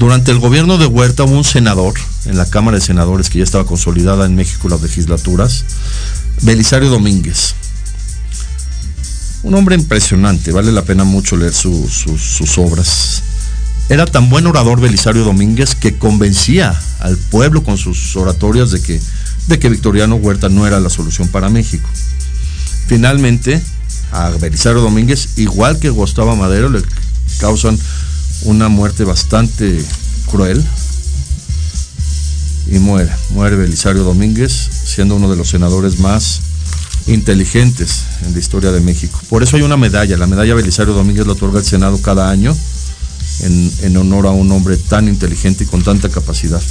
Durante 0.00 0.30
el 0.30 0.38
gobierno 0.38 0.78
de 0.78 0.86
Huerta 0.86 1.24
hubo 1.24 1.36
un 1.36 1.44
senador 1.44 1.92
en 2.24 2.38
la 2.38 2.48
Cámara 2.48 2.78
de 2.78 2.82
Senadores 2.82 3.28
que 3.28 3.36
ya 3.36 3.44
estaba 3.44 3.66
consolidada 3.66 4.24
en 4.24 4.34
México 4.34 4.66
las 4.70 4.80
legislaturas, 4.80 5.66
Belisario 6.40 6.88
Domínguez. 6.88 7.54
Un 9.42 9.54
hombre 9.56 9.74
impresionante, 9.74 10.52
vale 10.52 10.72
la 10.72 10.86
pena 10.86 11.04
mucho 11.04 11.36
leer 11.36 11.52
sus 11.52 12.56
obras. 12.56 13.22
Era 13.90 14.06
tan 14.06 14.30
buen 14.30 14.46
orador 14.46 14.80
Belisario 14.80 15.22
Domínguez 15.22 15.74
que 15.74 15.98
convencía 15.98 16.74
al 17.00 17.18
pueblo 17.18 17.62
con 17.62 17.76
sus 17.76 18.16
oratorias 18.16 18.70
de 18.70 18.80
que, 18.80 18.98
de 19.48 19.58
que 19.58 19.68
Victoriano 19.68 20.14
Huerta 20.14 20.48
no 20.48 20.66
era 20.66 20.80
la 20.80 20.88
solución 20.88 21.28
para 21.28 21.50
México. 21.50 21.86
Finalmente, 22.86 23.60
a 24.12 24.30
Belisario 24.30 24.80
Domínguez, 24.80 25.36
igual 25.36 25.78
que 25.78 25.90
Gustavo 25.90 26.34
Madero, 26.36 26.70
le 26.70 26.80
causan 27.38 27.78
una 28.42 28.68
muerte 28.68 29.04
bastante 29.04 29.84
cruel 30.30 30.64
y 32.70 32.78
muere. 32.78 33.10
Muere 33.30 33.56
Belisario 33.56 34.02
Domínguez, 34.02 34.52
siendo 34.84 35.16
uno 35.16 35.30
de 35.30 35.36
los 35.36 35.48
senadores 35.48 35.98
más 35.98 36.40
inteligentes 37.06 38.04
en 38.24 38.32
la 38.32 38.38
historia 38.38 38.70
de 38.70 38.80
México. 38.80 39.20
Por 39.28 39.42
eso 39.42 39.56
hay 39.56 39.62
una 39.62 39.76
medalla, 39.76 40.16
la 40.16 40.26
medalla 40.26 40.54
Belisario 40.54 40.94
Domínguez 40.94 41.26
la 41.26 41.32
otorga 41.32 41.58
el 41.58 41.64
Senado 41.64 42.00
cada 42.00 42.30
año 42.30 42.56
en, 43.40 43.72
en 43.82 43.96
honor 43.96 44.26
a 44.26 44.30
un 44.30 44.50
hombre 44.52 44.76
tan 44.76 45.08
inteligente 45.08 45.64
y 45.64 45.66
con 45.66 45.82
tanta 45.82 46.08
capacidad. 46.08 46.62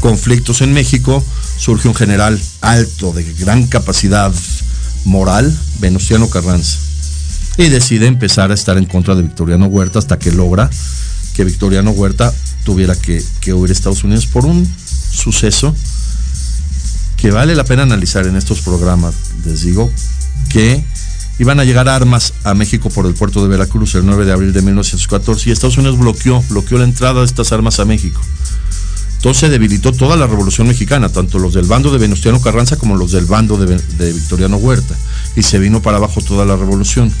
Conflictos 0.00 0.60
en 0.62 0.72
México, 0.72 1.22
surge 1.58 1.88
un 1.88 1.94
general 1.94 2.40
alto, 2.62 3.12
de 3.12 3.22
gran 3.34 3.66
capacidad 3.66 4.32
moral, 5.04 5.56
Venustiano 5.78 6.28
Carranza, 6.28 6.78
y 7.56 7.68
decide 7.68 8.06
empezar 8.06 8.50
a 8.50 8.54
estar 8.54 8.78
en 8.78 8.86
contra 8.86 9.14
de 9.14 9.22
Victoriano 9.22 9.66
Huerta 9.66 9.98
hasta 9.98 10.18
que 10.18 10.32
logra 10.32 10.70
que 11.34 11.44
Victoriano 11.44 11.90
Huerta 11.90 12.32
tuviera 12.64 12.94
que, 12.94 13.22
que 13.40 13.52
huir 13.52 13.70
a 13.70 13.72
Estados 13.72 14.04
Unidos 14.04 14.26
por 14.26 14.44
un 14.46 14.66
suceso 14.66 15.74
que 17.16 17.30
vale 17.30 17.54
la 17.54 17.64
pena 17.64 17.82
analizar 17.82 18.26
en 18.26 18.36
estos 18.36 18.62
programas. 18.62 19.14
Les 19.44 19.62
digo 19.62 19.90
que 20.48 20.82
iban 21.38 21.60
a 21.60 21.64
llegar 21.64 21.88
armas 21.88 22.34
a 22.44 22.54
México 22.54 22.90
por 22.90 23.06
el 23.06 23.14
puerto 23.14 23.42
de 23.42 23.48
Veracruz 23.48 23.94
el 23.94 24.06
9 24.06 24.24
de 24.24 24.32
abril 24.32 24.52
de 24.52 24.62
1914 24.62 25.48
y 25.48 25.52
Estados 25.52 25.78
Unidos 25.78 25.98
bloqueó, 25.98 26.42
bloqueó 26.48 26.78
la 26.78 26.84
entrada 26.84 27.20
de 27.20 27.26
estas 27.26 27.52
armas 27.52 27.78
a 27.80 27.84
México. 27.84 28.20
Entonces 29.16 29.50
debilitó 29.50 29.92
toda 29.92 30.16
la 30.16 30.26
revolución 30.26 30.66
mexicana, 30.66 31.10
tanto 31.10 31.38
los 31.38 31.52
del 31.52 31.66
bando 31.66 31.90
de 31.92 31.98
Venustiano 31.98 32.40
Carranza 32.40 32.76
como 32.76 32.96
los 32.96 33.12
del 33.12 33.26
bando 33.26 33.58
de 33.58 34.12
Victoriano 34.12 34.56
Huerta, 34.56 34.94
y 35.36 35.42
se 35.42 35.58
vino 35.58 35.82
para 35.82 35.98
abajo 35.98 36.22
toda 36.22 36.46
la 36.46 36.56
revolución. 36.56 37.12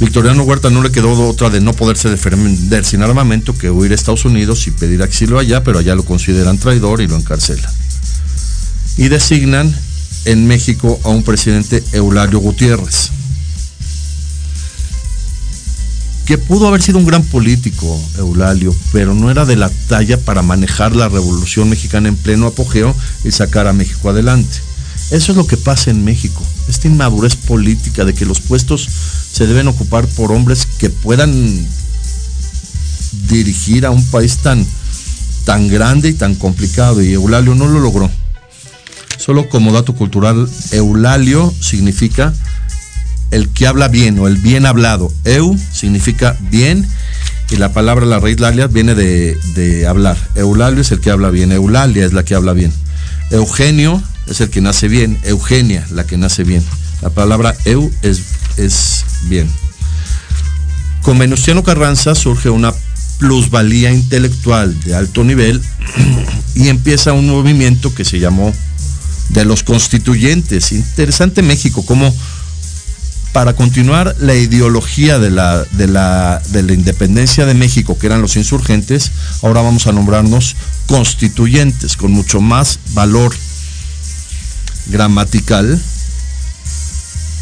Victoriano 0.00 0.44
Huerta 0.44 0.70
no 0.70 0.82
le 0.82 0.90
quedó 0.90 1.12
otra 1.28 1.50
de 1.50 1.60
no 1.60 1.74
poderse 1.74 2.08
defender 2.08 2.86
sin 2.86 3.02
armamento 3.02 3.56
que 3.56 3.70
huir 3.70 3.92
a 3.92 3.94
Estados 3.94 4.24
Unidos 4.24 4.66
y 4.66 4.70
pedir 4.70 5.02
exilio 5.02 5.38
allá, 5.38 5.62
pero 5.62 5.78
allá 5.78 5.94
lo 5.94 6.06
consideran 6.06 6.56
traidor 6.56 7.02
y 7.02 7.06
lo 7.06 7.16
encarcelan. 7.16 7.70
Y 8.96 9.08
designan 9.08 9.74
en 10.24 10.46
México 10.46 10.98
a 11.04 11.10
un 11.10 11.22
presidente 11.22 11.84
Eulalio 11.92 12.38
Gutiérrez, 12.38 13.10
que 16.24 16.38
pudo 16.38 16.68
haber 16.68 16.80
sido 16.80 16.98
un 16.98 17.06
gran 17.06 17.22
político, 17.24 18.00
Eulalio, 18.16 18.74
pero 18.92 19.14
no 19.14 19.30
era 19.30 19.44
de 19.44 19.56
la 19.56 19.68
talla 19.88 20.16
para 20.16 20.40
manejar 20.40 20.96
la 20.96 21.10
revolución 21.10 21.68
mexicana 21.68 22.08
en 22.08 22.16
pleno 22.16 22.46
apogeo 22.46 22.94
y 23.22 23.32
sacar 23.32 23.66
a 23.66 23.74
México 23.74 24.08
adelante. 24.08 24.60
Eso 25.10 25.32
es 25.32 25.36
lo 25.36 25.46
que 25.46 25.56
pasa 25.56 25.90
en 25.90 26.04
México, 26.04 26.42
esta 26.70 26.88
inmadurez 26.88 27.36
política 27.36 28.04
de 28.04 28.14
que 28.14 28.24
los 28.24 28.40
puestos 28.40 28.88
se 29.32 29.46
deben 29.46 29.68
ocupar 29.68 30.06
por 30.06 30.32
hombres 30.32 30.66
que 30.66 30.90
puedan 30.90 31.30
dirigir 33.28 33.86
a 33.86 33.90
un 33.90 34.04
país 34.06 34.38
tan, 34.38 34.64
tan 35.44 35.68
grande 35.68 36.08
y 36.08 36.14
tan 36.14 36.34
complicado, 36.34 37.02
y 37.02 37.12
Eulalio 37.12 37.54
no 37.54 37.66
lo 37.66 37.80
logró. 37.80 38.10
Solo 39.18 39.48
como 39.48 39.72
dato 39.72 39.94
cultural, 39.94 40.48
Eulalio 40.72 41.52
significa 41.60 42.32
el 43.30 43.48
que 43.50 43.66
habla 43.66 43.88
bien 43.88 44.18
o 44.18 44.26
el 44.26 44.36
bien 44.36 44.66
hablado. 44.66 45.12
Eu 45.24 45.56
significa 45.72 46.36
bien 46.50 46.88
y 47.50 47.56
la 47.56 47.72
palabra, 47.72 48.06
la 48.06 48.20
raíz 48.20 48.40
lalia, 48.40 48.66
viene 48.66 48.94
de, 48.94 49.36
de, 49.54 49.86
hablar. 49.86 50.16
Eulalio 50.36 50.80
es 50.80 50.92
el 50.92 51.00
que 51.00 51.10
habla 51.10 51.30
bien, 51.30 51.52
Eulalia 51.52 52.06
es 52.06 52.12
la 52.12 52.24
que 52.24 52.34
habla 52.34 52.52
bien. 52.52 52.72
Eugenio 53.30 54.02
es 54.30 54.40
el 54.40 54.50
que 54.50 54.60
nace 54.60 54.88
bien, 54.88 55.18
Eugenia 55.24 55.86
la 55.90 56.06
que 56.06 56.16
nace 56.16 56.44
bien. 56.44 56.64
La 57.02 57.10
palabra 57.10 57.54
eu 57.64 57.90
es, 58.02 58.22
es 58.56 59.04
bien. 59.24 59.50
Con 61.02 61.18
Venustiano 61.18 61.64
Carranza 61.64 62.14
surge 62.14 62.50
una 62.50 62.72
plusvalía 63.18 63.92
intelectual 63.92 64.78
de 64.80 64.94
alto 64.94 65.24
nivel 65.24 65.60
y 66.54 66.68
empieza 66.68 67.12
un 67.12 67.28
movimiento 67.28 67.94
que 67.94 68.04
se 68.04 68.20
llamó 68.20 68.52
de 69.30 69.44
los 69.44 69.62
constituyentes. 69.62 70.72
Interesante 70.72 71.42
México, 71.42 71.84
como 71.84 72.14
para 73.32 73.54
continuar 73.54 74.16
la 74.18 74.34
ideología 74.34 75.18
de 75.18 75.30
la, 75.30 75.64
de, 75.72 75.86
la, 75.86 76.42
de 76.48 76.62
la, 76.62 76.72
independencia 76.72 77.46
de 77.46 77.54
México, 77.54 77.96
que 77.98 78.06
eran 78.06 78.22
los 78.22 78.36
insurgentes, 78.36 79.12
ahora 79.42 79.62
vamos 79.62 79.86
a 79.86 79.92
nombrarnos 79.92 80.56
constituyentes, 80.86 81.96
con 81.96 82.10
mucho 82.10 82.40
más 82.40 82.80
valor 82.92 83.32
gramatical. 84.86 85.80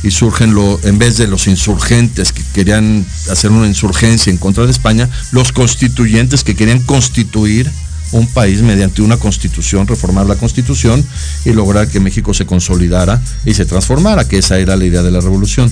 Y 0.04 0.12
surgen, 0.12 0.54
lo, 0.54 0.78
en 0.84 0.98
vez 0.98 1.16
de 1.16 1.26
los 1.26 1.48
insurgentes 1.48 2.32
que 2.32 2.44
querían 2.54 3.04
hacer 3.30 3.50
una 3.50 3.66
insurgencia 3.66 4.30
en 4.30 4.36
contra 4.36 4.64
de 4.64 4.70
España, 4.70 5.10
los 5.32 5.50
constituyentes 5.50 6.44
que 6.44 6.54
querían 6.54 6.80
constituir 6.82 7.68
un 8.12 8.26
país 8.26 8.62
mediante 8.62 9.02
una 9.02 9.16
constitución, 9.16 9.86
reformar 9.86 10.26
la 10.26 10.36
constitución 10.36 11.04
y 11.44 11.52
lograr 11.52 11.88
que 11.88 12.00
México 12.00 12.32
se 12.32 12.46
consolidara 12.46 13.20
y 13.44 13.54
se 13.54 13.66
transformara, 13.66 14.26
que 14.26 14.38
esa 14.38 14.58
era 14.58 14.76
la 14.76 14.84
idea 14.84 15.02
de 15.02 15.10
la 15.10 15.20
revolución. 15.20 15.70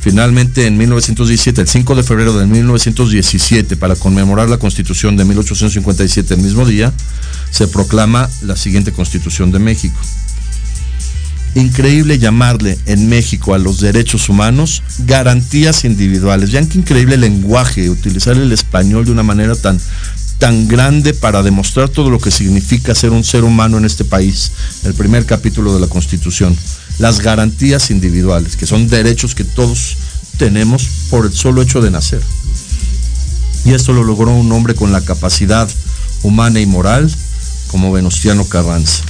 Finalmente, 0.00 0.66
en 0.66 0.76
1917, 0.76 1.62
el 1.62 1.68
5 1.68 1.94
de 1.94 2.02
febrero 2.02 2.36
de 2.36 2.44
1917, 2.46 3.76
para 3.76 3.96
conmemorar 3.96 4.50
la 4.50 4.58
constitución 4.58 5.16
de 5.16 5.24
1857, 5.24 6.34
el 6.34 6.40
mismo 6.40 6.66
día, 6.66 6.92
se 7.50 7.68
proclama 7.68 8.28
la 8.42 8.54
siguiente 8.54 8.92
constitución 8.92 9.50
de 9.50 9.60
México. 9.60 9.98
Increíble 11.54 12.18
llamarle 12.18 12.78
en 12.86 13.08
México 13.08 13.54
a 13.54 13.58
los 13.58 13.80
derechos 13.80 14.28
humanos 14.28 14.82
garantías 15.06 15.84
individuales. 15.84 16.50
Vean 16.50 16.66
qué 16.66 16.78
increíble 16.78 17.16
lenguaje, 17.16 17.88
utilizar 17.90 18.36
el 18.36 18.50
español 18.50 19.04
de 19.04 19.12
una 19.12 19.22
manera 19.22 19.54
tan 19.54 19.78
tan 20.38 20.66
grande 20.66 21.14
para 21.14 21.42
demostrar 21.42 21.88
todo 21.88 22.10
lo 22.10 22.18
que 22.18 22.30
significa 22.30 22.94
ser 22.94 23.10
un 23.10 23.24
ser 23.24 23.44
humano 23.44 23.78
en 23.78 23.84
este 23.84 24.04
país. 24.04 24.50
El 24.82 24.94
primer 24.94 25.26
capítulo 25.26 25.72
de 25.72 25.80
la 25.80 25.86
Constitución. 25.86 26.56
Las 26.98 27.20
garantías 27.20 27.90
individuales, 27.90 28.56
que 28.56 28.66
son 28.66 28.88
derechos 28.88 29.34
que 29.34 29.44
todos 29.44 29.96
tenemos 30.36 30.88
por 31.10 31.26
el 31.26 31.32
solo 31.32 31.62
hecho 31.62 31.80
de 31.80 31.90
nacer. 31.90 32.20
Y 33.64 33.72
esto 33.72 33.92
lo 33.92 34.04
logró 34.04 34.32
un 34.32 34.50
hombre 34.52 34.74
con 34.74 34.92
la 34.92 35.00
capacidad 35.00 35.68
humana 36.22 36.60
y 36.60 36.66
moral 36.66 37.10
como 37.68 37.92
Venustiano 37.92 38.44
Carranza. 38.44 39.02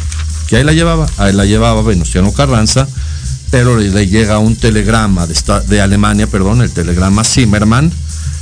Que 0.49 0.57
ahí 0.57 0.65
la 0.65 0.73
llevaba, 0.73 1.07
ahí 1.17 1.33
la 1.33 1.45
llevaba 1.45 1.83
Venustiano 1.83 2.33
Carranza, 2.33 2.87
pero 3.51 3.79
le 3.79 4.07
llega 4.07 4.39
un 4.39 4.57
telegrama 4.57 5.27
de, 5.27 5.33
esta, 5.33 5.61
de 5.61 5.81
Alemania, 5.81 6.27
perdón, 6.27 6.63
el 6.63 6.71
telegrama 6.71 7.25
Zimmermann, 7.25 7.93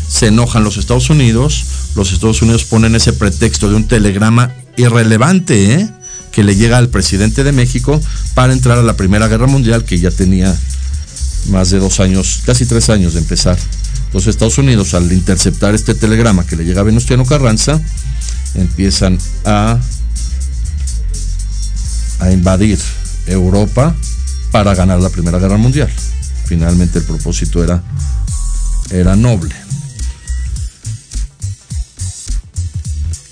se 0.09 0.27
enojan 0.27 0.65
los 0.65 0.77
Estados 0.77 1.11
Unidos, 1.11 1.65
los 1.95 2.13
Estados 2.13 2.43
Unidos 2.43 2.65
ponen 2.65 2.95
ese 2.95 3.13
pretexto 3.13 3.69
de 3.69 3.77
un 3.77 3.89
telegrama 3.89 4.53
irrelevante, 4.77 5.75
¿eh? 5.75 5.89
que 6.33 6.43
le 6.43 6.57
llega 6.57 6.79
al 6.79 6.89
presidente 6.89 7.45
de 7.45 7.53
México 7.53 8.01
para 8.35 8.53
entrar 8.53 8.79
a 8.79 8.83
la 8.83 8.97
Primera 8.97 9.29
Guerra 9.29 9.47
Mundial, 9.47 9.85
que 9.85 9.99
ya 9.99 10.11
tenía 10.11 10.57
más 11.51 11.71
de 11.71 11.79
dos 11.79 12.01
años, 12.01 12.41
casi 12.45 12.67
tres 12.67 12.89
años 12.89 13.15
de 13.15 13.21
empezar. 13.21 13.59
Los 14.13 14.27
Estados 14.27 14.59
Unidos, 14.59 14.95
al 14.95 15.11
interceptar 15.13 15.75
este 15.75 15.95
telegrama 15.95 16.47
que 16.47 16.57
le 16.57 16.65
llega 16.65 16.81
a 16.81 16.85
Venustiano 16.85 17.25
Carranza, 17.25 17.81
empiezan 18.55 19.19
a, 19.45 19.79
a 22.23 22.33
invadir 22.33 22.79
Europa 23.27 23.95
para 24.51 24.75
ganar 24.75 25.01
la 25.01 25.09
Primera 25.09 25.39
Guerra 25.39 25.57
Mundial. 25.57 25.91
Finalmente 26.47 26.99
el 26.99 27.05
propósito 27.05 27.63
era, 27.65 27.83
era 28.91 29.17
noble. 29.17 29.55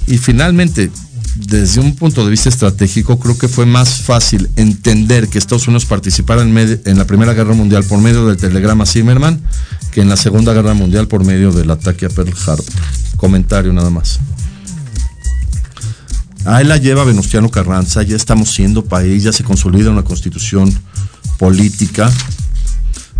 Y 0.07 0.19
finalmente, 0.19 0.91
desde 1.37 1.81
un 1.81 1.95
punto 1.95 2.25
de 2.25 2.31
vista 2.31 2.49
estratégico, 2.49 3.21
creo 3.21 3.39
que 3.39 3.47
fue 3.47 3.65
más 3.65 4.03
fácil 4.03 4.51
entender 4.57 5.29
que 5.29 5.39
Estados 5.39 5.69
Unidos 5.69 5.87
participara 5.87 6.43
en, 6.43 6.57
en, 6.59 6.99
la 6.99 7.05
Primera 7.05 7.33
Guerra 7.33 7.55
Mundial 7.55 7.85
por 7.85 8.01
medio 8.01 8.27
del 8.27 8.37
telegrama 8.37 8.87
Zimmerman 8.87 9.41
que 9.93 10.01
en 10.01 10.09
la 10.09 10.17
Segunda 10.17 10.53
Guerra 10.53 10.75
Mundial 10.75 11.07
por 11.07 11.25
medio 11.25 11.53
del 11.53 11.71
ataque 11.71 12.07
a 12.07 12.09
Pearl 12.09 12.33
Harbor. 12.47 12.65
Comentario 13.17 13.73
nada 13.73 13.91
más. 13.91 14.19
Ahí 16.47 16.65
la 16.65 16.79
lleva 16.79 17.05
Venustiano 17.05 17.51
Carranza, 17.51 18.03
ya 18.03 18.17
estamos 18.17 18.51
siendo 18.53 18.85
país, 18.85 19.23
ya 19.23 19.33
se 19.33 19.45
consolida 19.45 19.91
una 19.91 20.05
constitución 20.05 20.73
política. 21.39 22.11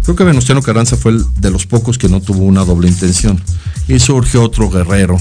Creo 0.03 0.17
que 0.17 0.25
Venustiano 0.25 0.63
Carranza 0.63 0.97
fue 0.97 1.13
el 1.13 1.25
de 1.37 1.51
los 1.51 1.67
pocos 1.67 1.99
que 1.99 2.09
no 2.09 2.23
tuvo 2.23 2.45
una 2.45 2.65
doble 2.65 2.89
intención. 2.89 3.41
Y 3.89 3.99
surgió 3.99 4.43
otro 4.43 4.71
guerrero, 4.71 5.19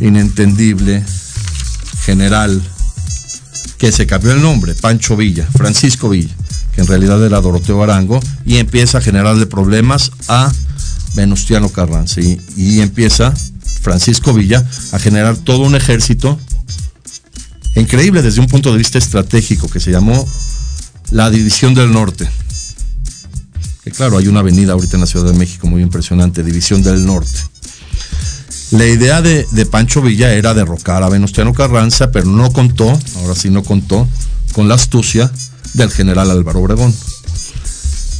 inentendible, 0.00 1.04
general, 2.04 2.62
que 3.76 3.92
se 3.92 4.06
cambió 4.06 4.32
el 4.32 4.42
nombre, 4.42 4.74
Pancho 4.74 5.16
Villa, 5.16 5.46
Francisco 5.54 6.08
Villa, 6.08 6.34
que 6.74 6.80
en 6.80 6.86
realidad 6.86 7.24
era 7.24 7.40
Doroteo 7.40 7.82
Arango, 7.82 8.20
y 8.46 8.56
empieza 8.56 8.98
a 8.98 9.00
generarle 9.02 9.46
problemas 9.46 10.12
a 10.28 10.50
Venustiano 11.14 11.68
Carranza. 11.68 12.22
Y 12.56 12.80
empieza 12.80 13.34
Francisco 13.82 14.32
Villa 14.32 14.64
a 14.92 14.98
generar 14.98 15.36
todo 15.36 15.62
un 15.62 15.74
ejército 15.74 16.38
increíble 17.76 18.22
desde 18.22 18.40
un 18.40 18.46
punto 18.46 18.72
de 18.72 18.78
vista 18.78 18.98
estratégico 18.98 19.68
que 19.68 19.80
se 19.80 19.90
llamó 19.90 20.26
la 21.10 21.30
División 21.30 21.74
del 21.74 21.92
Norte, 21.92 22.28
Que 23.82 23.90
claro, 23.90 24.18
hay 24.18 24.28
una 24.28 24.40
avenida 24.40 24.72
ahorita 24.72 24.96
en 24.96 25.00
la 25.00 25.06
Ciudad 25.06 25.32
de 25.32 25.38
México 25.38 25.66
muy 25.66 25.82
impresionante, 25.82 26.44
División 26.44 26.82
del 26.82 27.04
Norte. 27.06 27.40
La 28.70 28.86
idea 28.86 29.20
de, 29.20 29.44
Pancho 29.66 30.00
Villa 30.00 30.32
era 30.32 30.54
derrocar 30.54 31.02
a 31.02 31.08
Venustiano 31.08 31.52
Carranza, 31.52 32.12
pero 32.12 32.26
no 32.26 32.52
contó, 32.52 32.96
ahora 33.16 33.34
sí 33.34 33.50
no 33.50 33.64
contó, 33.64 34.06
con 34.52 34.68
la 34.68 34.76
astucia 34.76 35.30
del 35.74 35.90
general 35.90 36.30
Álvaro 36.30 36.60
Obregón. 36.60 36.94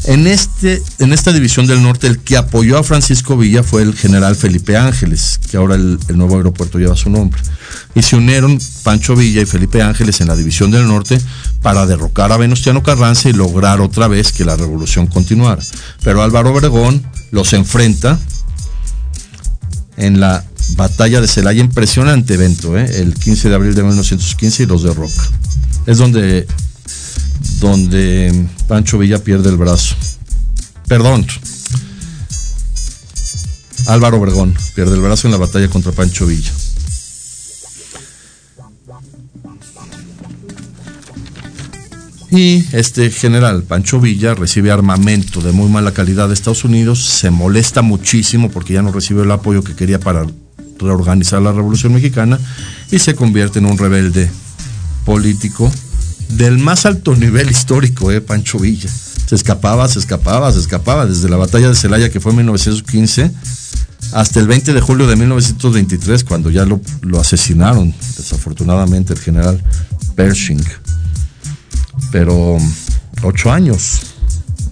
En, 0.04 0.26
este, 0.26 0.82
en 0.98 1.12
esta 1.12 1.32
división 1.32 1.66
del 1.66 1.82
norte, 1.82 2.06
el 2.06 2.18
que 2.20 2.36
apoyó 2.36 2.78
a 2.78 2.82
Francisco 2.82 3.36
Villa 3.36 3.62
fue 3.62 3.82
el 3.82 3.94
general 3.94 4.34
Felipe 4.34 4.76
Ángeles, 4.76 5.38
que 5.50 5.58
ahora 5.58 5.74
el, 5.74 5.98
nuevo 6.14 6.36
aeropuerto 6.36 6.78
lleva 6.78 6.96
su 6.96 7.10
nombre. 7.10 7.40
Y 7.94 8.02
se 8.02 8.16
unieron 8.16 8.58
Pancho 8.82 9.14
Villa 9.14 9.42
y 9.42 9.46
Felipe 9.46 9.82
Ángeles 9.82 10.20
en 10.20 10.28
la 10.28 10.36
división 10.36 10.70
del 10.70 10.86
norte 10.86 11.20
para 11.60 11.86
derrocar 11.86 12.32
a 12.32 12.38
Venustiano 12.38 12.82
Carranza 12.82 13.28
y 13.28 13.34
lograr 13.34 13.80
otra 13.80 14.08
vez 14.08 14.32
que 14.32 14.44
la 14.44 14.56
revolución 14.56 15.06
continuara. 15.06 15.62
Pero 16.02 16.22
Álvaro 16.22 16.52
Obregón 16.52 17.04
los 17.30 17.52
enfrenta 17.52 18.18
en 19.98 20.18
la 20.18 20.44
batalla 20.76 21.20
de 21.20 21.28
Celaya, 21.28 21.60
impresionante 21.60 22.34
evento, 22.34 22.78
¿eh? 22.78 23.00
el 23.00 23.14
15 23.14 23.50
de 23.50 23.54
abril 23.54 23.74
de 23.74 23.82
1915 23.82 24.62
y 24.62 24.66
los 24.66 24.82
derroca. 24.82 25.28
Es 25.86 25.98
donde 25.98 26.46
donde 27.60 28.46
Pancho 28.66 28.98
Villa 28.98 29.22
pierde 29.22 29.50
el 29.50 29.56
brazo. 29.56 29.94
Perdón. 30.88 31.26
Álvaro 33.86 34.18
Obregón 34.18 34.54
pierde 34.74 34.94
el 34.94 35.00
brazo 35.00 35.28
en 35.28 35.32
la 35.32 35.38
batalla 35.38 35.68
contra 35.68 35.92
Pancho 35.92 36.26
Villa. 36.26 36.52
Y 42.30 42.64
este 42.72 43.10
general, 43.10 43.64
Pancho 43.64 44.00
Villa, 44.00 44.34
recibe 44.34 44.70
armamento 44.70 45.40
de 45.40 45.50
muy 45.50 45.68
mala 45.68 45.92
calidad 45.92 46.28
de 46.28 46.34
Estados 46.34 46.64
Unidos, 46.64 47.04
se 47.04 47.30
molesta 47.30 47.82
muchísimo 47.82 48.50
porque 48.50 48.74
ya 48.74 48.82
no 48.82 48.92
recibió 48.92 49.24
el 49.24 49.30
apoyo 49.32 49.64
que 49.64 49.74
quería 49.74 49.98
para 49.98 50.24
reorganizar 50.78 51.42
la 51.42 51.52
Revolución 51.52 51.92
Mexicana 51.92 52.38
y 52.92 53.00
se 53.00 53.16
convierte 53.16 53.58
en 53.58 53.66
un 53.66 53.76
rebelde 53.76 54.30
político 55.04 55.72
del 56.36 56.58
más 56.58 56.86
alto 56.86 57.14
nivel 57.16 57.50
histórico, 57.50 58.10
eh, 58.10 58.20
Pancho 58.20 58.58
Villa. 58.58 58.90
Se 59.26 59.34
escapaba, 59.34 59.88
se 59.88 59.98
escapaba, 59.98 60.52
se 60.52 60.58
escapaba, 60.58 61.06
desde 61.06 61.28
la 61.28 61.36
batalla 61.36 61.68
de 61.68 61.74
Celaya, 61.74 62.10
que 62.10 62.20
fue 62.20 62.32
en 62.32 62.38
1915, 62.38 63.30
hasta 64.12 64.40
el 64.40 64.46
20 64.46 64.72
de 64.72 64.80
julio 64.80 65.06
de 65.06 65.16
1923, 65.16 66.24
cuando 66.24 66.50
ya 66.50 66.64
lo, 66.64 66.80
lo 67.02 67.20
asesinaron, 67.20 67.94
desafortunadamente, 68.16 69.12
el 69.12 69.20
general 69.20 69.62
Pershing. 70.16 70.64
Pero 72.10 72.58
ocho 73.22 73.52
años, 73.52 74.00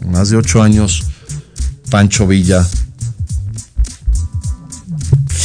más 0.07 0.31
de 0.31 0.37
ocho 0.37 0.63
años, 0.63 1.05
Pancho 1.91 2.27
Villa 2.27 2.67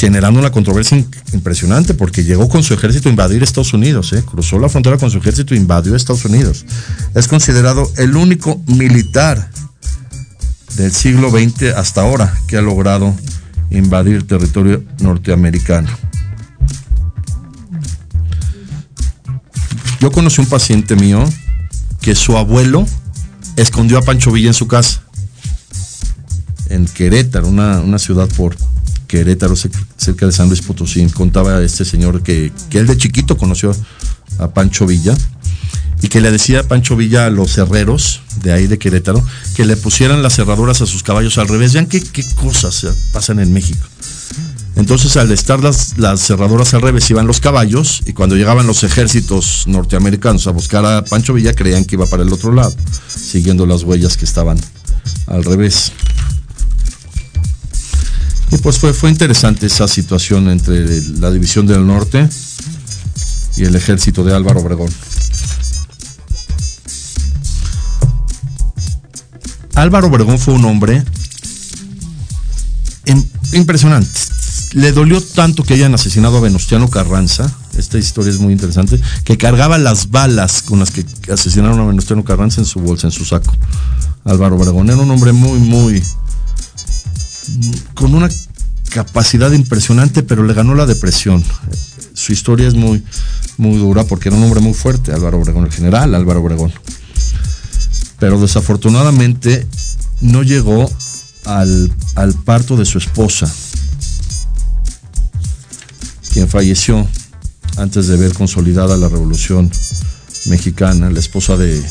generando 0.04 0.40
una 0.40 0.52
controversia 0.52 1.06
impresionante 1.34 1.94
porque 1.94 2.24
llegó 2.24 2.50
con 2.50 2.64
su 2.64 2.74
ejército 2.74 3.10
a 3.10 3.12
invadir 3.12 3.44
Estados 3.44 3.74
Unidos, 3.74 4.14
¿eh? 4.14 4.24
cruzó 4.24 4.60
la 4.60 4.70
frontera 4.70 4.98
con 4.98 5.12
su 5.12 5.18
ejército 5.18 5.54
e 5.54 5.58
invadió 5.58 5.96
Estados 5.96 6.26
Unidos. 6.26 6.66
Es 7.16 7.28
considerado 7.28 7.92
el 7.98 8.16
único 8.16 8.62
militar 8.68 9.50
del 10.76 10.92
siglo 10.92 11.30
XX 11.30 11.76
hasta 11.76 12.02
ahora 12.02 12.34
que 12.48 12.58
ha 12.58 12.62
logrado 12.62 13.14
invadir 13.70 14.28
territorio 14.28 14.84
norteamericano. 15.00 15.90
Yo 20.00 20.12
conocí 20.12 20.42
un 20.42 20.48
paciente 20.48 20.96
mío 20.96 21.24
que 22.02 22.16
su 22.16 22.38
abuelo 22.38 22.86
escondió 23.56 23.98
a 23.98 24.02
Pancho 24.02 24.32
Villa 24.32 24.48
en 24.48 24.54
su 24.54 24.68
casa, 24.68 25.02
en 26.70 26.86
Querétaro, 26.86 27.48
una, 27.48 27.80
una 27.80 28.00
ciudad 28.00 28.28
por 28.36 28.56
Querétaro, 29.14 29.56
cerca 29.56 30.26
de 30.26 30.32
San 30.32 30.48
Luis 30.48 30.64
Potosí, 30.64 31.06
contaba 31.06 31.62
este 31.62 31.86
señor 31.86 32.24
que, 32.24 32.52
que 32.72 32.80
él 32.80 32.88
de 32.88 32.98
chiquito 32.98 33.38
conoció 33.38 33.72
a 34.40 34.48
Pancho 34.48 34.88
Villa 34.88 35.16
y 36.02 36.08
que 36.08 36.20
le 36.20 36.32
decía 36.32 36.62
a 36.62 36.64
Pancho 36.64 36.96
Villa 36.96 37.28
a 37.28 37.30
los 37.30 37.56
herreros 37.60 38.22
de 38.42 38.54
ahí 38.54 38.66
de 38.66 38.80
Querétaro 38.80 39.24
que 39.56 39.66
le 39.66 39.78
pusieran 39.78 40.24
las 40.24 40.36
cerraduras 40.36 40.82
a 40.82 40.88
sus 40.88 41.04
caballos 41.04 41.38
al 41.38 41.48
revés. 41.48 41.74
Vean 41.74 41.86
qué, 41.86 42.02
cosas 42.42 42.88
pasan 43.12 43.38
en 43.38 43.54
México. 43.54 43.86
Entonces, 44.78 45.16
al 45.16 45.32
estar 45.32 45.60
las, 45.60 46.00
las, 46.00 46.20
cerraduras 46.26 46.74
al 46.74 46.82
revés, 46.82 47.08
iban 47.12 47.28
los 47.28 47.40
caballos 47.40 48.02
y 48.08 48.14
cuando 48.14 48.36
llegaban 48.36 48.66
los 48.66 48.84
ejércitos 48.84 49.66
norteamericanos 49.68 50.48
a 50.48 50.52
buscar 50.52 50.84
a 50.88 51.04
Pancho 51.06 51.36
Villa, 51.36 51.54
creían 51.54 51.86
que 51.86 51.98
iba 51.98 52.08
para 52.08 52.24
el 52.24 52.34
otro 52.34 52.52
lado, 52.52 52.76
siguiendo 53.08 53.68
las 53.68 53.84
huellas 53.84 54.18
que 54.18 54.26
estaban 54.26 54.58
al 55.28 55.44
revés. 55.44 55.92
Y 58.54 58.58
pues 58.60 58.78
fue, 58.78 58.94
fue 58.94 59.10
interesante 59.10 59.66
esa 59.66 59.88
situación 59.88 60.48
entre 60.48 61.02
la 61.20 61.32
División 61.32 61.66
del 61.66 61.88
Norte 61.88 62.30
y 63.58 63.64
el 63.64 63.76
ejército 63.76 64.24
de 64.24 64.36
Álvaro 64.36 64.62
Obregón. 64.62 64.92
Álvaro 69.74 70.08
Obregón 70.08 70.38
fue 70.38 70.54
un 70.54 70.66
hombre 70.66 71.04
impresionante. 73.54 74.20
Le 74.74 74.92
dolió 74.92 75.20
tanto 75.22 75.64
que 75.64 75.74
hayan 75.74 75.96
asesinado 75.96 76.38
a 76.38 76.42
Venustiano 76.42 76.90
Carranza, 76.90 77.52
esta 77.78 77.98
historia 77.98 78.32
es 78.32 78.40
muy 78.40 78.54
interesante, 78.54 79.00
que 79.24 79.38
cargaba 79.38 79.78
las 79.80 80.12
balas 80.12 80.62
con 80.62 80.80
las 80.80 80.92
que 80.92 81.06
asesinaron 81.32 81.80
a 81.80 81.86
Venustiano 81.86 82.24
Carranza 82.24 82.62
en 82.62 82.66
su 82.66 82.80
bolsa, 82.80 83.08
en 83.08 83.12
su 83.12 83.26
saco. 83.26 83.52
Álvaro 84.26 84.58
Obregón 84.58 84.90
era 84.90 84.98
un 84.98 85.10
hombre 85.10 85.32
muy, 85.32 85.60
muy, 85.60 86.04
con 87.94 88.14
una 88.16 88.30
capacidad 88.94 89.52
impresionante, 89.52 90.22
pero 90.22 90.44
le 90.44 90.54
ganó 90.54 90.76
la 90.76 90.86
depresión. 90.86 91.44
Su 92.14 92.32
historia 92.32 92.68
es 92.68 92.76
muy, 92.76 93.04
muy 93.58 93.78
dura 93.78 94.04
porque 94.04 94.30
era 94.30 94.38
un 94.38 94.44
hombre 94.44 94.60
muy 94.60 94.74
fuerte, 94.74 95.12
Álvaro 95.12 95.40
Obregón, 95.40 95.66
el 95.66 95.72
general 95.72 96.14
Álvaro 96.14 96.42
Obregón. 96.42 96.72
Pero 98.20 98.40
desafortunadamente 98.40 99.68
no 100.22 100.44
llegó 100.44 100.90
al, 101.46 101.92
al 102.16 102.34
parto 102.34 102.78
de 102.78 102.86
su 102.86 103.00
esposa, 103.00 103.52
quien 106.32 106.48
falleció 106.48 107.08
antes 107.78 108.08
de 108.08 108.18
ver 108.18 108.34
consolidada 108.34 108.96
la 108.96 109.10
revolución 109.10 109.72
mexicana. 110.46 111.10
La 111.10 111.20
esposa 111.20 111.58
de, 111.58 111.84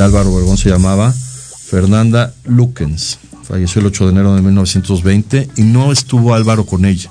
Álvaro 0.00 0.32
Obregón 0.32 0.56
se 0.56 0.70
llamaba 0.70 1.12
Fernanda 1.12 2.34
Lukens 2.44 3.18
falleció 3.46 3.80
el 3.80 3.86
8 3.86 4.06
de 4.06 4.10
enero 4.10 4.34
de 4.34 4.42
1920 4.42 5.50
y 5.56 5.62
no 5.62 5.92
estuvo 5.92 6.34
Álvaro 6.34 6.64
con 6.66 6.84
ella. 6.84 7.10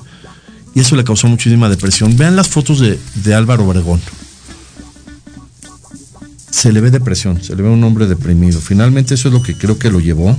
Y 0.76 0.80
eso 0.80 0.96
le 0.96 1.04
causó 1.04 1.28
muchísima 1.28 1.70
depresión. 1.70 2.18
Vean 2.18 2.36
las 2.36 2.48
fotos 2.48 2.80
de, 2.80 3.00
de 3.24 3.36
Álvaro 3.36 3.68
Obregón. 3.68 4.02
Se 6.50 6.72
le 6.72 6.82
ve 6.82 6.92
depresión, 6.92 7.44
se 7.44 7.56
le 7.56 7.62
ve 7.62 7.70
un 7.70 7.84
hombre 7.84 8.08
deprimido. 8.08 8.60
Finalmente 8.60 9.14
eso 9.14 9.28
es 9.28 9.34
lo 9.34 9.44
que 9.44 9.56
creo 9.56 9.78
que 9.78 9.92
lo 9.92 10.00
llevó 10.00 10.38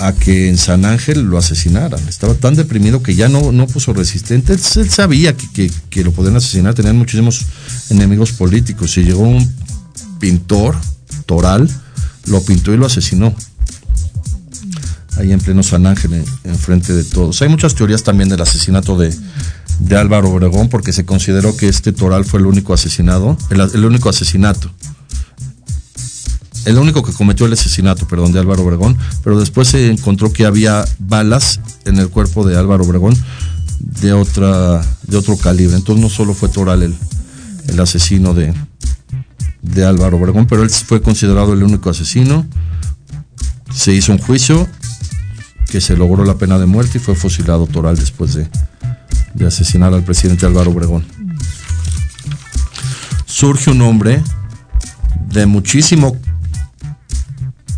a 0.00 0.14
que 0.14 0.48
en 0.48 0.58
San 0.58 0.84
Ángel 0.84 1.22
lo 1.22 1.38
asesinaran. 1.38 2.00
Estaba 2.08 2.34
tan 2.34 2.54
deprimido 2.54 3.02
que 3.02 3.14
ya 3.14 3.28
no, 3.28 3.52
no 3.52 3.66
puso 3.66 3.92
resistente. 3.92 4.54
Él, 4.54 4.60
sabía 4.60 5.36
que, 5.36 5.50
que, 5.52 5.70
que, 5.90 6.04
lo 6.04 6.12
podían 6.12 6.36
asesinar, 6.36 6.74
tenían 6.74 6.96
muchísimos 6.96 7.46
enemigos 7.90 8.32
políticos. 8.32 8.96
Y 8.96 9.04
llegó 9.04 9.22
un 9.22 9.50
pintor, 10.18 10.76
Toral, 11.26 11.68
lo 12.26 12.42
pintó 12.42 12.72
y 12.72 12.76
lo 12.76 12.86
asesinó 12.86 13.34
ahí 15.18 15.32
en 15.32 15.40
pleno 15.40 15.62
San 15.62 15.86
Ángel, 15.86 16.24
enfrente 16.44 16.92
en 16.92 16.98
de 16.98 17.04
todos. 17.04 17.40
Hay 17.42 17.48
muchas 17.48 17.74
teorías 17.74 18.02
también 18.02 18.28
del 18.28 18.40
asesinato 18.40 18.96
de, 18.96 19.14
de, 19.80 19.96
Álvaro 19.96 20.30
Obregón, 20.30 20.68
porque 20.68 20.92
se 20.92 21.04
consideró 21.04 21.56
que 21.56 21.68
este 21.68 21.92
Toral 21.92 22.24
fue 22.24 22.40
el 22.40 22.46
único 22.46 22.72
asesinado, 22.72 23.36
el, 23.50 23.84
único 23.84 24.08
asesinato. 24.08 24.70
El 26.66 26.78
único 26.78 27.02
que 27.02 27.12
cometió 27.12 27.46
el 27.46 27.54
asesinato, 27.54 28.06
perdón, 28.06 28.32
de 28.32 28.38
Álvaro 28.38 28.62
Obregón, 28.62 28.96
pero 29.24 29.40
después 29.40 29.68
se 29.68 29.90
encontró 29.90 30.32
que 30.32 30.44
había 30.44 30.84
balas 30.98 31.60
en 31.86 31.98
el 31.98 32.10
cuerpo 32.10 32.46
de 32.46 32.56
Álvaro 32.58 32.84
Obregón 32.84 33.16
de 33.80 34.12
otra 34.12 34.82
de 35.06 35.16
otro 35.16 35.38
calibre. 35.38 35.76
Entonces 35.76 36.02
no 36.02 36.10
solo 36.10 36.34
fue 36.34 36.50
Toral 36.50 36.82
el, 36.82 36.94
el 37.68 37.80
asesino 37.80 38.34
de, 38.34 38.52
de 39.62 39.84
Álvaro 39.84 40.18
Obregón, 40.18 40.46
pero 40.46 40.62
él 40.62 40.70
fue 40.70 41.00
considerado 41.00 41.54
el 41.54 41.62
único 41.62 41.88
asesino. 41.90 42.46
Se 43.72 43.94
hizo 43.94 44.12
un 44.12 44.18
juicio 44.18 44.68
que 45.70 45.80
se 45.80 45.96
logró 45.96 46.24
la 46.24 46.34
pena 46.34 46.58
de 46.58 46.66
muerte 46.66 46.98
y 46.98 47.00
fue 47.00 47.14
fusilado 47.14 47.66
Toral 47.66 47.96
después 47.96 48.34
de, 48.34 49.46
asesinar 49.46 49.94
al 49.94 50.02
presidente 50.02 50.44
Álvaro 50.44 50.72
Obregón. 50.72 51.06
Surge 53.24 53.70
un 53.70 53.80
hombre 53.82 54.22
de 55.28 55.46
muchísimo 55.46 56.16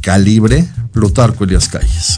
calibre, 0.01 0.66
Plutarco 0.93 1.45
Elias 1.45 1.68
Calles. 1.68 2.16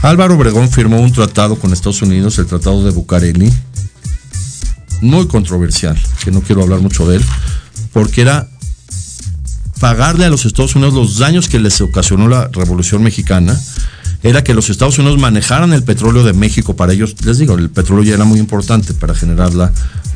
Álvaro 0.00 0.34
Obregón 0.34 0.70
firmó 0.70 1.00
un 1.00 1.12
tratado 1.12 1.56
con 1.56 1.72
Estados 1.72 2.02
Unidos, 2.02 2.38
el 2.38 2.46
Tratado 2.46 2.82
de 2.84 2.90
Bucareli, 2.90 3.52
muy 5.02 5.28
controversial, 5.28 5.98
que 6.24 6.30
no 6.30 6.40
quiero 6.40 6.62
hablar 6.62 6.80
mucho 6.80 7.06
de 7.06 7.16
él, 7.16 7.24
porque 7.92 8.22
era 8.22 8.48
pagarle 9.84 10.24
a 10.24 10.30
los 10.30 10.46
Estados 10.46 10.74
Unidos 10.76 10.94
los 10.94 11.18
daños 11.18 11.46
que 11.46 11.58
les 11.58 11.78
ocasionó 11.82 12.26
la 12.26 12.48
Revolución 12.48 13.02
Mexicana 13.02 13.60
era 14.22 14.42
que 14.42 14.54
los 14.54 14.70
Estados 14.70 14.98
Unidos 14.98 15.18
manejaran 15.18 15.74
el 15.74 15.82
petróleo 15.82 16.24
de 16.24 16.32
México 16.32 16.74
para 16.74 16.94
ellos. 16.94 17.14
Les 17.22 17.36
digo, 17.36 17.58
el 17.58 17.68
petróleo 17.68 18.02
ya 18.02 18.14
era 18.14 18.24
muy 18.24 18.38
importante 18.38 18.94
para 18.94 19.14
generar 19.14 19.52
la, 19.52 19.70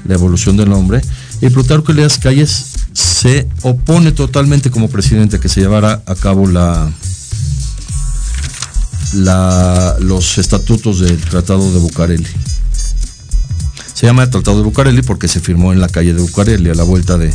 evolución 0.08 0.56
del 0.56 0.72
hombre. 0.72 1.02
Y 1.42 1.50
Plutarco 1.50 1.92
Elías 1.92 2.16
Calles 2.16 2.64
se 2.94 3.46
opone 3.60 4.12
totalmente 4.12 4.70
como 4.70 4.88
presidente 4.88 5.36
a 5.36 5.38
que 5.38 5.50
se 5.50 5.60
llevara 5.60 6.02
a 6.06 6.14
cabo 6.14 6.46
la, 6.46 6.90
los 10.00 10.38
estatutos 10.38 11.00
del 11.00 11.18
Tratado 11.18 11.70
de 11.74 11.78
Bucareli. 11.78 12.26
Se 13.92 14.06
llama 14.06 14.22
el 14.22 14.30
Tratado 14.30 14.56
de 14.56 14.62
Bucareli 14.62 15.02
porque 15.02 15.28
se 15.28 15.40
firmó 15.40 15.74
en 15.74 15.80
la 15.82 15.90
calle 15.90 16.14
de 16.14 16.22
Bucareli 16.22 16.70
a 16.70 16.74
la 16.74 16.84
vuelta 16.84 17.18
de, 17.18 17.34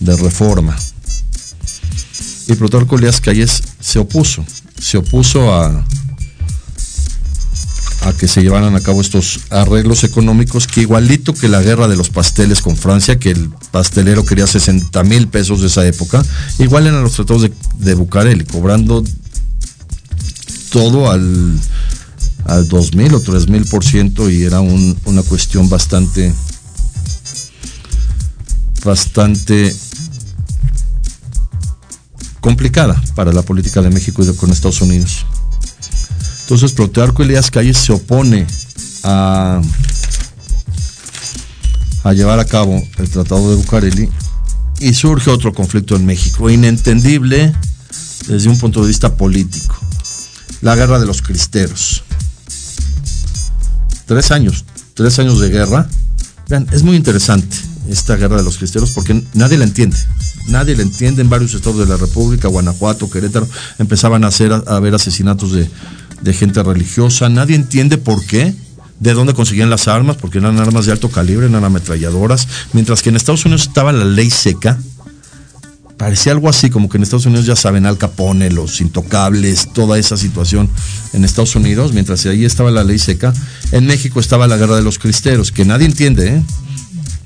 de 0.00 0.16
reforma. 0.16 0.74
Y 2.46 2.54
Plutarco 2.54 2.96
Elías 2.96 3.20
Calles 3.20 3.62
se 3.80 3.98
opuso 3.98 4.44
se 4.84 4.98
opuso 4.98 5.54
a, 5.54 5.84
a 8.02 8.12
que 8.12 8.28
se 8.28 8.42
llevaran 8.42 8.76
a 8.76 8.80
cabo 8.80 9.00
estos 9.00 9.40
arreglos 9.50 10.04
económicos 10.04 10.66
que 10.66 10.82
igualito 10.82 11.32
que 11.32 11.48
la 11.48 11.62
guerra 11.62 11.88
de 11.88 11.96
los 11.96 12.10
pasteles 12.10 12.60
con 12.60 12.76
Francia, 12.76 13.18
que 13.18 13.30
el 13.30 13.50
pastelero 13.70 14.26
quería 14.26 14.46
60 14.46 15.02
mil 15.04 15.28
pesos 15.28 15.60
de 15.60 15.68
esa 15.68 15.86
época, 15.86 16.22
igual 16.58 16.86
eran 16.86 17.02
los 17.02 17.12
tratados 17.12 17.42
de, 17.42 17.52
de 17.78 17.94
Bucareli, 17.94 18.44
cobrando 18.44 19.02
todo 20.70 21.10
al, 21.10 21.58
al 22.44 22.68
2000 22.68 23.14
o 23.14 23.20
3000 23.20 23.64
por 23.66 23.84
ciento 23.84 24.28
y 24.28 24.42
era 24.42 24.60
una 24.60 25.22
cuestión 25.22 25.68
bastante 25.68 26.34
bastante 28.84 29.74
complicada 32.44 33.02
para 33.14 33.32
la 33.32 33.40
política 33.40 33.80
de 33.80 33.88
México 33.88 34.22
y 34.22 34.30
con 34.36 34.50
Estados 34.50 34.82
Unidos. 34.82 35.24
Entonces, 36.42 36.72
Plutarco 36.72 37.22
Elías 37.22 37.50
Calles 37.50 37.78
se 37.78 37.90
opone 37.94 38.46
a, 39.02 39.62
a 42.02 42.12
llevar 42.12 42.40
a 42.40 42.44
cabo 42.44 42.86
el 42.98 43.08
Tratado 43.08 43.48
de 43.48 43.56
Bucareli 43.56 44.10
y 44.78 44.92
surge 44.92 45.30
otro 45.30 45.54
conflicto 45.54 45.96
en 45.96 46.04
México, 46.04 46.50
inentendible 46.50 47.50
desde 48.28 48.50
un 48.50 48.58
punto 48.58 48.82
de 48.82 48.88
vista 48.88 49.16
político. 49.16 49.74
La 50.60 50.76
guerra 50.76 50.98
de 50.98 51.06
los 51.06 51.22
cristeros. 51.22 52.04
Tres 54.04 54.30
años, 54.32 54.66
tres 54.92 55.18
años 55.18 55.40
de 55.40 55.48
guerra. 55.48 55.88
Vean, 56.50 56.66
es 56.72 56.82
muy 56.82 56.94
interesante 56.94 57.56
esta 57.88 58.16
guerra 58.16 58.36
de 58.36 58.42
los 58.42 58.58
cristeros 58.58 58.90
porque 58.90 59.22
nadie 59.34 59.58
la 59.58 59.64
entiende. 59.64 59.96
Nadie 60.48 60.76
la 60.76 60.82
entiende 60.82 61.22
en 61.22 61.30
varios 61.30 61.54
estados 61.54 61.78
de 61.78 61.86
la 61.86 61.96
República, 61.96 62.48
Guanajuato, 62.48 63.10
Querétaro, 63.10 63.48
empezaban 63.78 64.24
a, 64.24 64.28
hacer, 64.28 64.52
a 64.52 64.76
haber 64.76 64.94
asesinatos 64.94 65.52
de, 65.52 65.68
gente 66.32 66.62
religiosa. 66.62 67.28
Nadie 67.28 67.56
entiende 67.56 67.98
por 67.98 68.24
qué 68.24 68.54
de 69.00 69.12
dónde 69.12 69.34
conseguían 69.34 69.70
las 69.70 69.88
armas, 69.88 70.16
porque 70.16 70.38
eran 70.38 70.58
armas 70.58 70.86
de 70.86 70.92
alto 70.92 71.10
calibre, 71.10 71.46
eran 71.46 71.64
ametralladoras, 71.64 72.48
mientras 72.72 73.02
que 73.02 73.10
en 73.10 73.16
Estados 73.16 73.44
Unidos 73.44 73.62
estaba 73.62 73.92
la 73.92 74.04
ley 74.04 74.30
seca. 74.30 74.78
Parecía 75.98 76.32
algo 76.32 76.48
así, 76.48 76.70
como 76.70 76.88
que 76.88 76.96
en 76.96 77.02
Estados 77.02 77.26
Unidos 77.26 77.46
ya 77.46 77.56
saben, 77.56 77.86
Al 77.86 77.98
Capone, 77.98 78.50
los 78.50 78.80
intocables, 78.80 79.72
toda 79.72 79.98
esa 79.98 80.16
situación 80.16 80.68
en 81.12 81.24
Estados 81.24 81.54
Unidos, 81.54 81.92
mientras 81.92 82.24
ahí 82.26 82.44
estaba 82.44 82.70
la 82.70 82.84
ley 82.84 82.98
seca. 82.98 83.32
En 83.72 83.86
México 83.86 84.18
estaba 84.20 84.46
la 84.46 84.56
guerra 84.56 84.76
de 84.76 84.82
los 84.82 84.98
cristeros, 84.98 85.52
que 85.52 85.64
nadie 85.64 85.86
entiende, 85.86 86.28
¿eh? 86.28 86.42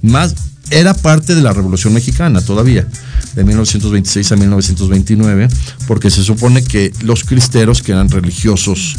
Más, 0.03 0.35
era 0.71 0.95
parte 0.95 1.35
de 1.35 1.43
la 1.43 1.53
Revolución 1.53 1.95
Mexicana 1.95 2.41
todavía, 2.41 2.87
de 3.35 3.45
1926 3.45 4.33
a 4.33 4.37
1929, 4.37 5.49
porque 5.87 6.11
se 6.11 6.23
supone 6.23 6.63
que 6.63 6.93
los 7.03 7.25
cristeros, 7.25 7.83
que 7.83 7.93
eran 7.93 8.09
religiosos 8.11 8.97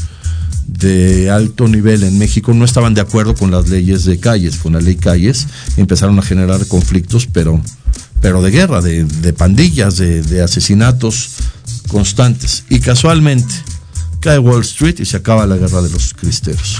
de 0.68 1.30
alto 1.30 1.68
nivel 1.68 2.04
en 2.04 2.18
México, 2.18 2.54
no 2.54 2.66
estaban 2.66 2.94
de 2.94 3.02
acuerdo 3.02 3.36
con 3.36 3.52
las 3.52 3.70
leyes 3.70 4.06
de 4.06 4.20
calles, 4.20 4.58
con 4.58 4.74
la 4.74 4.82
ley 4.82 4.96
calles, 4.96 5.48
y 5.78 5.82
empezaron 5.82 6.18
a 6.20 6.22
generar 6.22 6.66
conflictos, 6.68 7.28
pero, 7.32 7.62
pero 8.22 8.42
de 8.42 8.52
guerra, 8.52 8.82
de, 8.82 9.34
pandillas, 9.34 9.98
de, 9.98 10.22
de 10.22 10.42
asesinatos 10.42 11.32
constantes. 11.88 12.64
Y 12.70 12.80
casualmente 12.80 13.54
cae 14.20 14.40
Wall 14.40 14.62
Street 14.62 15.00
y 15.00 15.06
se 15.06 15.18
acaba 15.18 15.46
la 15.46 15.58
guerra 15.58 15.82
de 15.82 15.90
los 15.90 16.14
cristeros. 16.14 16.80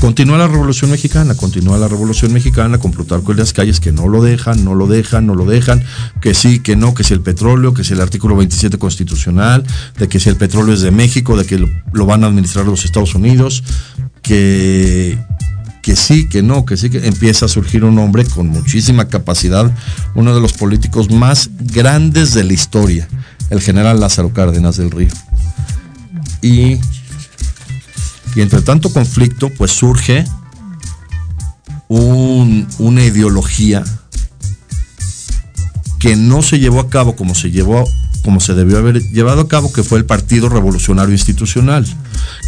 Continúa 0.00 0.38
la 0.38 0.46
Revolución 0.46 0.92
Mexicana, 0.92 1.34
continúa 1.34 1.76
la 1.76 1.88
Revolución 1.88 2.32
Mexicana 2.32 2.78
con 2.78 2.92
Plutarco 2.92 3.34
las 3.34 3.52
Calles 3.52 3.80
que 3.80 3.90
no 3.90 4.06
lo 4.06 4.22
dejan, 4.22 4.64
no 4.64 4.76
lo 4.76 4.86
dejan, 4.86 5.26
no 5.26 5.34
lo 5.34 5.44
dejan, 5.44 5.82
que 6.20 6.34
sí, 6.34 6.60
que 6.60 6.76
no, 6.76 6.94
que 6.94 7.02
si 7.02 7.14
el 7.14 7.20
petróleo, 7.20 7.74
que 7.74 7.82
si 7.82 7.94
el 7.94 8.00
artículo 8.00 8.36
27 8.36 8.78
constitucional, 8.78 9.64
de 9.98 10.08
que 10.08 10.20
si 10.20 10.28
el 10.28 10.36
petróleo 10.36 10.74
es 10.74 10.82
de 10.82 10.92
México, 10.92 11.36
de 11.36 11.44
que 11.44 11.58
lo, 11.58 12.06
van 12.06 12.22
a 12.22 12.28
administrar 12.28 12.64
los 12.64 12.84
Estados 12.84 13.16
Unidos, 13.16 13.64
que, 14.22 15.18
que 15.82 15.96
sí, 15.96 16.28
que 16.28 16.42
no, 16.42 16.64
que 16.64 16.76
sí, 16.76 16.90
que 16.90 17.04
empieza 17.04 17.46
a 17.46 17.48
surgir 17.48 17.84
un 17.84 17.98
hombre 17.98 18.24
con 18.24 18.46
muchísima 18.46 19.08
capacidad, 19.08 19.68
uno 20.14 20.32
de 20.32 20.40
los 20.40 20.52
políticos 20.52 21.10
más 21.10 21.50
grandes 21.58 22.34
de 22.34 22.44
la 22.44 22.52
historia, 22.52 23.08
el 23.50 23.60
general 23.60 23.98
Lázaro 23.98 24.32
Cárdenas 24.32 24.76
del 24.76 24.92
Río. 24.92 25.10
Y 26.40 26.78
y 28.38 28.40
entre 28.40 28.62
tanto 28.62 28.92
conflicto, 28.92 29.50
pues 29.50 29.72
surge 29.72 30.24
una 31.88 33.02
ideología 33.02 33.82
que 35.98 36.14
no 36.14 36.40
se 36.42 36.60
llevó 36.60 36.78
a 36.78 36.88
cabo 36.88 37.16
como 37.16 37.34
se 37.34 37.50
llevó 37.50 37.84
como 38.22 38.38
se 38.38 38.54
debió 38.54 38.78
haber 38.78 39.02
llevado 39.10 39.40
a 39.40 39.48
cabo, 39.48 39.72
que 39.72 39.82
fue 39.82 39.98
el 39.98 40.04
Partido 40.04 40.48
Revolucionario 40.48 41.12
Institucional, 41.12 41.84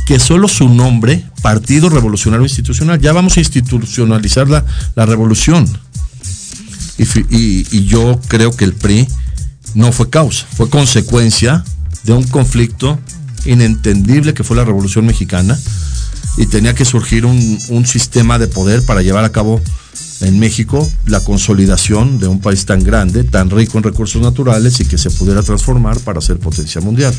que 0.07 0.21
solo 0.21 0.47
su 0.47 0.69
nombre, 0.69 1.25
Partido 1.43 1.89
Revolucionario 1.89 2.45
Institucional, 2.45 3.01
ya 3.01 3.13
vamos 3.13 3.37
a 3.37 3.41
institucionalizar 3.41 4.49
la, 4.49 4.65
la 4.95 5.07
revolución. 5.07 5.67
y 6.99 7.85
yo 7.87 8.21
creo 8.29 8.53
que 8.53 8.65
el 8.65 8.75
PRI 8.75 9.09
no 9.75 9.91
fue 9.91 10.09
causa, 10.09 10.47
fue 10.55 10.71
consecuencia 10.71 11.65
de 12.05 12.13
un 12.13 12.23
conflicto 12.25 12.99
inentendible 13.45 14.35
que 14.35 14.45
fue 14.45 14.57
la 14.57 14.65
Revolución 14.65 15.07
Mexicana 15.07 15.59
y 16.37 16.47
tenía 16.47 16.75
que 16.75 16.85
surgir 16.85 17.27
un, 17.27 17.87
sistema 17.87 18.39
de 18.39 18.47
poder 18.47 18.85
para 18.85 19.03
llevar 19.03 19.25
a 19.25 19.33
cabo 19.33 19.61
en 20.21 20.39
México 20.39 20.89
la 21.07 21.21
consolidación 21.21 22.19
de 22.19 22.29
un 22.29 22.41
país 22.41 22.67
tan 22.67 22.85
grande, 22.85 23.25
tan 23.25 23.51
rico 23.51 23.79
en 23.79 23.85
recursos 23.85 24.21
naturales 24.21 24.81
y 24.81 24.85
que 24.85 24.99
se 24.99 25.11
pudiera 25.11 25.43
transformar 25.43 25.99
para 26.01 26.21
ser 26.21 26.39
potencia 26.39 26.81
mundial. 26.81 27.15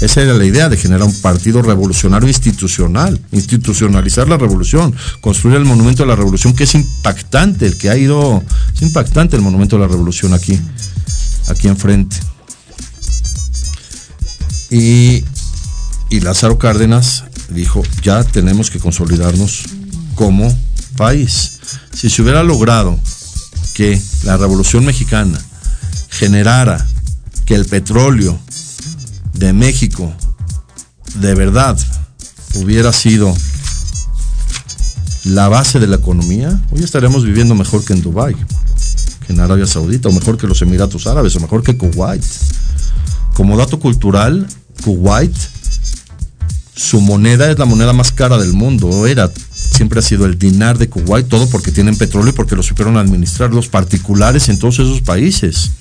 Esa 0.00 0.22
era 0.22 0.34
la 0.34 0.44
idea 0.44 0.68
de 0.68 0.76
generar 0.76 1.06
un 1.06 1.20
partido 1.20 1.60
revolucionario 1.60 2.28
institucional, 2.28 3.20
institucionalizar 3.32 4.28
la 4.28 4.36
revolución, 4.36 4.94
construir 5.20 5.56
el 5.56 5.64
monumento 5.64 6.04
de 6.04 6.08
la 6.08 6.16
revolución, 6.16 6.54
que 6.54 6.64
es 6.64 6.74
impactante, 6.74 7.66
el 7.66 7.78
que 7.78 7.90
ha 7.90 7.96
ido, 7.96 8.42
es 8.74 8.82
impactante 8.82 9.34
el 9.34 9.42
monumento 9.42 9.76
de 9.76 9.82
la 9.82 9.88
revolución 9.88 10.34
aquí, 10.34 10.58
aquí 11.48 11.66
enfrente. 11.66 12.16
Y, 14.70 15.24
Lázaro 16.10 16.58
Cárdenas 16.58 17.24
dijo, 17.48 17.82
ya 18.02 18.24
tenemos 18.24 18.70
que 18.70 18.78
consolidarnos 18.78 19.64
como 20.14 20.54
país. 20.96 21.58
Si 21.92 22.10
se 22.10 22.22
hubiera 22.22 22.42
logrado 22.42 22.98
que 23.74 24.00
la 24.24 24.36
Revolución 24.36 24.84
Mexicana 24.84 25.40
generara 26.10 26.84
que 27.46 27.54
el 27.54 27.64
petróleo 27.64 28.38
de 29.34 29.52
México 29.52 30.12
de 31.16 31.34
verdad 31.34 31.78
hubiera 32.54 32.92
sido 32.92 33.34
la 35.24 35.48
base 35.48 35.78
de 35.78 35.86
la 35.86 35.96
economía, 35.96 36.60
hoy 36.70 36.82
estaremos 36.82 37.24
viviendo 37.24 37.54
mejor 37.54 37.84
que 37.84 37.92
en 37.92 38.02
Dubái, 38.02 38.34
que 39.26 39.32
en 39.32 39.40
Arabia 39.40 39.66
Saudita, 39.66 40.08
o 40.08 40.12
mejor 40.12 40.38
que 40.38 40.46
los 40.46 40.62
Emiratos 40.62 41.06
Árabes, 41.06 41.36
o 41.36 41.40
mejor 41.40 41.62
que 41.62 41.76
Kuwait. 41.76 42.24
Como 43.34 43.56
dato 43.56 43.78
cultural, 43.78 44.48
Kuwait, 44.82 45.36
su 46.78 47.00
moneda 47.00 47.50
es 47.50 47.58
la 47.58 47.64
moneda 47.64 47.92
más 47.92 48.12
cara 48.12 48.38
del 48.38 48.52
mundo, 48.52 49.08
era, 49.08 49.28
siempre 49.52 49.98
ha 49.98 50.02
sido 50.02 50.26
el 50.26 50.38
dinar 50.38 50.78
de 50.78 50.88
Kuwait, 50.88 51.26
todo 51.26 51.50
porque 51.50 51.72
tienen 51.72 51.98
petróleo 51.98 52.30
y 52.30 52.32
porque 52.32 52.54
lo 52.54 52.62
supieron 52.62 52.96
administrar 52.96 53.52
los 53.52 53.68
particulares 53.68 54.48
en 54.48 54.60
todos 54.60 54.78
esos 54.78 55.00
países. 55.00 55.72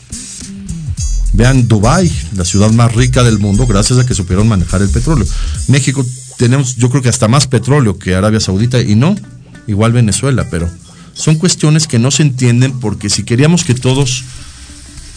Vean 1.34 1.68
Dubai, 1.68 2.12
la 2.36 2.44
ciudad 2.44 2.72
más 2.72 2.96
rica 2.96 3.24
del 3.24 3.38
mundo, 3.38 3.68
gracias 3.68 4.00
a 4.00 4.08
que 4.08 4.16
supieron 4.16 4.48
manejar 4.48 4.82
el 4.82 4.90
petróleo. 4.90 5.28
México 5.68 6.04
tenemos, 6.38 6.78
yo 6.78 6.90
creo 6.90 7.04
que 7.04 7.10
hasta 7.10 7.28
más 7.28 7.46
petróleo 7.46 8.00
que 8.00 8.16
Arabia 8.16 8.40
Saudita 8.40 8.82
y 8.82 8.96
no, 8.96 9.16
igual 9.68 9.94
Venezuela, 9.94 10.48
pero 10.50 10.68
son 11.14 11.36
cuestiones 11.36 11.86
que 11.86 12.00
no 12.00 12.10
se 12.10 12.24
entienden 12.24 12.80
porque 12.80 13.12
si 13.12 13.22
queríamos 13.22 13.64
que 13.64 13.76
todos 13.76 14.24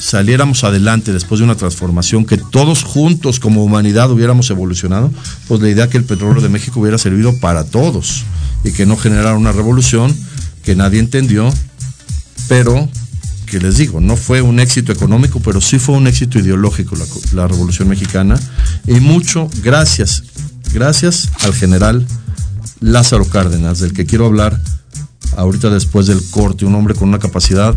saliéramos 0.01 0.65
adelante 0.65 1.13
después 1.13 1.39
de 1.39 1.45
una 1.45 1.55
transformación, 1.55 2.25
que 2.25 2.39
todos 2.39 2.83
juntos 2.83 3.39
como 3.39 3.63
humanidad 3.63 4.11
hubiéramos 4.11 4.51
evolucionado, 4.51 5.13
pues 5.47 5.61
la 5.61 5.69
idea 5.69 5.89
que 5.89 5.99
el 5.99 6.05
petróleo 6.05 6.43
de 6.43 6.49
México 6.49 6.81
hubiera 6.81 6.99
servido 6.99 7.39
para 7.39 7.65
todos 7.65 8.25
y 8.65 8.73
que 8.73 8.87
no 8.87 8.97
generara 8.97 9.37
una 9.37 9.53
revolución 9.53 10.15
que 10.65 10.75
nadie 10.75 11.01
entendió, 11.01 11.53
pero 12.49 12.89
que 13.47 13.61
les 13.61 13.77
digo, 13.77 14.01
no 14.01 14.17
fue 14.17 14.43
un 14.43 14.61
éxito 14.61 14.93
económico, 14.93 15.41
pero 15.41 15.61
sí 15.61 15.79
fue 15.79 15.97
un 15.97 16.07
éxito 16.07 16.39
ideológico 16.39 16.97
la, 16.97 17.05
la 17.33 17.49
Revolución 17.49 17.89
Mexicana. 17.89 18.39
Y 18.87 19.01
mucho 19.01 19.49
gracias, 19.63 20.23
gracias 20.73 21.29
al 21.43 21.53
general 21.53 22.07
Lázaro 22.81 23.25
Cárdenas, 23.25 23.81
del 23.81 23.93
que 23.93 24.07
quiero 24.07 24.27
hablar 24.27 24.61
ahorita 25.37 25.69
después 25.71 26.07
del 26.07 26.23
corte, 26.31 26.65
un 26.65 26.75
hombre 26.75 26.95
con 26.95 27.09
una 27.09 27.19
capacidad 27.19 27.77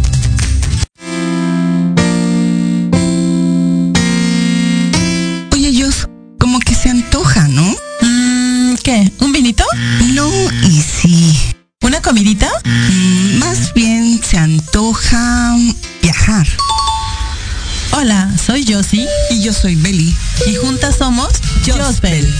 No, 10.13 10.29
y 10.63 10.81
sí. 10.81 11.37
¿Una 11.81 12.01
comidita? 12.01 12.49
Mm, 12.63 13.37
más 13.39 13.73
bien 13.73 14.21
se 14.23 14.37
antoja 14.37 15.55
viajar. 16.01 16.47
Hola, 17.93 18.31
soy 18.43 18.65
Josie 18.65 19.05
Y 19.31 19.41
yo 19.41 19.51
soy 19.51 19.75
Beli. 19.75 20.15
y 20.47 20.55
juntas 20.55 20.95
somos 20.97 21.29
Josbel. 21.65 22.33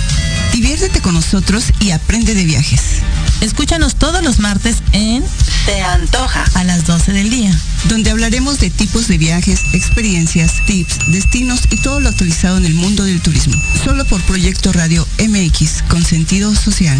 Diviértete 0.62 1.02
con 1.02 1.16
nosotros 1.16 1.74
y 1.80 1.90
aprende 1.90 2.36
de 2.36 2.46
viajes. 2.46 3.02
Escúchanos 3.42 3.96
todos 3.96 4.24
los 4.24 4.38
martes 4.38 4.76
en 4.92 5.24
Te 5.66 5.82
antoja. 5.82 6.46
a 6.54 6.64
las 6.64 6.86
12 6.86 7.14
del 7.14 7.32
día. 7.32 7.52
Donde 7.90 8.12
hablaremos 8.12 8.60
de 8.60 8.70
tipos 8.70 9.08
de 9.08 9.18
viajes, 9.18 9.60
experiencias, 9.74 10.64
tips, 10.68 11.00
destinos 11.08 11.62
y 11.72 11.78
todo 11.78 12.00
lo 12.00 12.10
actualizado 12.10 12.58
en 12.58 12.66
el 12.66 12.76
mundo 12.76 13.04
del 13.06 13.24
turismo. 13.24 13.60
Solo 13.84 14.06
por 14.06 14.22
Proyecto 14.22 14.72
Radio 14.72 15.08
MX 15.18 15.82
con 15.90 16.06
sentido 16.06 16.54
social. 16.54 17.00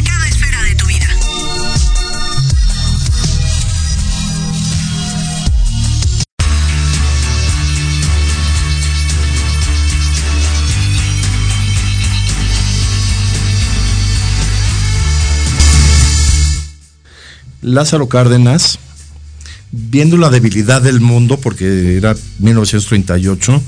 Lázaro 17.73 18.07
Cárdenas, 18.07 18.79
viendo 19.71 20.17
la 20.17 20.29
debilidad 20.29 20.81
del 20.81 20.99
mundo, 20.99 21.37
porque 21.39 21.97
era 21.97 22.15
1938, 22.39 23.61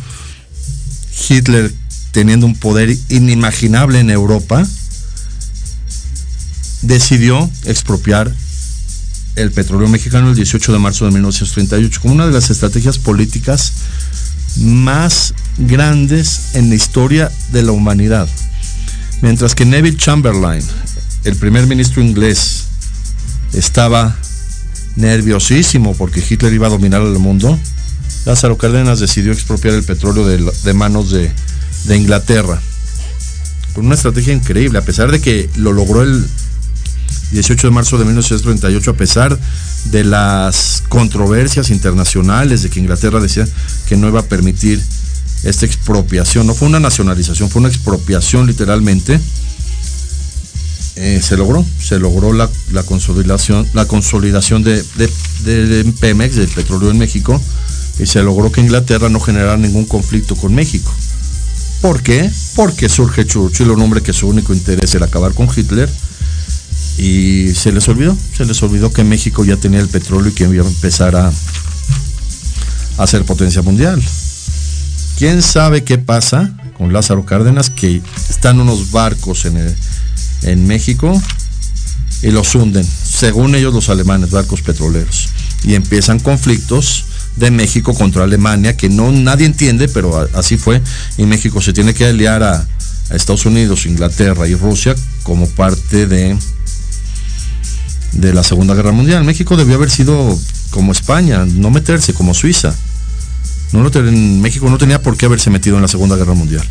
Hitler 1.29 1.73
teniendo 2.11 2.45
un 2.45 2.55
poder 2.55 2.95
inimaginable 3.09 3.99
en 3.99 4.11
Europa, 4.11 4.67
decidió 6.83 7.49
expropiar 7.65 8.31
el 9.35 9.51
petróleo 9.51 9.87
mexicano 9.87 10.29
el 10.29 10.35
18 10.35 10.73
de 10.73 10.79
marzo 10.79 11.05
de 11.05 11.11
1938 11.11 11.99
como 12.01 12.13
una 12.13 12.27
de 12.27 12.33
las 12.33 12.51
estrategias 12.51 12.99
políticas 12.99 13.73
más 14.57 15.33
grandes 15.57 16.53
en 16.53 16.69
la 16.69 16.75
historia 16.75 17.31
de 17.51 17.63
la 17.63 17.71
humanidad. 17.71 18.27
Mientras 19.21 19.55
que 19.55 19.65
Neville 19.65 19.97
Chamberlain, 19.97 20.63
el 21.23 21.35
primer 21.37 21.65
ministro 21.65 22.03
inglés, 22.03 22.65
estaba 23.53 24.15
nerviosísimo 24.95 25.95
porque 25.95 26.23
Hitler 26.27 26.53
iba 26.53 26.67
a 26.67 26.69
dominar 26.69 27.01
el 27.01 27.19
mundo, 27.19 27.57
Lázaro 28.25 28.57
Cárdenas 28.57 28.99
decidió 28.99 29.31
expropiar 29.31 29.73
el 29.73 29.83
petróleo 29.83 30.25
de, 30.25 30.73
manos 30.73 31.11
de, 31.11 31.31
de, 31.85 31.97
Inglaterra. 31.97 32.61
Con 33.73 33.85
una 33.87 33.95
estrategia 33.95 34.33
increíble, 34.33 34.77
a 34.77 34.85
pesar 34.85 35.11
de 35.11 35.19
que 35.19 35.49
lo 35.57 35.73
logró 35.73 36.03
el 36.03 36.25
18 37.31 37.67
de 37.67 37.71
marzo 37.71 37.97
de 37.97 38.05
1938, 38.05 38.91
a 38.91 38.93
pesar 38.93 39.39
de 39.85 40.03
las 40.03 40.83
controversias 40.87 41.69
internacionales 41.69 42.63
de 42.63 42.69
que 42.69 42.79
Inglaterra 42.79 43.19
decía 43.19 43.47
que 43.87 43.97
no 43.97 44.07
iba 44.07 44.21
a 44.21 44.23
permitir 44.23 44.81
esta 45.43 45.65
expropiación. 45.65 46.47
No 46.47 46.53
fue 46.53 46.67
una 46.67 46.79
nacionalización, 46.79 47.49
fue 47.49 47.59
una 47.59 47.69
expropiación 47.69 48.47
literalmente. 48.47 49.19
Eh, 50.95 51.21
se 51.23 51.37
logró, 51.37 51.65
se 51.79 51.97
logró 51.97 52.33
la, 52.33 52.47
consolidación, 52.85 53.67
la 53.73 53.87
consolidación 53.87 54.63
de, 54.63 54.83
Pemex, 55.99 56.35
del 56.35 56.49
petróleo 56.49 56.91
en 56.91 56.99
México, 56.99 57.41
y 57.99 58.05
se 58.05 58.21
logró 58.21 58.51
que 58.51 58.61
Inglaterra 58.61 59.09
no 59.09 59.19
generara 59.19 59.57
ningún 59.57 59.85
conflicto 59.85 60.35
con 60.35 60.53
México. 60.53 60.93
¿Por 61.81 62.03
qué? 62.03 62.29
Porque 62.55 62.89
surge 62.89 63.25
Churchill, 63.25 63.71
un 63.71 63.81
hombre 63.81 64.01
que 64.01 64.13
su 64.13 64.27
único 64.27 64.53
interés 64.53 64.93
era 64.93 65.07
acabar 65.07 65.33
con 65.33 65.49
Hitler, 65.53 65.89
y 66.99 67.51
se 67.55 67.71
les 67.71 67.87
olvidó, 67.87 68.15
se 68.37 68.45
les 68.45 68.61
olvidó 68.61 68.93
que 68.93 69.03
México 69.03 69.43
ya 69.43 69.57
tenía 69.57 69.79
el 69.79 69.89
petróleo 69.89 70.29
y 70.29 70.33
que 70.33 70.43
iba 70.43 70.63
a 70.63 70.69
empezar 70.69 71.15
a, 71.15 71.31
a 72.97 73.07
ser 73.07 73.25
potencia 73.25 73.63
mundial. 73.63 74.01
¿Quién 75.17 75.41
sabe 75.41 75.83
qué 75.83 75.97
pasa 75.97 76.55
con 76.77 76.93
Lázaro 76.93 77.25
Cárdenas? 77.25 77.71
Que 77.71 78.01
están 78.29 78.59
unos 78.59 78.91
barcos 78.91 79.45
en 79.45 79.57
el, 79.57 79.75
en 80.43 80.67
México 80.67 81.21
y 82.21 82.31
los 82.31 82.55
hunden, 82.55 82.85
según 82.85 83.53
ellos 83.55 83.73
los 83.73 83.89
alemanes, 83.89 84.31
barcos 84.31 84.61
petroleros. 84.61 85.29
Y 85.63 85.75
empiezan 85.75 86.19
conflictos 86.19 87.05
de 87.35 87.51
México 87.51 87.93
contra 87.93 88.23
Alemania 88.23 88.77
que 88.77 88.89
no 88.89 89.11
nadie 89.11 89.45
entiende, 89.45 89.87
pero 89.89 90.27
así 90.33 90.57
fue. 90.57 90.81
Y 91.17 91.23
México 91.23 91.61
se 91.61 91.73
tiene 91.73 91.93
que 91.93 92.05
aliar 92.05 92.43
a, 92.43 92.67
a, 93.09 93.15
Estados 93.15 93.45
Unidos, 93.45 93.85
Inglaterra 93.85 94.47
y 94.47 94.55
Rusia 94.55 94.95
como 95.23 95.47
parte 95.49 96.07
de, 96.07 96.37
de 98.13 98.33
la 98.33 98.43
Segunda 98.43 98.73
Guerra 98.73 98.91
Mundial. 98.91 99.23
México 99.23 99.57
debió 99.57 99.75
haber 99.75 99.89
sido 99.89 100.37
como 100.69 100.91
España, 100.91 101.45
no 101.45 101.71
meterse, 101.71 102.13
como 102.13 102.33
Suiza. 102.33 102.73
México 103.73 104.69
no 104.69 104.77
tenía 104.77 105.01
por 105.01 105.17
qué 105.17 105.25
haberse 105.25 105.49
metido 105.49 105.75
en 105.77 105.81
la 105.81 105.87
Segunda 105.87 106.15
Guerra 106.15 106.35
Mundial. 106.35 106.63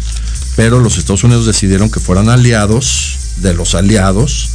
Pero 0.56 0.80
los 0.80 0.98
Estados 0.98 1.24
Unidos 1.24 1.46
decidieron 1.46 1.90
que 1.90 2.00
fueran 2.00 2.28
aliados 2.28 3.18
de 3.43 3.55
los 3.55 3.74
aliados 3.74 4.51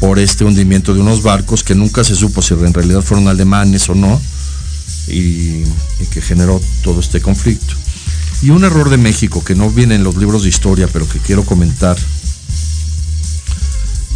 por 0.00 0.18
este 0.18 0.44
hundimiento 0.44 0.92
de 0.92 1.00
unos 1.00 1.22
barcos 1.22 1.62
que 1.62 1.74
nunca 1.74 2.04
se 2.04 2.14
supo 2.14 2.42
si 2.42 2.52
en 2.54 2.74
realidad 2.74 3.00
fueron 3.00 3.28
alemanes 3.28 3.88
o 3.88 3.94
no 3.94 4.20
y, 5.08 5.62
que 6.12 6.20
generó 6.20 6.60
todo 6.82 7.00
este 7.00 7.20
conflicto. 7.20 7.74
Y 8.42 8.50
un 8.50 8.64
error 8.64 8.90
de 8.90 8.98
México 8.98 9.42
que 9.42 9.54
no 9.54 9.70
viene 9.70 9.94
en 9.94 10.04
los 10.04 10.16
libros 10.16 10.42
de 10.42 10.48
historia, 10.48 10.88
pero 10.92 11.08
que 11.08 11.18
quiero 11.18 11.44
comentar. 11.44 11.96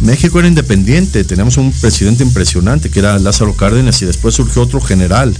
México 0.01 0.39
era 0.39 0.47
independiente, 0.47 1.23
teníamos 1.23 1.57
un 1.57 1.71
presidente 1.71 2.23
impresionante 2.23 2.89
que 2.89 2.99
era 2.99 3.19
Lázaro 3.19 3.55
Cárdenas 3.55 4.01
y 4.01 4.05
después 4.05 4.35
surgió 4.35 4.61
otro 4.61 4.79
general, 4.79 5.35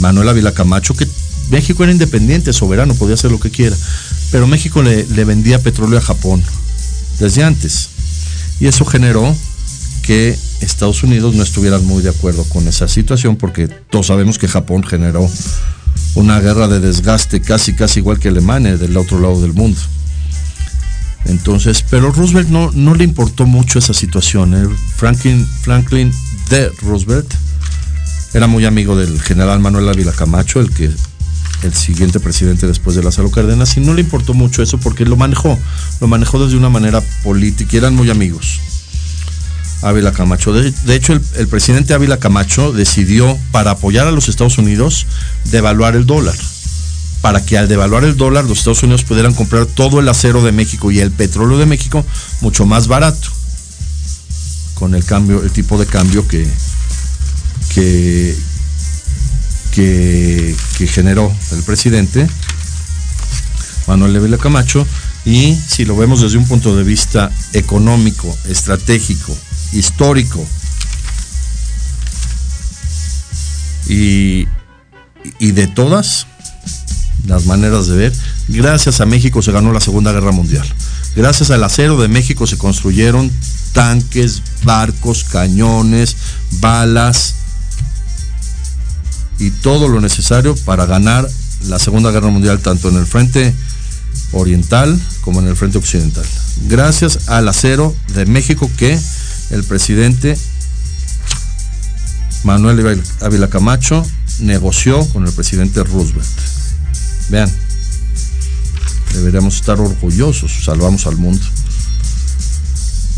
Manuel 0.00 0.28
Ávila 0.28 0.52
Camacho, 0.52 0.94
que 0.94 1.06
México 1.50 1.84
era 1.84 1.92
independiente, 1.92 2.52
soberano, 2.52 2.94
podía 2.94 3.14
hacer 3.14 3.30
lo 3.30 3.40
que 3.40 3.50
quiera. 3.50 3.76
Pero 4.30 4.46
México 4.46 4.82
le 4.82 5.24
vendía 5.24 5.62
petróleo 5.62 5.98
a 5.98 6.02
Japón 6.02 6.42
desde 7.18 7.44
antes. 7.44 7.88
Y 8.60 8.66
eso 8.66 8.84
generó 8.84 9.34
que 10.02 10.36
Estados 10.60 11.02
Unidos 11.02 11.34
no 11.34 11.42
estuvieran 11.42 11.84
muy 11.86 12.02
de 12.02 12.10
acuerdo 12.10 12.44
con 12.44 12.66
esa 12.68 12.88
situación 12.88 13.36
porque 13.36 13.68
todos 13.68 14.08
sabemos 14.08 14.38
que 14.38 14.48
Japón 14.48 14.82
generó 14.82 15.28
una 16.14 16.40
guerra 16.40 16.68
de 16.68 16.80
desgaste 16.80 17.40
casi 17.40 17.74
casi 17.74 18.00
igual 18.00 18.18
que 18.18 18.28
Alemania 18.28 18.76
del 18.76 18.96
otro 18.96 19.18
lado 19.20 19.40
del 19.40 19.52
mundo. 19.52 19.80
Entonces, 21.26 21.84
pero 21.88 22.10
Roosevelt 22.10 22.48
no, 22.48 22.70
no 22.72 22.94
le 22.94 23.04
importó 23.04 23.46
mucho 23.46 23.78
esa 23.78 23.94
situación. 23.94 24.54
¿eh? 24.54 24.68
Franklin, 24.96 25.46
Franklin 25.46 26.12
D. 26.50 26.70
Roosevelt 26.82 27.32
era 28.34 28.46
muy 28.46 28.64
amigo 28.64 28.96
del 28.96 29.20
general 29.20 29.60
Manuel 29.60 29.88
Ávila 29.88 30.12
Camacho, 30.12 30.60
el 30.60 30.70
que 30.70 30.90
el 31.62 31.74
siguiente 31.74 32.20
presidente 32.20 32.66
después 32.66 32.96
de 32.96 33.02
Lázaro 33.02 33.30
Cárdenas, 33.30 33.76
y 33.76 33.80
no 33.80 33.94
le 33.94 34.00
importó 34.00 34.34
mucho 34.34 34.62
eso 34.62 34.78
porque 34.78 35.04
lo 35.04 35.16
manejó, 35.16 35.58
lo 36.00 36.08
manejó 36.08 36.42
desde 36.42 36.56
una 36.56 36.68
manera 36.68 37.00
política 37.22 37.70
y 37.74 37.78
eran 37.78 37.94
muy 37.94 38.10
amigos. 38.10 38.60
Ávila 39.82 40.12
Camacho. 40.12 40.52
De, 40.52 40.94
hecho, 40.94 41.12
el, 41.12 41.48
presidente 41.48 41.92
Ávila 41.92 42.18
Camacho 42.18 42.72
decidió, 42.72 43.36
para 43.50 43.72
apoyar 43.72 44.06
a 44.06 44.12
los 44.12 44.28
Estados 44.28 44.58
Unidos, 44.58 45.06
devaluar 45.50 45.96
el 45.96 46.06
dólar. 46.06 46.34
Para 47.20 47.44
que 47.44 47.58
al 47.58 47.68
devaluar 47.68 48.04
el 48.04 48.16
dólar, 48.16 48.44
los 48.44 48.58
Estados 48.58 48.82
Unidos 48.82 49.04
pudieran 49.04 49.34
comprar 49.34 49.66
todo 49.66 50.00
el 50.00 50.08
acero 50.08 50.42
de 50.42 50.52
México 50.52 50.90
y 50.90 51.00
el 51.00 51.10
petróleo 51.10 51.58
de 51.58 51.66
México 51.66 52.04
mucho 52.40 52.64
más 52.64 52.86
barato. 52.88 53.28
Con 54.74 54.94
el 54.94 55.04
cambio, 55.04 55.42
el 55.42 55.50
tipo 55.50 55.78
de 55.78 55.86
cambio 55.86 56.26
que, 56.26 56.48
que, 57.74 58.36
que, 59.72 60.54
generó 60.86 61.32
el 61.52 61.62
presidente 61.62 62.28
Manuel 63.86 64.16
Ávila 64.16 64.38
Camacho. 64.38 64.86
Y 65.24 65.54
si 65.54 65.84
lo 65.84 65.96
vemos 65.96 66.20
desde 66.20 66.38
un 66.38 66.46
punto 66.46 66.76
de 66.76 66.82
vista 66.82 67.30
económico, 67.52 68.36
estratégico, 68.48 69.36
histórico. 69.72 70.44
Y, 73.88 74.48
y 75.38 75.52
de 75.52 75.66
todas 75.68 76.26
las 77.26 77.46
maneras 77.46 77.86
de 77.86 77.96
ver, 77.96 78.12
gracias 78.48 79.00
a 79.00 79.06
México 79.06 79.42
se 79.42 79.52
ganó 79.52 79.72
la 79.72 79.80
Segunda 79.80 80.12
Guerra 80.12 80.32
Mundial. 80.32 80.66
Gracias 81.14 81.50
al 81.50 81.62
acero 81.62 82.00
de 82.00 82.08
México 82.08 82.46
se 82.46 82.58
construyeron 82.58 83.30
tanques, 83.72 84.42
barcos, 84.64 85.24
cañones, 85.24 86.16
balas 86.60 87.36
y 89.42 89.50
todo 89.50 89.88
lo 89.88 90.00
necesario 90.00 90.54
para 90.64 90.86
ganar 90.86 91.28
la 91.66 91.80
Segunda 91.80 92.12
Guerra 92.12 92.28
Mundial 92.28 92.60
tanto 92.60 92.88
en 92.88 92.96
el 92.96 93.06
frente 93.06 93.52
oriental 94.30 95.00
como 95.22 95.40
en 95.40 95.48
el 95.48 95.56
frente 95.56 95.78
occidental. 95.78 96.24
Gracias 96.68 97.28
al 97.28 97.48
acero 97.48 97.94
de 98.14 98.24
México 98.26 98.70
que 98.76 98.96
el 99.50 99.64
presidente 99.64 100.38
Manuel 102.44 103.02
Ávila 103.20 103.48
Camacho 103.48 104.06
negoció 104.40 105.04
con 105.08 105.26
el 105.26 105.32
presidente 105.32 105.82
Roosevelt. 105.82 106.28
Vean, 107.28 107.52
deberíamos 109.14 109.56
estar 109.56 109.80
orgullosos, 109.80 110.52
salvamos 110.64 111.06
al 111.08 111.16
mundo. 111.16 111.44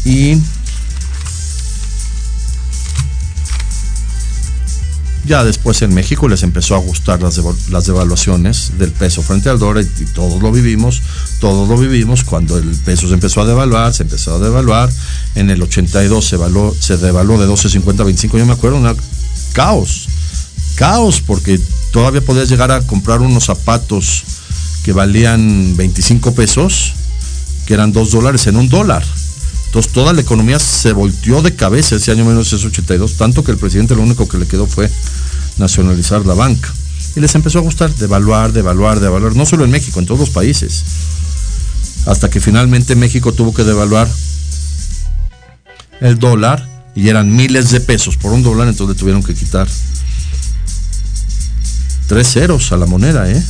Y 0.06 0.38
Ya 5.26 5.42
después 5.42 5.80
en 5.80 5.94
México 5.94 6.28
les 6.28 6.42
empezó 6.42 6.74
a 6.74 6.78
gustar 6.78 7.22
las, 7.22 7.40
las 7.70 7.86
devaluaciones 7.86 8.72
del 8.78 8.92
peso 8.92 9.22
frente 9.22 9.48
al 9.48 9.58
dólar 9.58 9.84
y, 9.84 10.04
todos 10.06 10.42
lo 10.42 10.52
vivimos, 10.52 11.00
todos 11.40 11.66
lo 11.66 11.78
vivimos 11.78 12.24
cuando 12.24 12.58
el 12.58 12.76
peso 12.84 13.08
se 13.08 13.14
empezó 13.14 13.40
a 13.40 13.46
devaluar, 13.46 13.94
se 13.94 14.02
empezó 14.02 14.34
a 14.34 14.38
devaluar, 14.38 14.90
en 15.34 15.48
el 15.48 15.62
82 15.62 16.24
se, 16.24 16.36
se 16.80 16.96
devaluó 16.98 17.38
de 17.38 17.48
12.50 17.48 18.00
a 18.00 18.04
25, 18.04 18.38
yo 18.38 18.46
me 18.46 18.52
acuerdo, 18.52 18.76
una 18.76 18.94
caos, 19.54 20.08
caos, 20.74 21.22
porque 21.26 21.58
todavía 21.90 22.20
podías 22.20 22.50
llegar 22.50 22.70
a 22.70 22.82
comprar 22.82 23.20
unos 23.20 23.44
zapatos 23.44 24.24
que 24.84 24.92
valían 24.92 25.74
25 25.76 26.34
pesos, 26.34 26.92
que 27.66 27.72
eran 27.72 27.92
2 27.92 28.10
dólares 28.10 28.46
en 28.46 28.56
un 28.56 28.68
dólar. 28.68 29.02
Entonces 29.74 29.92
toda 29.92 30.12
la 30.12 30.20
economía 30.20 30.60
se 30.60 30.92
volteó 30.92 31.42
de 31.42 31.56
cabeza 31.56 31.96
ese 31.96 32.12
año 32.12 32.24
1982, 32.24 33.14
tanto 33.14 33.42
que 33.42 33.50
el 33.50 33.58
presidente 33.58 33.96
lo 33.96 34.02
único 34.02 34.28
que 34.28 34.38
le 34.38 34.46
quedó 34.46 34.68
fue 34.68 34.88
nacionalizar 35.58 36.24
la 36.24 36.34
banca. 36.34 36.72
Y 37.16 37.20
les 37.20 37.34
empezó 37.34 37.58
a 37.58 37.62
gustar 37.62 37.92
devaluar, 37.96 38.52
devaluar, 38.52 39.00
devaluar, 39.00 39.34
no 39.34 39.44
solo 39.44 39.64
en 39.64 39.72
México, 39.72 39.98
en 39.98 40.06
todos 40.06 40.20
los 40.20 40.30
países. 40.30 40.84
Hasta 42.06 42.30
que 42.30 42.38
finalmente 42.38 42.94
México 42.94 43.32
tuvo 43.32 43.52
que 43.52 43.64
devaluar 43.64 44.08
el 46.00 46.20
dólar 46.20 46.92
y 46.94 47.08
eran 47.08 47.34
miles 47.34 47.72
de 47.72 47.80
pesos 47.80 48.16
por 48.16 48.32
un 48.32 48.44
dólar, 48.44 48.68
entonces 48.68 48.96
tuvieron 48.96 49.24
que 49.24 49.34
quitar 49.34 49.66
tres 52.06 52.32
ceros 52.32 52.70
a 52.70 52.76
la 52.76 52.86
moneda, 52.86 53.28
¿eh? 53.28 53.42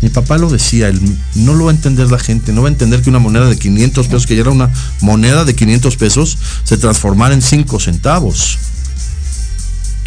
Mi 0.00 0.08
papá 0.10 0.38
lo 0.38 0.48
decía, 0.48 0.92
no 1.34 1.54
lo 1.54 1.64
va 1.64 1.72
a 1.72 1.74
entender 1.74 2.10
la 2.10 2.18
gente, 2.18 2.52
no 2.52 2.62
va 2.62 2.68
a 2.68 2.72
entender 2.72 3.02
que 3.02 3.10
una 3.10 3.18
moneda 3.18 3.46
de 3.46 3.58
500 3.58 4.06
pesos, 4.06 4.26
que 4.26 4.36
ya 4.36 4.42
era 4.42 4.50
una 4.50 4.70
moneda 5.00 5.44
de 5.44 5.56
500 5.56 5.96
pesos, 5.96 6.38
se 6.62 6.76
transformara 6.76 7.34
en 7.34 7.42
5 7.42 7.80
centavos. 7.80 8.58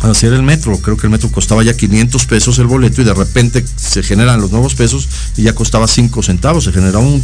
Así 0.02 0.26
era 0.26 0.36
el 0.36 0.44
metro, 0.44 0.78
creo 0.80 0.98
que 0.98 1.08
el 1.08 1.12
metro 1.12 1.30
costaba 1.32 1.62
ya 1.62 1.76
500 1.76 2.26
pesos 2.26 2.58
el 2.58 2.68
boleto 2.68 3.02
y 3.02 3.06
de 3.06 3.14
repente 3.14 3.64
se 3.76 4.02
generan 4.02 4.42
los 4.42 4.52
nuevos 4.52 4.74
pesos 4.74 5.08
y 5.38 5.44
ya 5.44 5.54
costaba 5.54 5.88
5 5.88 6.24
centavos, 6.24 6.64
se 6.64 6.72
generó 6.72 7.02
un, 7.02 7.22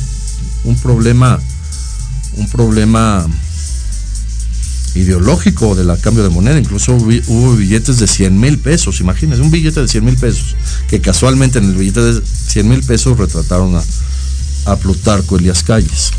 un 0.66 0.76
problema, 0.78 1.40
un 2.34 2.48
problema 2.50 3.26
ideológico 4.98 5.76
del 5.76 5.98
cambio 6.00 6.24
de 6.24 6.30
moneda. 6.30 6.60
Incluso 6.60 6.94
hubo 6.94 7.56
billetes 7.56 8.00
de 8.00 8.08
100 8.08 8.40
mil 8.40 8.58
pesos, 8.58 9.00
imagínense, 9.00 9.42
un 9.42 9.52
billete 9.52 9.82
de 9.82 9.88
100 9.88 10.06
mil 10.06 10.18
pesos, 10.18 10.56
que 10.88 11.00
casualmente 11.02 11.60
en 11.60 11.66
el 11.66 11.76
billete 11.76 12.02
de 12.02 12.22
100 12.22 12.68
mil 12.68 12.84
pesos 12.84 13.18
retrataron 13.18 13.76
a, 13.76 13.84
a 14.72 14.76
Plutarco 14.78 15.38
Elías 15.38 15.64
Calles. 15.64 16.12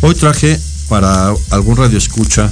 Hoy 0.00 0.14
traje 0.14 0.58
para 0.88 1.32
algún 1.50 1.76
radio 1.76 1.98
escucha 1.98 2.50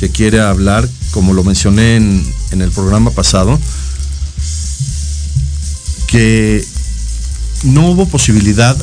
que 0.00 0.10
quiere 0.10 0.40
hablar, 0.40 0.88
como 1.10 1.32
lo 1.32 1.44
mencioné 1.44 1.96
en, 1.96 2.24
en 2.50 2.62
el 2.62 2.70
programa 2.70 3.10
pasado, 3.10 3.58
que 6.08 6.64
no 7.64 7.90
hubo 7.90 8.06
posibilidad 8.06 8.76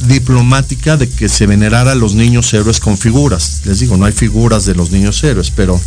diplomática 0.00 0.96
de 0.96 1.08
que 1.08 1.28
se 1.28 1.46
venerara 1.46 1.92
a 1.92 1.94
los 1.94 2.14
niños 2.14 2.52
héroes 2.52 2.80
con 2.80 2.98
figuras. 2.98 3.62
Les 3.64 3.80
digo, 3.80 3.96
no 3.96 4.04
hay 4.04 4.12
figuras 4.12 4.64
de 4.64 4.74
los 4.74 4.90
niños 4.90 5.22
héroes, 5.24 5.50
pero 5.50 5.80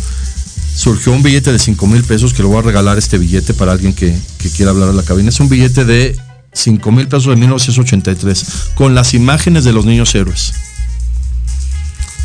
surgió 0.74 1.12
un 1.12 1.22
billete 1.22 1.52
de 1.52 1.58
5 1.58 1.86
mil 1.86 2.04
pesos 2.04 2.32
que 2.32 2.42
le 2.42 2.48
voy 2.48 2.58
a 2.58 2.62
regalar 2.62 2.98
este 2.98 3.18
billete 3.18 3.52
para 3.54 3.72
alguien 3.72 3.92
que, 3.92 4.16
quiera 4.56 4.70
hablar 4.70 4.88
a 4.88 4.92
la 4.92 5.02
cabina. 5.02 5.28
Es 5.28 5.40
un 5.40 5.48
billete 5.48 5.84
de 5.84 6.16
5 6.52 6.92
mil 6.92 7.08
pesos 7.08 7.26
de 7.26 7.36
1983 7.36 8.44
con 8.74 8.94
las 8.94 9.14
imágenes 9.14 9.64
de 9.64 9.72
los 9.72 9.84
niños 9.84 10.14
héroes. 10.14 10.52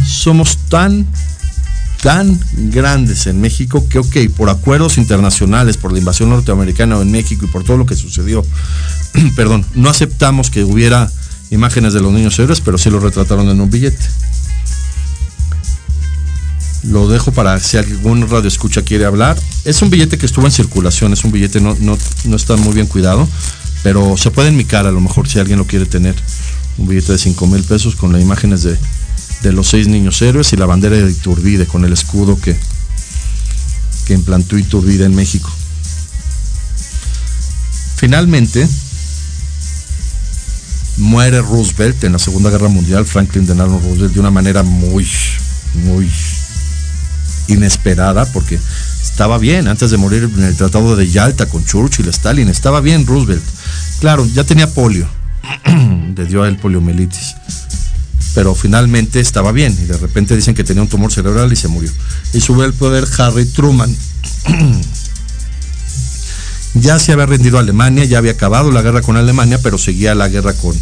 Somos 0.06 0.58
tan, 0.70 1.08
tan 2.02 2.40
grandes 2.72 3.28
en 3.28 3.42
México 3.42 3.88
que, 3.90 4.00
ok, 4.00 4.18
por 4.36 4.50
acuerdos 4.50 4.98
internacionales, 4.98 5.78
por 5.78 5.92
la 5.92 6.00
invasión 6.00 6.30
norteamericana 6.30 7.02
en 7.02 7.12
México 7.12 7.46
y 7.46 7.48
por 7.50 7.64
todo 7.64 7.78
lo 7.78 7.86
que 7.86 7.96
sucedió, 7.96 8.46
perdón, 9.36 9.66
no 9.76 9.90
aceptamos 9.90 10.50
que 10.50 10.64
hubiera 10.64 11.12
imágenes 11.54 11.94
de 11.94 12.02
los 12.02 12.12
niños 12.12 12.38
héroes, 12.40 12.62
pero 12.62 12.78
sí 12.78 12.90
lo 12.90 13.00
retrataron 13.00 13.48
en 13.50 13.62
un 13.62 13.70
billete. 13.70 14.04
Lo 16.84 17.08
dejo 17.08 17.32
para 17.32 17.60
si 17.60 17.78
algún 17.78 18.28
radio 18.28 18.48
escucha 18.48 18.82
quiere 18.82 19.06
hablar. 19.06 19.38
Es 19.64 19.82
un 19.82 19.90
billete 19.90 20.18
que 20.18 20.26
estuvo 20.26 20.46
en 20.46 20.52
circulación, 20.52 21.14
es 21.14 21.24
un 21.24 21.32
billete 21.32 21.62
no, 21.62 21.78
no, 21.80 22.36
está 22.36 22.58
muy 22.58 22.74
bien 22.74 22.88
cuidado, 22.88 23.28
pero 23.84 24.18
se 24.18 24.32
puede 24.32 24.50
enmicar 24.50 24.86
a 24.86 24.92
lo 24.92 25.00
mejor 25.00 25.30
si 25.30 25.40
alguien 25.40 25.60
lo 25.60 25.68
quiere 25.68 25.86
tener. 25.86 26.16
Un 26.78 26.88
billete 26.88 27.14
de 27.14 27.20
5 27.20 27.48
mil 27.48 27.64
pesos 27.64 27.96
con 27.96 28.12
las 28.12 28.22
imágenes 28.22 28.64
de, 28.64 28.78
de 29.44 29.52
los 29.54 29.68
seis 29.68 29.88
niños 29.88 30.22
héroes 30.22 30.52
y 30.54 30.58
la 30.58 30.66
bandera 30.66 30.98
de 30.98 31.12
Iturbide 31.12 31.68
con 31.68 31.86
el 31.86 31.94
escudo 31.94 32.40
que, 32.40 32.58
que 34.06 34.14
implantó 34.14 34.58
Iturbide 34.58 35.06
en 35.06 35.16
México. 35.16 35.52
Finalmente, 37.96 38.68
muere 40.98 41.42
Roosevelt 41.42 42.04
en 42.04 42.14
la 42.14 42.20
Segunda 42.20 42.50
Guerra 42.50 42.68
Mundial, 42.68 43.06
Franklin 43.06 43.46
Delano 43.46 43.80
Roosevelt, 43.80 44.14
de 44.14 44.20
una 44.20 44.32
manera 44.32 44.64
muy, 44.64 45.08
muy 45.86 46.10
inesperada, 47.48 48.26
porque 48.32 48.60
estaba 49.02 49.38
bien 49.38 49.68
antes 49.68 49.92
de 49.92 49.98
morir 49.98 50.30
en 50.36 50.44
el 50.44 50.56
Tratado 50.56 50.96
de 50.96 51.10
Yalta 51.10 51.48
con 51.48 51.66
Churchill, 51.66 52.08
Stalin, 52.10 52.50
estaba 52.50 52.82
bien 52.82 53.06
Roosevelt. 53.06 53.44
Claro, 54.00 54.26
ya 54.26 54.44
tenía 54.44 54.68
polio, 54.68 55.08
le 56.16 56.26
dio 56.26 56.44
a 56.44 56.48
él 56.48 56.58
poliomielitis, 56.58 57.36
pero 58.34 58.56
finalmente 58.56 59.20
estaba 59.20 59.52
bien 59.52 59.78
y 59.80 59.86
de 59.86 59.98
repente 59.98 60.36
dicen 60.36 60.56
que 60.56 60.64
tenía 60.64 60.82
un 60.82 60.90
tumor 60.90 61.12
cerebral 61.12 61.52
y 61.52 61.56
se 61.56 61.68
murió. 61.68 61.92
Y 62.34 62.42
sube 62.42 62.66
el 62.66 62.74
poder 62.74 63.06
Harry 63.18 63.46
Truman. 63.46 63.96
ya 66.74 67.00
se 67.00 67.12
había 67.12 67.26
rendido 67.26 67.58
a 67.58 67.62
Alemania, 67.62 68.06
ya 68.06 68.18
había 68.18 68.32
acabado 68.32 68.72
la 68.72 68.82
guerra 68.82 69.02
con 69.02 69.18
Alemania, 69.18 69.60
pero 69.62 69.78
seguía 69.78 70.16
la 70.16 70.30
guerra 70.30 70.54
con, 70.54 70.76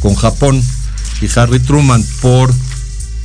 con 0.00 0.14
Japón. 0.14 0.62
Y 1.20 1.28
Harry 1.38 1.60
Truman, 1.60 2.04
por 2.20 2.52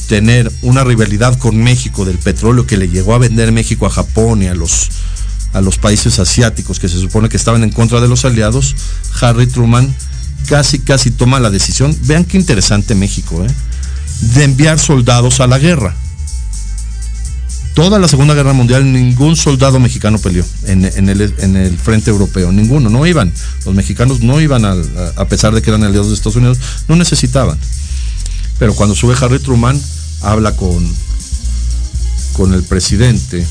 tener 0.07 0.51
una 0.61 0.83
rivalidad 0.83 1.37
con 1.37 1.57
México 1.57 2.05
del 2.05 2.17
petróleo 2.17 2.67
que 2.67 2.77
le 2.77 2.89
llegó 2.89 3.15
a 3.15 3.19
vender 3.19 3.51
México 3.51 3.85
a 3.85 3.89
Japón 3.89 4.43
y 4.43 4.47
a 4.47 4.55
los, 4.55 4.89
a 5.53 5.61
los 5.61 5.77
países 5.77 6.19
asiáticos 6.19 6.79
que 6.79 6.89
se 6.89 6.99
supone 6.99 7.29
que 7.29 7.37
estaban 7.37 7.63
en 7.63 7.71
contra 7.71 8.01
de 8.01 8.07
los 8.07 8.25
aliados, 8.25 8.75
Harry 9.21 9.47
Truman 9.47 9.93
casi, 10.47 10.79
casi 10.79 11.11
toma 11.11 11.39
la 11.39 11.49
decisión, 11.49 11.97
vean 12.03 12.25
qué 12.25 12.37
interesante 12.37 12.95
México, 12.95 13.43
¿eh? 13.45 13.51
de 14.35 14.43
enviar 14.43 14.79
soldados 14.79 15.39
a 15.39 15.47
la 15.47 15.59
guerra. 15.59 15.95
Toda 17.73 17.97
la 17.97 18.07
Segunda 18.07 18.35
Guerra 18.35 18.53
Mundial 18.53 18.91
ningún 18.91 19.35
soldado 19.35 19.79
mexicano 19.79 20.19
peleó 20.19 20.45
en, 20.67 20.85
el, 20.85 21.77
frente 21.77 22.11
europeo, 22.11 22.51
ninguno, 22.51 22.89
no 22.89 23.05
iban. 23.07 23.33
Los 23.65 23.73
mexicanos 23.73 24.21
no 24.21 24.39
iban, 24.39 24.63
a, 24.63 24.75
a 25.15 25.27
pesar 25.27 25.55
de 25.55 25.61
que 25.61 25.71
eran 25.71 25.83
aliados 25.83 26.09
de 26.09 26.13
Estados 26.13 26.35
Unidos, 26.35 26.59
no 26.87 26.95
necesitaban. 26.95 27.57
Pero 28.59 28.75
cuando 28.75 28.93
sube 28.93 29.15
Harry 29.19 29.39
Truman, 29.39 29.79
habla 30.21 30.55
con, 30.55 30.87
con 32.33 32.53
el 32.53 32.61
presidente 32.61 33.43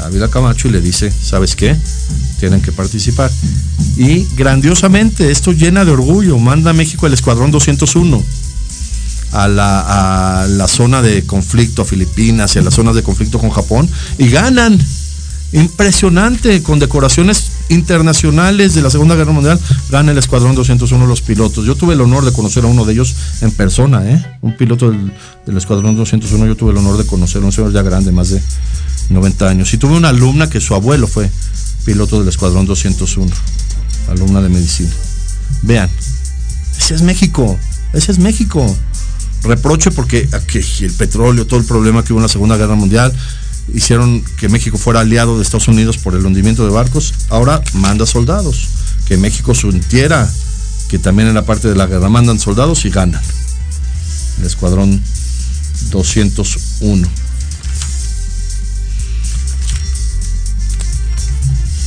Ávila 0.00 0.28
Camacho 0.28 0.66
y 0.68 0.72
le 0.72 0.80
dice, 0.80 1.10
¿sabes 1.10 1.54
qué? 1.54 1.76
Tienen 2.40 2.60
que 2.60 2.72
participar. 2.72 3.30
Y 3.96 4.26
grandiosamente, 4.36 5.30
esto 5.30 5.52
llena 5.52 5.84
de 5.84 5.92
orgullo, 5.92 6.38
manda 6.38 6.70
a 6.70 6.74
México 6.74 7.06
el 7.06 7.14
Escuadrón 7.14 7.52
201 7.52 8.24
a 9.36 9.48
la, 10.48 10.68
zona 10.68 11.02
de 11.02 11.26
conflicto, 11.26 11.82
a 11.82 11.84
Filipinas 11.84 12.56
y 12.56 12.58
a 12.58 12.62
las 12.62 12.74
zonas 12.74 12.94
de 12.94 13.02
conflicto 13.02 13.38
con 13.38 13.50
Japón, 13.50 13.88
y 14.18 14.30
ganan. 14.30 14.78
Impresionante, 15.52 16.60
con 16.64 16.80
decoraciones 16.80 17.52
internacionales 17.68 18.74
de 18.74 18.82
la 18.82 18.90
Segunda 18.90 19.14
Guerra 19.14 19.30
Mundial, 19.30 19.60
gana 19.90 20.10
el 20.10 20.18
Escuadrón 20.18 20.56
201 20.56 21.06
los 21.06 21.22
pilotos. 21.22 21.64
Yo 21.64 21.76
tuve 21.76 21.94
el 21.94 22.00
honor 22.00 22.24
de 22.24 22.32
conocer 22.32 22.64
a 22.64 22.66
uno 22.66 22.84
de 22.84 22.94
ellos 22.94 23.14
en 23.42 23.52
persona, 23.52 24.04
¿eh? 24.10 24.38
Un 24.42 24.56
piloto 24.56 24.90
del, 24.90 25.56
Escuadrón 25.56 25.94
201, 25.94 26.46
yo 26.46 26.56
tuve 26.56 26.72
el 26.72 26.78
honor 26.78 26.98
de 26.98 27.06
conocer, 27.06 27.44
un 27.44 27.52
señor 27.52 27.72
ya 27.72 27.82
grande, 27.82 28.10
más 28.10 28.30
de 28.30 28.42
90 29.10 29.48
años. 29.48 29.72
Y 29.72 29.78
tuve 29.78 29.96
una 29.96 30.08
alumna 30.08 30.50
que 30.50 30.60
su 30.60 30.74
abuelo 30.74 31.06
fue 31.06 31.30
piloto 31.84 32.18
del 32.18 32.28
Escuadrón 32.28 32.66
201, 32.66 33.30
alumna 34.10 34.42
de 34.42 34.48
medicina. 34.48 34.90
Vean, 35.62 35.88
ese 36.76 36.96
es 36.96 37.02
México, 37.02 37.56
ese 37.92 38.10
es 38.10 38.18
México. 38.18 38.66
Reproche 39.46 39.90
porque 39.90 40.28
aquí 40.32 40.60
el 40.80 40.92
petróleo, 40.92 41.46
todo 41.46 41.60
el 41.60 41.66
problema 41.66 42.04
que 42.04 42.12
hubo 42.12 42.20
en 42.20 42.24
la 42.24 42.28
Segunda 42.28 42.56
Guerra 42.56 42.74
Mundial, 42.74 43.12
hicieron 43.72 44.22
que 44.38 44.48
México 44.48 44.78
fuera 44.78 45.00
aliado 45.00 45.36
de 45.36 45.42
Estados 45.42 45.68
Unidos 45.68 45.98
por 45.98 46.14
el 46.14 46.24
hundimiento 46.24 46.64
de 46.64 46.70
barcos, 46.72 47.14
ahora 47.30 47.62
manda 47.74 48.06
soldados. 48.06 48.68
Que 49.06 49.16
México 49.16 49.54
sintiera 49.54 50.28
que 50.88 50.98
también 50.98 51.28
en 51.28 51.34
la 51.34 51.44
parte 51.44 51.68
de 51.68 51.74
la 51.74 51.86
guerra 51.86 52.08
mandan 52.08 52.38
soldados 52.38 52.84
y 52.84 52.90
ganan. 52.90 53.22
El 54.38 54.46
escuadrón 54.46 55.00
201. 55.90 57.08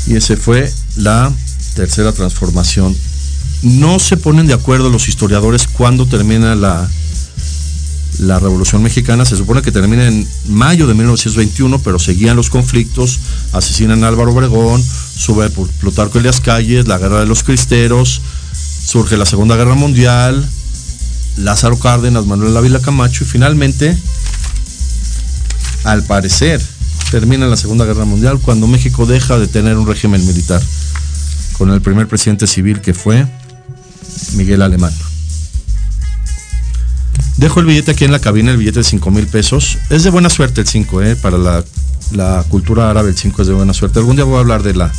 Y 0.07 0.16
ese 0.16 0.38
fue 0.38 0.72
la 0.95 1.32
tercera 1.76 2.12
transformación. 2.12 2.95
No 3.62 3.99
se 3.99 4.18
ponen 4.18 4.47
de 4.47 4.53
acuerdo 4.53 4.89
los 4.89 5.07
historiadores 5.07 5.68
cuando 5.68 6.07
termina 6.07 6.55
la, 6.55 6.89
la 8.20 8.38
Revolución 8.38 8.84
Mexicana 8.84 9.26
se 9.26 9.38
supone 9.38 9.61
que 9.61 9.72
termina 9.72 10.07
en 10.07 10.28
mayo 10.47 10.88
de 10.88 10.93
1921, 10.93 11.80
pero 11.80 11.99
seguían 11.99 12.36
los 12.36 12.49
conflictos, 12.49 13.20
asesinan 13.53 14.03
a 14.03 14.09
Álvaro 14.09 14.34
Obregón, 14.34 14.84
sube 14.84 15.49
Plutarco 15.49 16.20
Elias 16.20 16.41
Calles, 16.41 16.88
la 16.88 16.97
guerra 16.97 17.22
de 17.22 17.26
los 17.26 17.43
cristeros, 17.43 18.22
surge 18.86 19.15
la 19.15 19.26
Segunda 19.26 19.55
Guerra 19.55 19.76
Mundial, 19.76 20.47
Lázaro 21.38 21.80
Cárdenas, 21.80 22.26
Manuel 22.26 22.55
Ávila 22.57 22.82
Camacho 22.82 23.24
y 23.24 23.28
finalmente, 23.28 23.97
al 25.86 26.03
parecer, 26.03 26.61
termina 27.11 27.47
la 27.47 27.55
Segunda 27.55 27.86
Guerra 27.86 28.03
Mundial 28.03 28.39
cuando 28.41 28.67
México 28.67 29.05
deja 29.05 29.39
de 29.39 29.47
tener 29.47 29.78
un 29.78 29.88
régimen 29.88 30.26
militar, 30.28 30.61
con 31.57 31.72
el 31.72 31.82
primer 31.82 32.07
presidente 32.07 32.47
civil 32.47 32.82
que 32.82 32.93
fue 32.93 33.26
Miguel 34.34 34.61
Alemán. 34.61 34.93
Dejo 37.40 37.62
el 37.62 37.68
billete 37.68 37.92
aquí 37.92 38.04
en 38.04 38.12
la 38.12 38.20
cabina, 38.20 38.52
el 38.52 38.58
billete 38.58 38.80
de 38.80 38.84
5 38.84 39.12
mil 39.12 39.26
pesos. 39.26 39.78
Es 39.90 40.04
de 40.04 40.10
buena 40.10 40.30
suerte 40.30 40.60
el 40.60 40.68
5, 40.68 41.04
¿eh? 41.04 41.16
Para 41.16 41.38
la, 41.38 42.44
cultura 42.50 42.90
árabe 42.90 43.12
el 43.12 43.18
5 43.18 43.42
es 43.42 43.48
de 43.48 43.54
buena 43.54 43.74
suerte. 43.74 44.00
Algún 44.00 44.18
día 44.18 44.26
voy 44.26 44.36
a 44.36 44.40
hablar 44.40 44.62
de 44.62 44.74
la, 44.74 44.92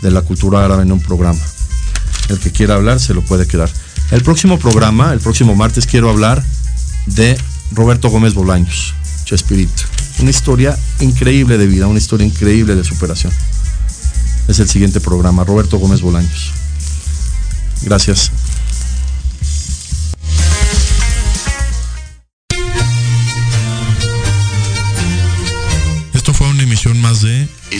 de 0.00 0.10
la 0.10 0.22
cultura 0.22 0.64
árabe 0.64 0.84
en 0.84 0.92
un 0.92 1.00
programa. 1.00 1.38
El 2.30 2.38
que 2.38 2.50
quiera 2.50 2.76
hablar 2.76 3.00
se 3.00 3.12
lo 3.12 3.20
puede 3.20 3.46
quedar. 3.46 3.68
El 4.12 4.22
próximo 4.22 4.58
programa, 4.58 5.12
el 5.12 5.20
próximo 5.20 5.54
martes, 5.54 5.86
quiero 5.86 6.08
hablar 6.08 6.42
de 7.04 7.36
Roberto 7.72 8.08
Gómez 8.08 8.32
Bolaños, 8.32 8.94
Chespirito. 9.26 9.82
Una 10.20 10.30
historia 10.30 10.78
increíble 11.00 11.58
de 11.58 11.66
vida, 11.66 11.86
una 11.86 11.98
historia 11.98 12.26
increíble 12.26 12.76
de 12.76 12.84
superación. 12.84 13.32
Es 14.48 14.58
el 14.58 14.70
siguiente 14.70 15.00
programa, 15.00 15.44
Roberto 15.44 15.76
Gómez 15.76 16.00
Bolaños. 16.00 16.50
Gracias. 17.82 18.30